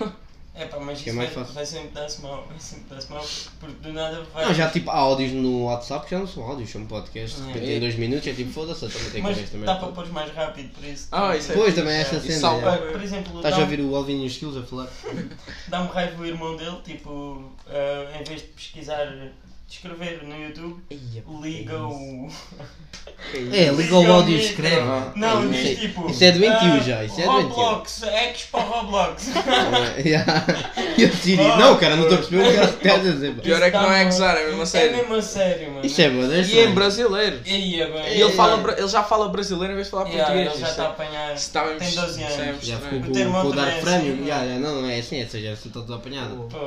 É 0.58 0.66
pá, 0.68 0.80
mas 0.80 1.02
Que 1.02 1.10
é 1.10 1.12
isso 1.12 1.18
mais 1.18 1.30
vai, 1.34 1.44
fácil. 1.44 1.54
vai 1.56 1.66
sempre 1.66 1.90
dar-se 1.90 2.22
mal. 2.22 2.46
Vai 2.48 2.58
sempre 2.60 2.96
dar-se 2.96 3.12
mal 3.12 3.26
porque 3.60 3.76
do 3.82 3.92
nada 3.92 4.24
vai. 4.34 4.46
Não, 4.46 4.54
já 4.54 4.70
tipo, 4.70 4.90
há 4.90 4.96
áudios 4.96 5.34
no 5.34 5.66
WhatsApp 5.66 6.06
que 6.06 6.12
já 6.12 6.20
não 6.20 6.28
são 6.28 6.44
áudios, 6.44 6.70
são 6.70 6.86
podcasts. 6.86 7.42
De 7.42 7.48
repente 7.48 7.72
É. 7.72 7.76
em 7.76 7.80
2 7.82 7.96
minutos 7.96 8.26
é 8.28 8.34
tipo, 8.34 8.52
foda-se, 8.54 8.84
eu 8.86 8.90
também 8.90 9.10
tenho 9.12 9.14
que 9.16 9.22
Mas 9.30 9.38
ver 9.38 9.44
esta 9.44 9.58
dá 9.58 9.66
merda. 9.66 9.80
para 9.86 9.92
pôr 9.92 10.08
mais 10.14 10.32
rápido 10.34 10.70
por 10.74 10.86
isso. 10.86 11.08
Ah, 11.12 11.36
isso 11.36 11.52
é 11.52 11.56
Pois, 11.56 11.76
também 11.76 11.94
é 11.94 12.00
essa 12.02 12.16
Isso 12.16 12.28
cena. 12.28 12.40
salva. 12.40 12.72
já. 12.72 12.78
Por 12.78 13.04
exemplo, 13.04 13.36
Estás 13.36 13.54
a 13.54 13.58
dá- 13.58 13.64
ouvir 13.64 13.82
o 13.82 13.96
Alvin 13.96 14.24
e 14.24 14.26
os 14.28 14.32
Skills 14.32 14.58
a 14.58 14.64
falar? 14.64 14.88
dá-me 15.68 15.90
raiva 15.90 16.22
o 16.22 16.26
irmão 16.26 16.56
dele, 16.56 16.78
tipo, 16.86 17.52
eh, 17.68 18.18
em 18.22 18.24
vez 18.24 18.42
de 18.42 18.48
pesquisar, 18.48 19.06
de 19.08 19.32
escrever 19.70 20.24
no 20.24 20.36
YouTube, 20.42 20.82
liga 21.42 21.78
o. 21.80 22.30
É, 23.52 23.70
liga 23.70 23.96
o 23.96 24.12
áudio 24.12 24.36
e 24.38 24.40
escreve. 24.46 24.82
Não, 25.16 25.44
É, 25.44 25.48
diz 25.48 25.60
isso 25.60 25.68
é- 25.72 25.76
tipo. 25.88 26.10
Isso 26.10 26.24
é 26.24 26.32
doentio 26.32 26.74
ah, 26.74 26.80
já, 26.80 27.04
isso 27.04 27.22
é 27.22 27.26
doentio. 27.26 27.50
Roblox, 27.50 28.04
X 28.04 28.44
para 28.52 28.64
Roblox. 28.64 29.28
É. 29.98 30.96
E 30.98 31.04
eu 31.04 31.10
decidi, 31.10 31.36
não, 31.44 31.76
cara, 31.78 31.96
não 31.96 32.04
estou 32.04 32.16
a 32.18 32.22
perceber 32.22 32.48
o 32.48 32.52
que 32.52 32.58
ela 32.58 32.70
está 32.70 32.94
a 32.96 32.98
dizer. 33.00 33.34
Pior 33.36 33.62
é 33.62 33.72
que 33.72 33.78
não 33.78 33.92
é 33.92 34.08
Isso 34.08 34.20
dá-me- 34.20 34.40
é 34.40 34.46
mesmo 34.46 34.60
a 34.60 34.64
É 34.64 34.66
sério. 34.66 34.98
mesmo 34.98 35.16
a 35.16 35.22
sério, 35.22 35.72
mano. 35.72 35.86
Isto 35.86 36.02
é 36.02 36.10
boa, 36.10 36.28
E 36.38 36.60
em 36.60 36.72
brasileiro. 36.74 37.40
E 37.46 37.82
é. 37.82 38.18
E 38.18 38.22
ele, 38.22 38.32
fala, 38.34 38.76
ele 38.78 38.88
já 38.88 39.04
fala 39.04 39.28
brasileiro 39.30 39.74
em 39.74 39.76
vez 39.76 39.88
de 39.88 39.92
falar 39.92 40.06
Yeah, 40.10 40.26
português. 40.26 40.54
ele 40.54 40.62
já 40.62 40.70
está 40.70 40.82
a 40.84 40.86
é- 40.86 40.90
apanhar. 40.90 41.38
mesmo 41.38 41.80
Tem 41.80 41.92
12 41.92 42.22
isto 42.24 42.42
é 42.42 42.50
anos. 42.50 42.66
Já 42.66 42.78
ficou 42.78 43.00
com, 43.02 43.08
O 43.08 43.12
teu 43.12 43.22
irmão 43.22 43.42
com 43.42 43.48
o 43.48 43.52
também 43.52 43.66
Dark 43.66 43.76
é 43.78 43.80
assim, 43.80 43.86
não, 44.60 44.82
não 44.82 44.90
é 44.90 45.00
assim, 45.00 45.22
essa 45.22 45.40
já 45.40 45.52
está 45.54 45.70
todo 45.70 45.94
apanhado. 45.94 46.48
Pô, 46.50 46.58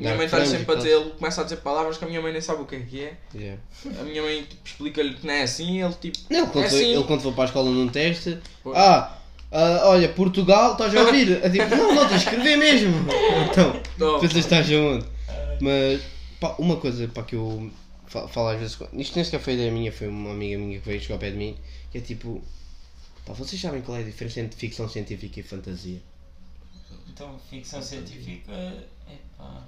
Minha 0.00 0.14
mãe 0.14 0.26
está 0.26 0.44
sempre 0.44 0.72
a 0.74 0.76
dizer, 0.76 0.90
ele 0.90 1.10
começa 1.10 1.40
a 1.40 1.44
dizer 1.44 1.56
palavras 1.56 1.96
que 1.96 2.04
a 2.04 2.08
minha 2.08 2.20
mãe 2.20 2.32
nem 2.32 2.40
sabe 2.46 2.62
o 2.62 2.64
que 2.66 2.76
é 2.76 2.80
que 2.80 3.00
é. 3.02 3.16
Yeah. 3.34 3.62
A 4.00 4.02
minha 4.04 4.22
mãe 4.22 4.42
tipo, 4.44 4.60
explica-lhe 4.66 5.14
que 5.14 5.26
não 5.26 5.34
é 5.34 5.42
assim, 5.42 5.82
ele 5.82 5.94
tipo. 5.94 6.18
Não, 6.30 6.46
quando 6.48 6.64
é 6.64 6.70
foi- 6.70 6.78
assim. 6.80 6.94
ele 6.94 7.04
quando 7.04 7.20
foi 7.22 7.32
para 7.32 7.42
a 7.42 7.46
escola 7.46 7.70
num 7.70 7.88
teste, 7.88 8.38
Pois. 8.62 8.76
ah, 8.76 9.18
ah, 9.52 9.80
olha, 9.88 10.08
Portugal, 10.10 10.72
estás 10.72 10.94
a 10.94 11.02
ouvir? 11.02 11.28
Eu 11.42 11.48
digo, 11.50 11.64
não, 11.76 11.94
não, 11.94 12.08
tens 12.08 12.22
de 12.22 12.28
escrever 12.28 12.56
mesmo. 12.56 12.94
Então, 13.50 13.82
Toma. 13.98 14.18
pensas 14.20 14.32
que 14.32 14.38
estás 14.40 14.70
aonde? 14.72 15.06
Mas, 15.60 16.00
pá, 16.40 16.54
uma 16.58 16.76
coisa 16.76 17.08
pá, 17.08 17.22
que 17.22 17.34
eu 17.36 17.70
fa- 18.06 18.28
falo 18.28 18.48
às 18.48 18.58
vezes, 18.60 18.78
isto 18.94 19.14
nem 19.16 19.24
sequer 19.24 19.40
foi 19.40 19.54
ideia 19.54 19.70
minha, 19.70 19.90
foi 19.92 20.08
uma 20.08 20.30
amiga 20.30 20.58
minha 20.58 20.78
que 20.78 20.86
veio 20.88 21.00
chegar 21.00 21.14
ao 21.14 21.18
pé 21.20 21.30
de 21.30 21.36
mim, 21.36 21.56
que 21.90 21.98
é 21.98 22.00
tipo, 22.00 22.42
pá, 23.24 23.32
vocês 23.32 23.60
sabem 23.60 23.80
qual 23.82 23.96
é 23.98 24.00
a 24.00 24.04
diferença 24.04 24.40
entre 24.40 24.58
ficção 24.58 24.88
científica 24.88 25.40
e 25.40 25.42
fantasia? 25.42 26.00
Então, 27.08 27.38
ficção 27.50 27.80
científica. 27.82 28.52
Epá. 29.08 29.64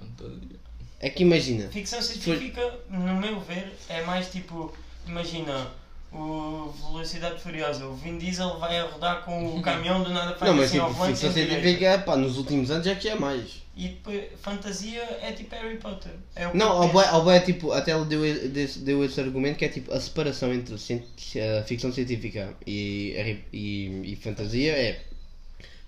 É 0.99 1.09
que 1.09 1.23
imagina, 1.23 1.69
Ficção 1.69 2.01
científica, 2.01 2.79
no 2.89 3.15
meu 3.15 3.39
ver, 3.39 3.71
é 3.87 4.01
mais 4.03 4.29
tipo 4.29 4.73
imagina, 5.07 5.71
o 6.11 6.71
Velocidade 6.91 7.39
Furiosa, 7.41 7.85
o 7.85 7.95
Vin 7.95 8.17
Diesel 8.17 8.59
vai 8.59 8.77
a 8.79 8.83
rodar 8.85 9.23
com 9.23 9.55
o 9.57 9.61
caminhão 9.63 10.03
do 10.03 10.09
nada 10.09 10.35
faz 10.35 10.51
Não, 10.51 10.57
mas 10.57 10.65
assim 10.69 10.79
tipo, 10.79 11.05
ficção 11.05 11.31
científica, 11.31 11.99
pá, 11.99 12.17
nos 12.17 12.37
últimos 12.37 12.69
anos 12.69 12.85
é 12.85 12.95
que 12.95 13.07
é 13.07 13.15
mais. 13.15 13.61
E 13.77 13.87
depois, 13.87 14.25
fantasia 14.41 15.01
é 15.21 15.31
tipo 15.31 15.55
Harry 15.55 15.77
Potter. 15.77 16.11
É 16.35 16.47
o 16.49 16.55
Não, 16.57 16.69
ao 16.69 16.89
boé, 16.89 17.07
ao 17.07 17.23
boé, 17.23 17.39
tipo, 17.39 17.71
até 17.71 17.93
ele 17.95 18.05
deu, 18.05 18.25
esse- 18.25 18.79
deu 18.79 19.05
esse 19.05 19.21
argumento 19.21 19.57
que 19.57 19.63
é 19.65 19.69
tipo 19.69 19.93
a 19.93 19.99
separação 20.01 20.53
entre 20.53 20.75
a 20.75 21.63
ficção 21.63 21.91
científica 21.93 22.53
e, 22.67 23.41
e, 23.53 24.11
e 24.11 24.15
fantasia 24.17 24.73
é 24.73 25.01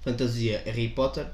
fantasia 0.02 0.62
Harry 0.66 0.90
Potter, 0.90 1.26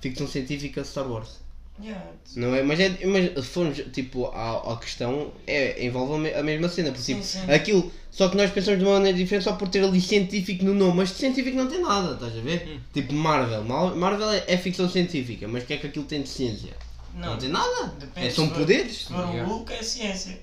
ficção 0.00 0.26
científica 0.28 0.84
Star 0.84 1.10
Wars. 1.10 1.40
Yeah, 1.80 2.04
Não 2.36 2.54
é? 2.54 2.62
Mas, 2.62 2.78
é, 2.78 2.98
mas 3.06 3.32
se 3.44 3.50
formos 3.50 3.78
tipo 3.92 4.26
à, 4.26 4.72
à 4.72 4.76
questão, 4.76 5.32
é, 5.46 5.84
envolve 5.84 6.14
a 6.14 6.18
me- 6.18 6.34
a 6.34 6.42
mesma 6.42 6.68
cena. 6.68 6.90
Porque, 6.90 7.02
Sim, 7.02 7.14
tipo, 7.14 7.26
sim. 7.26 7.50
aquilo, 7.50 7.92
só 8.10 8.28
que 8.28 8.36
nós 8.36 8.50
pensamos 8.50 8.78
de 8.78 8.84
uma 8.84 8.94
maneira 8.94 9.16
diferente 9.16 9.44
só 9.44 9.54
por 9.54 9.68
ter 9.68 9.82
ali 9.82 10.00
científico 10.00 10.64
no 10.64 10.74
nome, 10.74 10.98
mas 10.98 11.08
de 11.08 11.16
científico 11.16 11.56
não 11.56 11.66
tem 11.68 11.80
nada, 11.80 12.12
estás 12.14 12.36
a 12.36 12.40
ver? 12.40 12.68
Hum. 12.68 12.80
Tipo 12.92 13.14
Marvel. 13.14 13.64
Mar- 13.64 13.96
Marvel 13.96 14.30
é, 14.30 14.44
é 14.48 14.56
ficção 14.58 14.88
científica, 14.88 15.48
mas 15.48 15.62
o 15.64 15.66
que 15.66 15.72
é 15.74 15.76
que 15.78 15.86
aquilo 15.86 16.04
tem 16.04 16.22
de 16.22 16.28
ciência? 16.28 16.72
Não, 17.14 17.36
tem 17.38 17.48
nada. 17.48 17.92
Depende 17.98 18.26
É, 18.26 18.30
são 18.30 18.44
se 18.44 18.50
for- 18.52 18.58
poderes. 18.60 18.96
Se 18.98 19.04
for 19.12 19.24
o. 19.24 19.44
Hulk 19.44 19.72
é 19.72 19.82
ciência. 19.82 20.40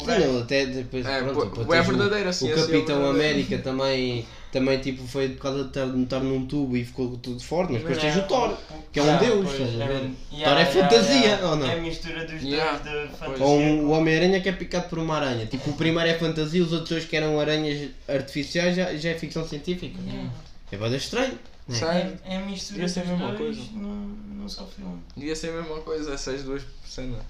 O 0.00 0.04
Sim, 0.04 0.18
não, 0.26 0.40
até 0.40 0.66
depois 0.66 1.04
É, 1.06 1.22
pronto, 1.22 1.60
é 1.62 1.64
tens 1.66 1.88
o- 1.88 1.90
verdadeira 1.90 2.28
a 2.28 2.30
O 2.30 2.32
ciência, 2.32 2.56
Capitão 2.66 2.96
é 2.96 2.98
verdadeira. 3.02 3.10
América 3.10 3.58
também, 3.58 4.26
também 4.50 4.78
tipo, 4.80 5.06
foi 5.06 5.28
por 5.28 5.42
causa 5.42 5.62
de 5.62 5.68
estar, 5.68 5.86
de 5.86 6.02
estar 6.02 6.20
num 6.20 6.46
tubo 6.46 6.76
e 6.76 6.84
ficou 6.84 7.16
tudo 7.18 7.42
forte, 7.42 7.72
mas 7.74 7.82
depois 7.82 7.98
tens 7.98 8.16
o 8.16 8.22
Thor, 8.22 8.56
que 8.90 8.98
é 8.98 9.02
um 9.02 9.10
Ah, 9.14 9.16
deus, 9.18 9.46
é- 9.52 9.56
Thor 9.58 9.66
yeah, 9.68 9.84
é 9.92 10.38
yeah, 10.38 10.72
fantasia, 10.72 11.38
ou 11.46 11.56
não? 11.56 11.66
É 11.70 11.74
a 11.74 11.76
mistura 11.80 12.24
dos 12.24 12.42
Yeah, 12.42 12.78
dois 12.78 13.10
da 13.10 13.16
fantasia. 13.16 13.44
Ou 13.44 13.58
um- 13.60 13.84
o 13.86 13.90
Homem-Aranha 13.90 14.40
que 14.40 14.48
é 14.48 14.52
picado 14.52 14.88
por 14.88 14.98
uma 14.98 15.16
aranha. 15.16 15.46
Tipo, 15.46 15.70
o 15.70 15.74
primeiro 15.74 16.08
é 16.08 16.14
fantasia, 16.18 16.62
os 16.62 16.72
outros 16.72 16.88
dois 16.90 17.04
que 17.04 17.16
eram 17.16 17.38
aranhas 17.38 17.90
artificiais 18.08 18.74
já, 18.74 18.94
já 18.96 19.10
é 19.10 19.14
ficção 19.14 19.46
científica. 19.46 19.98
Yeah. 20.06 20.30
É 20.72 20.76
bada 20.78 20.96
estranho. 20.96 21.38
né? 21.68 22.18
É, 22.26 22.32
é 22.34 22.36
a 22.38 22.40
mistura 22.40 22.80
Devia 22.80 22.84
dos 22.86 22.92
ser 22.94 23.00
a 23.00 23.04
mesma 23.04 23.26
dois 23.34 23.38
coisa. 23.56 23.60
num, 23.74 24.16
num 24.36 24.48
só 24.48 24.66
filme. 24.66 24.98
Devia 25.16 25.36
ser 25.36 25.50
a 25.50 25.52
mesma 25.60 25.76
coisa, 25.80 26.12
essas 26.14 26.42
duas 26.42 26.62
cenas. 26.84 27.20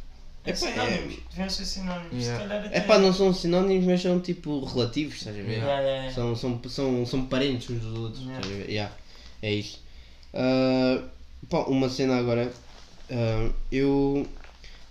É 0.45 0.51
é- 0.51 0.55
sinónimos, 0.55 1.17
deviam 1.31 1.51
ser 1.51 1.65
sinónimos. 1.65 2.25
Yeah. 2.25 2.43
Se 2.43 2.49
calhar 2.49 2.67
até... 2.67 2.77
É 2.77 2.81
pá, 2.81 2.99
não 2.99 3.13
são 3.13 3.33
sinónimos, 3.33 3.87
mas 3.87 4.03
são 4.03 4.21
tipo 4.21 4.65
relativos, 4.65 5.17
estás 5.17 5.39
a 5.39 5.43
ver? 5.43 5.53
Yeah, 5.53 5.81
yeah, 5.81 5.97
yeah. 5.97 6.15
São, 6.15 6.37
são, 6.37 6.61
são, 6.69 7.07
são 7.07 7.27
parentes 7.27 7.71
uns 7.71 7.81
dos 7.81 7.99
outros. 7.99 8.23
Yeah. 8.23 8.41
estás 8.41 8.55
a 8.55 8.59
ver? 8.59 8.71
Yeah, 8.71 8.95
É 9.41 9.53
isso. 9.53 9.81
Ah, 10.35 11.03
pá, 11.49 11.59
uma 11.61 11.89
cena 11.89 12.17
agora. 12.17 12.53
Ah, 13.11 13.51
eu 13.71 14.27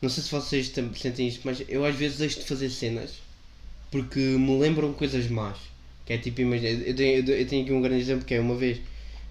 não 0.01 0.09
sei 0.09 0.23
se 0.23 0.31
vocês 0.31 0.71
sentem 0.95 1.27
isto, 1.27 1.41
mas 1.43 1.63
eu 1.67 1.85
às 1.85 1.95
vezes 1.95 2.17
deixo 2.17 2.39
de 2.39 2.45
fazer 2.45 2.69
cenas 2.69 3.21
porque 3.91 4.19
me 4.19 4.57
lembram 4.57 4.93
coisas 4.93 5.27
más. 5.27 5.57
Que 6.05 6.13
é 6.13 6.17
tipo, 6.17 6.41
imagina, 6.41 6.69
eu 6.83 6.95
tenho, 6.95 7.29
eu 7.29 7.47
tenho 7.47 7.63
aqui 7.63 7.73
um 7.73 7.81
grande 7.81 8.01
exemplo 8.01 8.25
que 8.25 8.33
é 8.33 8.39
uma 8.39 8.55
vez 8.55 8.79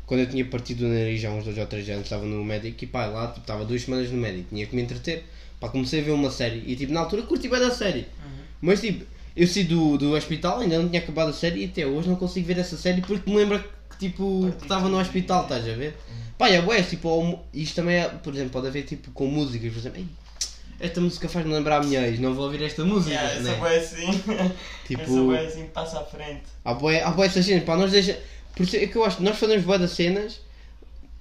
quando 0.06 0.20
eu 0.20 0.28
tinha 0.28 0.44
partido 0.44 0.86
o 0.86 0.88
nariz 0.88 1.24
há 1.24 1.30
uns 1.30 1.44
2 1.44 1.56
ou 1.56 1.66
3 1.66 1.88
anos, 1.90 2.02
estava 2.04 2.24
no 2.26 2.44
médico 2.44 2.82
e 2.82 2.86
pá, 2.86 3.06
lá 3.06 3.28
tipo, 3.28 3.40
estava 3.40 3.64
duas 3.64 3.82
semanas 3.82 4.10
no 4.10 4.18
médico, 4.18 4.48
tinha 4.50 4.66
que 4.66 4.74
me 4.74 4.82
entreter. 4.82 5.24
Pá, 5.60 5.68
comecei 5.68 6.00
a 6.00 6.04
ver 6.04 6.10
uma 6.12 6.30
série 6.30 6.62
e 6.66 6.74
tipo, 6.74 6.92
na 6.92 7.00
altura 7.00 7.22
curti 7.22 7.46
bem 7.48 7.60
da 7.60 7.70
série. 7.70 8.00
Uhum. 8.24 8.30
Mas 8.62 8.80
tipo, 8.80 9.04
eu 9.36 9.46
saí 9.46 9.64
do, 9.64 9.98
do 9.98 10.14
hospital, 10.16 10.60
ainda 10.60 10.78
não 10.78 10.88
tinha 10.88 11.00
acabado 11.02 11.28
a 11.28 11.32
série 11.34 11.60
e 11.62 11.64
até 11.66 11.86
hoje 11.86 12.08
não 12.08 12.16
consigo 12.16 12.46
ver 12.46 12.58
essa 12.58 12.76
série 12.76 13.02
porque 13.02 13.30
me 13.30 13.36
lembra 13.36 13.58
que 13.90 13.98
tipo, 14.08 14.50
que 14.58 14.62
estava 14.64 14.88
no 14.88 14.98
hospital, 14.98 15.42
estás 15.42 15.68
a 15.68 15.72
ver? 15.74 15.94
Pá, 16.38 16.48
é 16.48 16.62
bué, 16.62 16.82
tipo, 16.82 17.08
ou- 17.08 17.46
isto 17.52 17.74
também 17.76 17.96
é, 17.96 18.08
por 18.08 18.32
exemplo, 18.32 18.50
pode 18.52 18.68
haver 18.68 18.84
tipo 18.84 19.10
com 19.10 19.26
músicas, 19.26 19.70
por 19.72 19.78
exemplo, 19.78 19.98
"Ei, 19.98 20.06
esta 20.80 20.98
música 20.98 21.28
faz-me 21.28 21.52
lembrar 21.52 21.82
a 21.82 21.84
minha 21.84 22.08
ex, 22.08 22.18
não 22.18 22.32
vou 22.34 22.46
ouvir 22.46 22.62
esta 22.62 22.82
música, 22.82 23.10
Yeah, 23.14 23.34
eu 23.36 23.42
né? 23.42 23.50
sou 23.54 23.68
bem 23.68 23.78
assim. 23.78 24.22
Tipo- 24.88 25.02
Eu 25.02 25.06
sou 25.06 25.28
bem 25.30 25.46
assim, 25.46 25.64
passa 25.66 26.00
à 26.00 26.04
frente. 26.04 26.42
Há 26.64 26.72
bué, 26.72 27.02
há 27.02 27.10
bué 27.10 27.26
essas 27.26 27.44
cenas, 27.44 27.64
pá, 27.64 27.76
nós 27.76 27.90
deixa... 27.92 28.18
Por 28.56 28.62
isso 28.62 28.76
é 28.76 28.86
que 28.86 28.96
eu 28.96 29.04
acho 29.04 29.18
que 29.18 29.22
nós 29.22 29.36
fazemos 29.38 29.62
bué 29.64 29.78
das 29.78 29.90
cenas, 29.90 30.40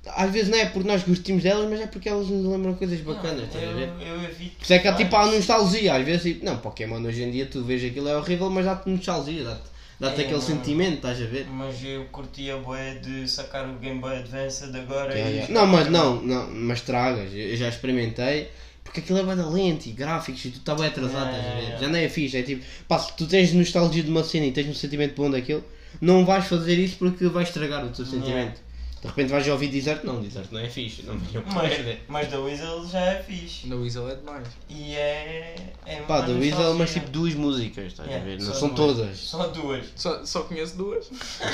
às 0.08 0.32
vezes 0.32 0.50
não 0.50 0.58
é 0.58 0.66
porque 0.66 0.88
nós 0.88 1.04
gostimos 1.04 1.44
delas, 1.44 1.70
mas 1.70 1.82
é 1.82 1.88
porque 1.88 2.08
elas 2.10 2.28
nos 2.28 2.46
lembram 2.46 2.74
coisas 2.76 3.00
bacanas, 3.02 3.44
estás 3.44 3.70
a 3.70 3.74
ver? 3.74 3.90
eu 4.00 4.24
evito. 4.24 4.56
Por 4.58 4.64
isso 4.64 4.74
é 4.74 4.80
que 4.80 4.88
há 4.88 4.94
tipo 4.94 5.16
há 5.16 5.20
vários. 5.20 5.36
nostalgia, 5.36 5.96
às 5.96 6.06
vezes 6.06 6.24
tipo, 6.24 6.46
não, 6.46 6.58
Pokémon 6.58 7.02
hoje 7.04 7.24
em 7.24 7.32
dia 7.32 7.46
tu 7.46 7.64
vês 7.64 7.84
aquilo 7.84 8.08
é 8.08 8.18
horrível, 8.18 8.50
mas 8.50 8.66
dá-te 8.66 8.90
nostalgia, 8.90 9.44
dá-te 9.44 9.70
dá 10.00 10.12
É, 10.12 10.22
aquele 10.22 10.42
sentimento, 10.42 10.96
estás 10.96 11.22
a 11.22 11.26
ver? 11.26 11.46
Mas 11.48 11.84
eu 11.84 12.06
curti 12.06 12.50
a 12.50 12.58
boé 12.58 12.96
de 12.96 13.28
sacar 13.30 13.68
o 13.68 13.74
Game 13.74 14.00
Boy 14.00 14.18
Advance 14.18 14.72
de 14.72 14.80
agora 14.80 15.14
Yeah, 15.14 15.30
e 15.30 15.34
yeah. 15.36 15.54
Não, 15.54 15.68
mas 15.68 15.90
não, 15.90 16.22
não, 16.22 16.50
mas 16.50 16.82
tragas, 16.82 17.32
eu 17.34 17.56
já 17.58 17.68
experimentei, 17.68 18.50
porque 18.84 19.02
aquilo 19.02 19.20
é 19.20 19.24
bem 19.24 19.36
lento 19.36 19.88
e 19.88 19.92
gráficos 19.92 20.46
e 20.46 20.52
tu 20.52 20.60
está 20.60 20.74
bem 20.76 20.88
atrasado, 20.88 21.30
Yeah, 21.30 21.50
estás 21.50 21.68
a 21.68 21.72
ver? 21.72 21.82
Já 21.82 21.88
não 21.90 22.00
é 22.00 22.08
fixe, 22.08 22.38
é 22.38 22.44
tipo, 22.44 22.64
pá, 22.88 22.98
se 22.98 23.14
tu 23.18 23.28
tens 23.28 23.52
nostalgia 23.54 24.02
de 24.02 24.10
uma 24.10 24.24
cena 24.24 24.46
e 24.46 24.52
tens 24.54 24.68
um 24.68 24.74
sentimento 24.74 25.16
bom 25.16 25.30
daquilo, 25.30 25.64
não 26.00 26.26
vais 26.26 26.46
fazer 26.46 26.80
isso 26.80 26.96
porque 26.98 27.28
vai 27.28 27.44
estragar 27.44 27.86
o 27.86 27.90
teu 27.90 28.06
sentimento. 28.06 28.69
De 29.02 29.08
repente 29.08 29.30
vais 29.30 29.48
ouvir 29.48 29.70
dizer 29.70 30.02
não, 30.04 30.20
dizer 30.22 30.44
não 30.52 30.60
é 30.60 30.68
fixe, 30.70 31.04
não 31.04 31.18
venham 31.18 31.42
para 31.44 31.54
Mas, 31.64 31.78
ver. 31.78 32.04
mas 32.10 32.28
da 32.30 32.38
Weasel 32.40 32.86
já 32.86 33.00
é 33.00 33.24
fixe. 33.24 33.66
No 33.68 33.82
Weasel 33.82 34.10
é 34.10 34.16
demais. 34.16 34.48
E 34.68 34.94
é. 34.94 35.56
é 35.86 35.96
Pá, 36.02 36.20
da 36.22 36.34
Weasel, 36.34 36.58
mas 36.58 36.80
nostalgia. 36.80 37.00
tipo 37.00 37.10
duas 37.12 37.34
músicas, 37.34 37.86
estás 37.86 38.10
a 38.10 38.12
Yeah, 38.12 38.30
ver? 38.30 38.42
Não 38.44 38.54
são 38.54 38.70
duas. 38.70 38.98
todas. 38.98 39.18
Só 39.18 39.48
duas. 39.48 39.86
Só, 39.96 40.26
só 40.26 40.42
conheço 40.44 40.76
duas. 40.76 41.10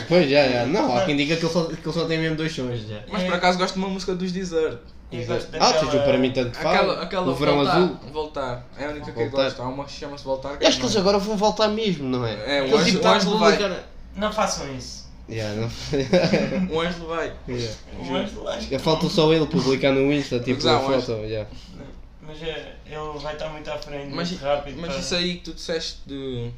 Pois, 0.08 0.28
já, 0.30 0.48
já. 0.50 0.66
Não, 0.66 0.96
há 0.98 1.06
quem 1.06 1.16
diga 1.16 1.36
que 1.36 1.46
ele 1.46 1.54
só, 1.54 1.66
que 1.66 1.74
ele 1.88 1.94
só 1.94 2.06
tem 2.06 2.18
mesmo 2.18 2.36
dois 2.36 2.52
sons, 2.52 2.80
já. 2.88 3.04
Mas 3.10 3.22
É. 3.22 3.26
por 3.26 3.36
acaso 3.36 3.58
gosto 3.60 3.74
de 3.76 3.80
uma 3.80 3.90
música 3.90 4.16
dos 4.16 4.32
Desert. 4.32 4.80
Ah, 5.14 5.72
daquela... 5.72 5.74
seja, 5.92 6.04
para 6.04 6.18
mim 6.18 6.32
tanto 6.32 6.58
faz. 6.58 6.76
Aquela, 6.76 7.04
aquela 7.04 7.32
o 7.32 7.36
verão 7.36 7.56
voltar, 7.58 7.76
azul. 7.78 8.00
Voltar. 8.12 8.68
É 8.78 8.86
a 8.86 8.90
única 8.90 9.12
que 9.12 9.20
eu 9.20 9.30
Voltar. 9.30 9.44
gosto. 9.44 9.62
Há 9.62 9.68
uma 9.70 9.86
que 9.86 9.92
chama-se 9.92 10.24
Voltar. 10.26 10.58
Eu 10.60 10.68
acho 10.68 10.78
que 10.80 10.84
eles 10.86 10.98
agora 10.98 11.20
vão 11.20 11.38
voltar 11.38 11.68
mesmo, 11.70 12.10
não 12.10 12.26
é? 12.26 12.58
É, 12.58 12.62
o 12.64 12.76
Ângelo- 12.76 13.04
o 13.04 13.08
Ângelo 13.08 13.36
a 13.36 13.40
vai. 13.52 13.84
Não 14.16 14.34
façam 14.34 14.76
isso. 14.76 15.05
Yeah, 15.28 15.60
não... 15.60 15.68
O 16.76 16.82
Ângelo 16.82 17.08
vai. 17.08 17.34
yeah. 17.48 17.76
O 18.00 18.16
Ângelo 18.16 18.48
acho 18.48 18.68
que 18.68 18.78
Falta 18.80 19.10
só 19.10 19.34
ele 19.34 19.46
publicar 19.48 19.92
no 19.92 20.12
Insta, 20.14 20.40
tipo, 20.40 20.60
Exato, 20.60 20.86
a 20.86 20.90
mas- 20.90 21.06
foto. 21.06 21.20
Yeah. 21.22 21.50
não. 21.78 21.86
Mas 22.28 22.42
é, 22.44 22.76
ele 22.86 23.20
vai 23.20 23.34
estar 23.34 23.50
muito 23.50 23.70
à 23.70 23.78
frente, 23.78 24.14
Mas, 24.14 24.32
muito 24.32 24.44
rápido. 24.44 24.78
mas 24.82 24.92
para- 24.92 25.00
isso 25.00 25.16
aí 25.16 25.36
que 25.36 25.42
tu 25.46 25.54
disseste 25.54 26.00
de, 26.08 26.50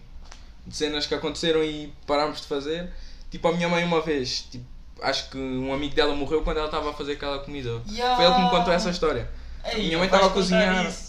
de 0.66 0.76
cenas 0.76 1.06
que 1.06 1.14
aconteceram 1.16 1.64
e 1.64 1.94
parámos 2.06 2.42
de 2.42 2.48
fazer. 2.48 2.90
Tipo, 3.30 3.50
a 3.50 3.52
minha 3.54 3.68
mãe 3.70 3.84
uma 3.84 4.02
vez, 4.02 4.48
tipo, 4.52 4.66
acho 5.02 5.30
que 5.30 5.38
um 5.38 5.74
amigo 5.74 5.94
dela 5.94 6.16
morreu 6.16 6.42
quando 6.42 6.58
ela 6.58 6.68
estava 6.68 6.90
a 6.90 6.94
fazer 6.94 7.14
aquela 7.14 7.40
comida. 7.40 7.82
Yeah. 7.92 8.16
Foi 8.16 8.26
ele 8.26 8.36
que 8.36 8.42
me 8.42 8.50
contou 8.50 8.74
essa 8.74 8.90
história. 8.90 9.30
Ei, 9.66 9.84
minha 9.88 9.98
mãe 9.98 10.08
estava 10.08 10.28
a 10.28 10.30
cozinhar. 10.30 10.86
isso. 10.88 11.07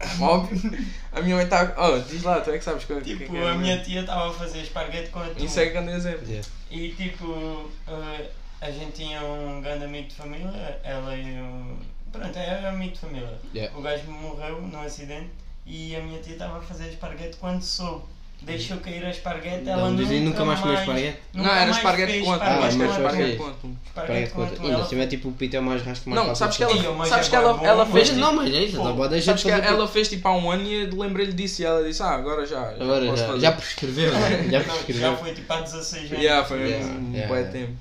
Óbvio. 0.20 0.86
A 1.12 1.20
minha 1.20 1.36
mãe 1.36 1.44
estava. 1.44 1.74
Oh, 1.80 1.98
diz 2.00 2.22
lá, 2.22 2.40
tu 2.40 2.50
é 2.50 2.58
que 2.58 2.64
sabes 2.64 2.84
que, 2.84 2.94
que, 2.94 3.16
Tipo, 3.16 3.32
que 3.32 3.36
é 3.36 3.48
a 3.48 3.54
minha 3.54 3.80
tia 3.82 4.00
estava 4.00 4.30
a 4.30 4.32
fazer 4.32 4.60
esparguete 4.60 5.10
com 5.10 5.20
atum. 5.20 5.44
Isso 5.44 5.60
é 5.60 5.66
grande 5.66 5.92
exemplo. 5.92 6.26
Yeah. 6.26 6.48
E 6.70 6.90
tipo, 6.90 7.70
eh, 7.86 8.30
a 8.60 8.70
gente 8.70 8.92
tinha 8.92 9.22
um 9.22 9.60
grande 9.60 9.84
amigo 9.84 10.08
de 10.08 10.14
família, 10.14 10.80
ela 10.82 11.16
e 11.16 11.40
o. 11.40 11.76
Pronto, 12.10 12.38
era 12.38 12.70
amigo 12.70 12.92
de 12.92 12.98
família. 12.98 13.38
Yeah. 13.54 13.76
O 13.76 13.82
gajo 13.82 14.10
morreu 14.10 14.62
num 14.62 14.80
acidente 14.80 15.30
e 15.66 15.96
a 15.96 16.00
minha 16.00 16.20
tia 16.20 16.34
estava 16.34 16.58
a 16.58 16.62
fazer 16.62 16.88
esparguete 16.88 17.36
quando 17.36 17.62
soube. 17.62 18.04
Deixou 18.42 18.76
cair 18.76 19.02
a 19.04 19.08
esparguete, 19.08 19.66
ela 19.66 19.82
Não, 19.82 19.90
nunca, 19.92 20.02
dizem 20.02 20.20
nunca 20.20 20.44
mais 20.44 20.60
comeu 20.60 20.74
esparguete? 20.74 21.18
nunca 21.32 21.48
não, 21.48 21.56
era 21.56 21.70
esparguete 21.70 22.20
com 22.20 22.32
atum. 22.32 22.44
Ah, 22.44 22.68
esparguete 22.68 23.36
com 23.36 23.46
atum. 23.46 23.74
Esparguete 23.86 24.30
com 24.30 24.36
Parece 24.36 24.54
atum. 24.54 24.66
ainda 24.66 24.82
se 24.82 24.88
tiver 24.90 25.06
tipo 25.06 25.28
o 25.28 25.32
pito 25.32 25.56
é 25.56 25.60
mais 25.60 25.82
rasco 25.82 26.10
mais 26.10 26.26
Não, 26.26 26.34
sabes 26.34 26.56
que 26.58 26.62
ela, 26.62 27.06
sabes 27.06 27.26
é 27.26 27.30
que 27.30 27.36
ela, 27.36 27.54
bom, 27.54 27.64
ela 27.64 27.86
fez. 27.86 28.10
Mas 28.10 28.18
não, 28.18 28.34
mas 28.34 28.52
é 28.54 28.58
isso, 28.64 28.76
Pô, 28.76 28.84
não 28.84 28.96
pode 28.96 29.10
deixar 29.10 29.26
Sabes 29.32 29.42
de 29.44 29.48
que 29.50 29.56
fazer. 29.56 29.66
ela 29.74 29.88
fez 29.88 30.08
tipo 30.08 30.28
há 30.28 30.36
um 30.36 30.50
ano 30.50 30.62
e 30.62 30.86
lembrei-lhe 30.86 31.32
disso 31.32 31.62
e 31.62 31.64
ela 31.64 31.82
disse: 31.82 32.02
Ah, 32.02 32.10
agora 32.10 32.44
já. 32.44 32.74
já 32.74 32.84
Agora 32.84 33.06
posso 33.06 33.16
já, 33.16 33.26
fazer." 33.28 33.40
já 33.40 33.52
prescreveu, 33.52 34.12
né? 34.12 34.48
já 34.50 34.58
Não, 34.58 34.64
prescreveu. 34.66 35.10
já 35.10 35.16
foi 35.16 35.34
tipo 35.34 35.52
há 35.52 35.60
16 35.60 36.04
anos. 36.04 36.22
Yeah, 36.22 36.46
foi 36.46 36.58
um 36.58 36.66
yeah. 37.14 37.50
tempo. 37.50 37.72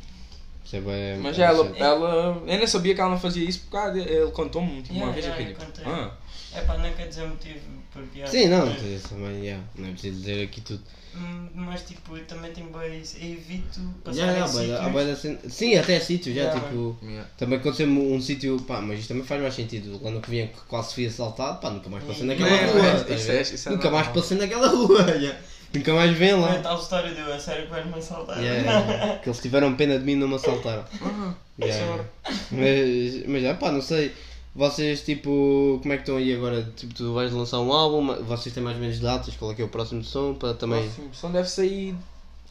É 0.73 1.17
Mas 1.21 1.37
é 1.37 1.43
ela, 1.43 1.71
ela. 1.77 2.41
Eu 2.47 2.57
nem 2.57 2.65
sabia 2.65 2.95
que 2.95 3.01
ela 3.01 3.11
não 3.11 3.19
fazia 3.19 3.47
isso 3.47 3.59
porque 3.69 3.77
ah, 3.77 3.91
ele 3.95 4.31
contou-me 4.31 4.81
tipo, 4.81 4.95
uma 4.95 5.11
vez 5.11 5.25
eu 5.25 5.33
fiquei 5.33 5.53
tipo. 5.53 5.63
Ah, 5.85 6.11
É 6.55 6.61
pá, 6.61 6.77
não 6.77 6.91
quer 6.93 7.07
dizer 7.07 7.27
motivo 7.27 7.59
porque. 7.91 8.21
há- 8.21 8.27
Sim, 8.27 8.47
não, 8.47 8.65
mas- 8.67 8.81
isso 8.83 9.09
também, 9.09 9.43
yeah, 9.43 9.63
não 9.77 9.89
é 9.89 9.91
preciso 9.91 10.19
dizer 10.19 10.43
aqui 10.43 10.61
tudo. 10.61 10.81
Hum, 11.15 11.47
Mas 11.53 11.81
tipo, 11.83 12.17
eu 12.17 12.25
também 12.25 12.51
tenho. 12.51 12.69
Eu 12.75 12.83
evito 12.91 13.79
passar 14.03 14.17
Já, 14.17 14.25
já, 14.27 14.39
da- 14.39 14.43
há 14.45 14.47
sítios. 14.47 15.19
cena- 15.19 15.39
Sim, 15.47 15.75
até 15.75 15.99
sítios, 15.99 16.35
já, 16.35 16.41
Yeah. 16.43 16.59
tipo. 16.61 16.97
yeah. 17.03 17.29
Também 17.37 17.59
aconteceu-me 17.59 17.99
um 17.99 18.19
sítio, 18.19 18.59
pá, 18.61 18.81
mas 18.81 18.99
isto 18.99 19.09
também 19.09 19.23
faz 19.23 19.39
mais 19.41 19.53
sentido. 19.53 19.99
Quando 19.99 20.19
que 20.21 20.29
vinha 20.31 20.47
que 20.47 20.59
quase 20.67 20.93
fui 20.95 21.05
assaltado, 21.05 21.59
pá, 21.59 21.69
nunca 21.69 21.87
mais 21.89 22.03
passei 22.03 22.25
naquela 22.25 22.49
rua. 22.49 22.87
é, 22.87 23.13
a 23.13 23.15
isso 23.15 23.31
é- 23.31 23.41
isso 23.41 23.69
é 23.69 23.71
nunca 23.73 23.91
mais 23.91 24.07
passei 24.07 24.37
naquela 24.37 24.67
rua. 24.69 25.05
já. 25.19 25.35
Nunca 25.73 25.93
mais 25.93 26.17
vêm 26.17 26.31
Não 26.33 26.47
é 26.47 26.53
lá. 26.53 26.59
tal 26.59 26.79
história 26.79 27.13
de 27.13 27.19
eu, 27.19 27.33
a 27.33 27.39
sério 27.39 27.65
que 27.65 27.69
vais-me 27.71 27.93
assaltar. 27.95 28.37
Yeah, 28.41 29.17
que 29.19 29.29
eles 29.29 29.39
tiveram 29.39 29.75
pena 29.75 29.97
de 29.99 30.05
mim 30.05 30.11
e 30.13 30.15
não 30.15 30.27
me 30.27 30.35
assaltaram. 30.35 30.83
Yeah. 31.59 32.03
Mas, 32.51 33.25
mas 33.27 33.41
já, 33.43 33.53
pá, 33.55 33.71
não 33.71 33.81
sei. 33.81 34.13
Vocês, 34.55 35.03
tipo, 35.03 35.79
como 35.81 35.93
é 35.93 35.97
que 35.97 36.03
estão 36.03 36.17
aí 36.17 36.33
agora? 36.33 36.61
Tipo, 36.75 36.93
tu 36.93 37.13
vais 37.13 37.31
lançar 37.31 37.59
um 37.59 37.73
álbum, 37.73 38.23
vocês 38.23 38.53
têm 38.53 38.61
mais 38.61 38.75
ou 38.77 38.81
menos 38.81 38.99
datas, 38.99 39.35
qual 39.35 39.51
é 39.51 39.55
que 39.55 39.61
é 39.63 39.65
o 39.65 39.69
próximo 39.69 40.03
som 40.03 40.35
para 40.35 40.53
também. 40.53 40.83
próximo 40.83 41.09
som 41.13 41.31
deve 41.31 41.49
sair 41.49 41.95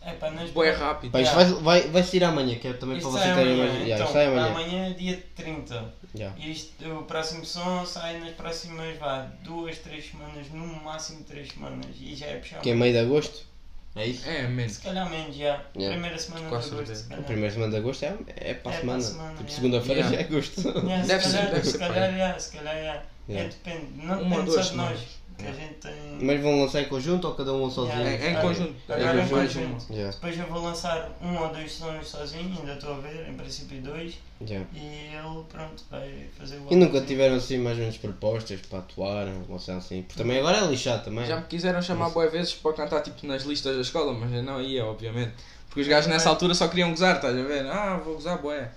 É 0.01 0.13
pá, 0.15 0.29
nas 0.33 0.51
Boé 0.51 0.73
rápido. 0.73 1.13
Pá, 1.13 1.21
isto 1.21 1.35
vai, 1.37 1.45
vai, 1.45 1.81
vai 1.83 2.03
sair 2.03 2.25
amanhã, 2.25 2.57
que 2.59 2.67
é 2.67 2.73
também 2.73 2.97
Isto 2.97 3.09
para 3.09 3.21
vocês 3.21 3.35
terem 3.37 3.53
amanhã. 3.53 3.73
mais. 3.73 3.87
Yeah, 3.87 3.95
então, 3.95 4.07
isto 4.07 4.13
sai 4.13 4.27
amanhã. 4.27 4.47
amanhã 4.49 4.91
é 4.91 4.93
dia 4.95 5.25
30. 5.37 5.95
Yeah. 6.15 6.39
E 6.41 6.51
isto, 6.51 6.93
o 6.93 7.05
próximo 7.05 7.45
som 7.47 7.87
sai 7.87 8.19
nas 8.19 8.33
próximas, 8.33 8.99
vá, 8.99 9.29
duas, 9.45 9.79
três 9.79 10.11
semanas, 10.11 10.51
no 10.53 10.67
máximo 10.83 11.23
três 11.23 11.53
semanas. 11.53 11.87
E 12.01 12.17
já 12.17 12.27
é 12.27 12.37
puxar. 12.39 12.61
Que 12.61 12.71
é 12.71 12.75
meio 12.75 12.93
de 12.93 12.99
agosto. 12.99 13.52
É 13.95 14.07
isso? 14.07 14.29
É, 14.29 14.47
menos. 14.49 14.73
Se 14.73 14.81
calhar 14.81 15.09
menos 15.11 15.37
já. 15.37 15.61
Yeah. 15.77 15.91
Primeira 15.91 16.19
semana 16.19 16.49
Com 16.49 16.59
de 16.59 16.67
agosto, 16.67 16.97
se 16.97 17.13
A 17.13 17.17
primeira 17.19 17.51
semana 17.53 17.71
de 17.73 17.77
agosto 17.79 18.03
é, 18.05 18.17
é 18.37 18.55
para 18.55 18.73
a 18.73 18.75
É 18.75 18.81
semana. 18.81 18.99
para 18.99 19.09
a 19.09 19.11
semana, 19.13 19.29
tipo, 19.31 19.43
yeah. 19.43 19.55
segunda-feira 19.55 20.01
Yeah. 20.01 20.17
já 20.17 20.23
é 20.23 20.25
agosto. 20.25 20.61
Yeah, 20.69 21.07
Deve 21.07 21.23
se 21.25 21.31
ser- 21.31 21.37
calhar, 21.37 21.51
deve 21.53 21.65
se 21.67 21.73
ser 21.73 21.79
calhar, 21.79 22.41
se 22.41 22.57
calhar, 22.57 22.77
yeah. 22.77 23.03
Yeah. 23.29 23.45
É, 23.47 23.49
depende. 23.49 24.07
Não 24.07 24.15
Uma 24.23 24.31
depende 24.37 24.51
duas 24.51 24.65
só 24.67 24.71
de 24.73 24.77
nós. 24.79 25.01
Que 25.39 25.47
a 25.47 25.53
gente 25.53 25.75
tem. 25.75 25.93
Mas 26.21 26.41
vão 26.41 26.61
lançar 26.61 26.83
em 26.83 26.85
conjunto 26.89 27.27
ou 27.29 27.35
cada 27.35 27.53
um 27.53 27.71
sozinho? 27.71 27.99
Yeah. 27.99 28.11
É, 28.25 28.27
é 28.29 28.31
em 28.33 28.37
Agora- 28.37 28.49
conjunto. 28.55 28.75
agora 28.89 29.21
É 29.21 29.25
em 29.25 29.29
conjunto. 29.29 29.93
Yeah. 29.93 30.13
Depois 30.13 30.39
eu 30.39 30.47
vou 30.47 30.63
lançar 30.63 31.11
um 31.23 31.37
ou 31.39 31.49
dois 31.49 31.73
sons 31.73 32.09
sozinho, 32.09 32.57
ainda 32.61 32.75
estou 32.75 32.95
a 32.95 32.99
ver, 32.99 33.29
em 33.29 33.35
princípio 33.35 33.81
dois. 33.83 34.15
Yeah. 34.41 34.67
E 34.75 34.79
ele, 35.15 35.45
pronto, 35.49 35.85
vai 35.91 36.27
fazer 36.39 36.57
o 36.59 36.67
E 36.73 36.77
nunca 36.77 36.95
álbum. 36.97 37.07
tiveram 37.07 37.37
assim 37.37 37.59
mais 37.59 37.77
ou 37.77 37.83
menos 37.83 37.99
propostas 37.99 38.61
para 38.69 38.81
atuar, 38.81 39.27
ou 39.49 39.59
seja 39.59 39.79
assim. 39.79 40.03
Porque 40.03 40.23
também 40.23 40.39
agora 40.39 40.59
é 40.59 40.67
lixado 40.67 41.05
também. 41.05 41.25
Já 41.27 41.37
me 41.37 41.47
quiseram 41.47 41.81
chamar 41.83 42.11
boas 42.11 42.31
vezes 42.31 42.53
para 42.55 42.73
cantar 42.75 43.01
tipo 43.03 43.27
nas 43.27 43.43
listas 43.45 43.75
da 43.77 43.83
escola, 43.83 44.13
mas 44.13 44.33
eu 44.33 44.43
não 44.43 44.61
ia, 44.61 44.85
obviamente. 44.85 45.33
Porque 45.69 45.81
os 45.81 45.89
gajos 45.89 46.09
nessa 46.11 46.29
altura 46.29 46.55
só 46.55 46.69
queriam 46.69 46.91
gozar, 46.91 47.17
estás 47.17 47.35
a 47.37 47.43
ver? 47.43 47.67
Ah, 47.67 47.97
vou 48.05 48.15
gozar 48.15 48.37
boé. 48.43 48.71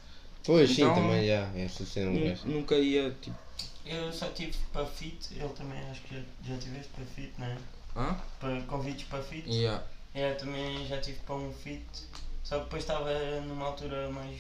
Pois 0.45 0.69
sim, 0.69 0.83
Então- 0.83 0.95
também 0.95 1.27
já. 1.27 1.49
É. 1.55 2.37
Nunca 2.45 2.75
ia 2.75 3.15
tipo. 3.21 3.35
Eu 3.85 4.11
só 4.11 4.27
tive 4.29 4.53
para 4.73 4.85
fit, 4.85 5.17
ele 5.35 5.49
também 5.49 5.77
acho 5.91 6.01
que 6.01 6.15
já, 6.15 6.21
já 6.47 6.57
tiveste 6.57 6.89
para 6.95 7.05
fit, 7.05 7.31
né? 7.37 7.55
Hã? 7.95 8.15
Para 8.39 8.61
convites 8.61 9.05
para 9.07 9.21
fit. 9.21 9.47
Yeah. 9.49 9.83
É, 10.13 10.31
eu 10.31 10.37
também 10.37 10.85
já 10.87 10.99
tive 10.99 11.19
para 11.19 11.35
um 11.35 11.51
fit, 11.53 11.83
só 12.43 12.57
que 12.57 12.63
depois 12.65 12.81
estava 12.83 13.11
numa 13.41 13.67
altura 13.67 14.09
mais 14.09 14.37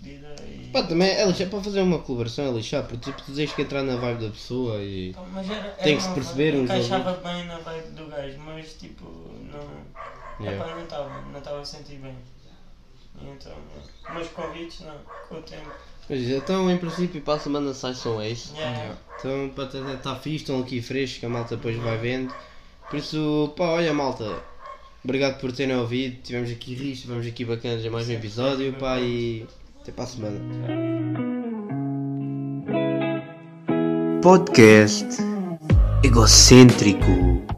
fedida 0.00 0.34
e. 0.44 0.70
Pá, 0.72 0.82
também 0.82 1.10
é 1.10 1.24
lixado 1.24 1.50
para 1.50 1.62
fazer 1.62 1.80
uma 1.82 2.00
colaboração, 2.00 2.48
é 2.48 2.50
lixado, 2.50 2.88
porque 2.88 3.10
tipo, 3.12 3.22
tu 3.24 3.34
tens 3.34 3.52
que 3.52 3.62
entrar 3.62 3.82
na 3.84 3.96
vibe 3.96 4.24
da 4.26 4.30
pessoa 4.30 4.80
e. 4.82 5.12
Pá, 5.12 5.22
Mas 5.32 5.48
era, 5.50 5.70
Tem 5.70 5.92
era 5.92 5.96
que 5.96 6.00
se 6.02 6.08
uma- 6.08 6.14
perceber 6.14 6.54
uns 6.56 6.64
Encaixava 6.64 7.12
bem 7.14 7.46
na 7.46 7.58
vibe 7.58 7.88
do 7.90 8.06
gajo, 8.06 8.38
mas 8.38 8.72
tipo, 8.74 9.04
não. 9.04 10.44
Yeah. 10.44 10.64
Epá, 10.64 10.74
não 10.74 10.84
estava, 10.84 11.22
não 11.22 11.38
estava 11.38 11.60
a 11.60 11.64
sentir 11.64 11.96
bem. 11.96 12.16
Então, 13.22 13.52
mas 14.12 14.28
convites 14.28 14.80
não, 14.80 14.96
com 15.28 15.36
o 15.36 15.42
tempo. 15.42 15.70
Mas 16.08 16.20
então, 16.20 16.70
em 16.70 16.78
princípio, 16.78 17.20
para 17.20 17.34
a 17.34 17.38
semana 17.38 17.74
sai 17.74 17.92
é 18.22 18.30
isso? 18.30 18.54
Yeah. 18.54 18.78
Yeah. 18.78 18.98
Então, 19.18 19.50
para 19.54 19.64
estar 19.64 19.96
tá 19.96 20.16
fixe, 20.16 20.36
estão 20.36 20.60
aqui 20.60 20.80
frescos, 20.80 21.18
que 21.18 21.26
a 21.26 21.28
malta 21.28 21.56
depois 21.56 21.76
vai 21.76 21.98
vendo. 21.98 22.34
Por 22.88 22.98
isso, 22.98 23.52
pá, 23.56 23.64
olha, 23.64 23.92
malta. 23.92 24.42
Obrigado 25.04 25.38
por 25.38 25.52
terem 25.52 25.76
ouvido. 25.76 26.16
Tivemos 26.22 26.50
aqui 26.50 26.74
rios, 26.74 27.00
tivemos 27.00 27.26
aqui 27.26 27.44
bacanas 27.44 27.84
em 27.84 27.90
mais 27.90 28.08
um 28.08 28.12
episódio, 28.12 28.72
pá, 28.74 28.98
e 28.98 29.46
até 29.80 29.92
para 29.92 30.04
a 30.04 30.06
semana. 30.06 30.40
Podcast 34.22 35.06
egocêntrico. 36.02 37.57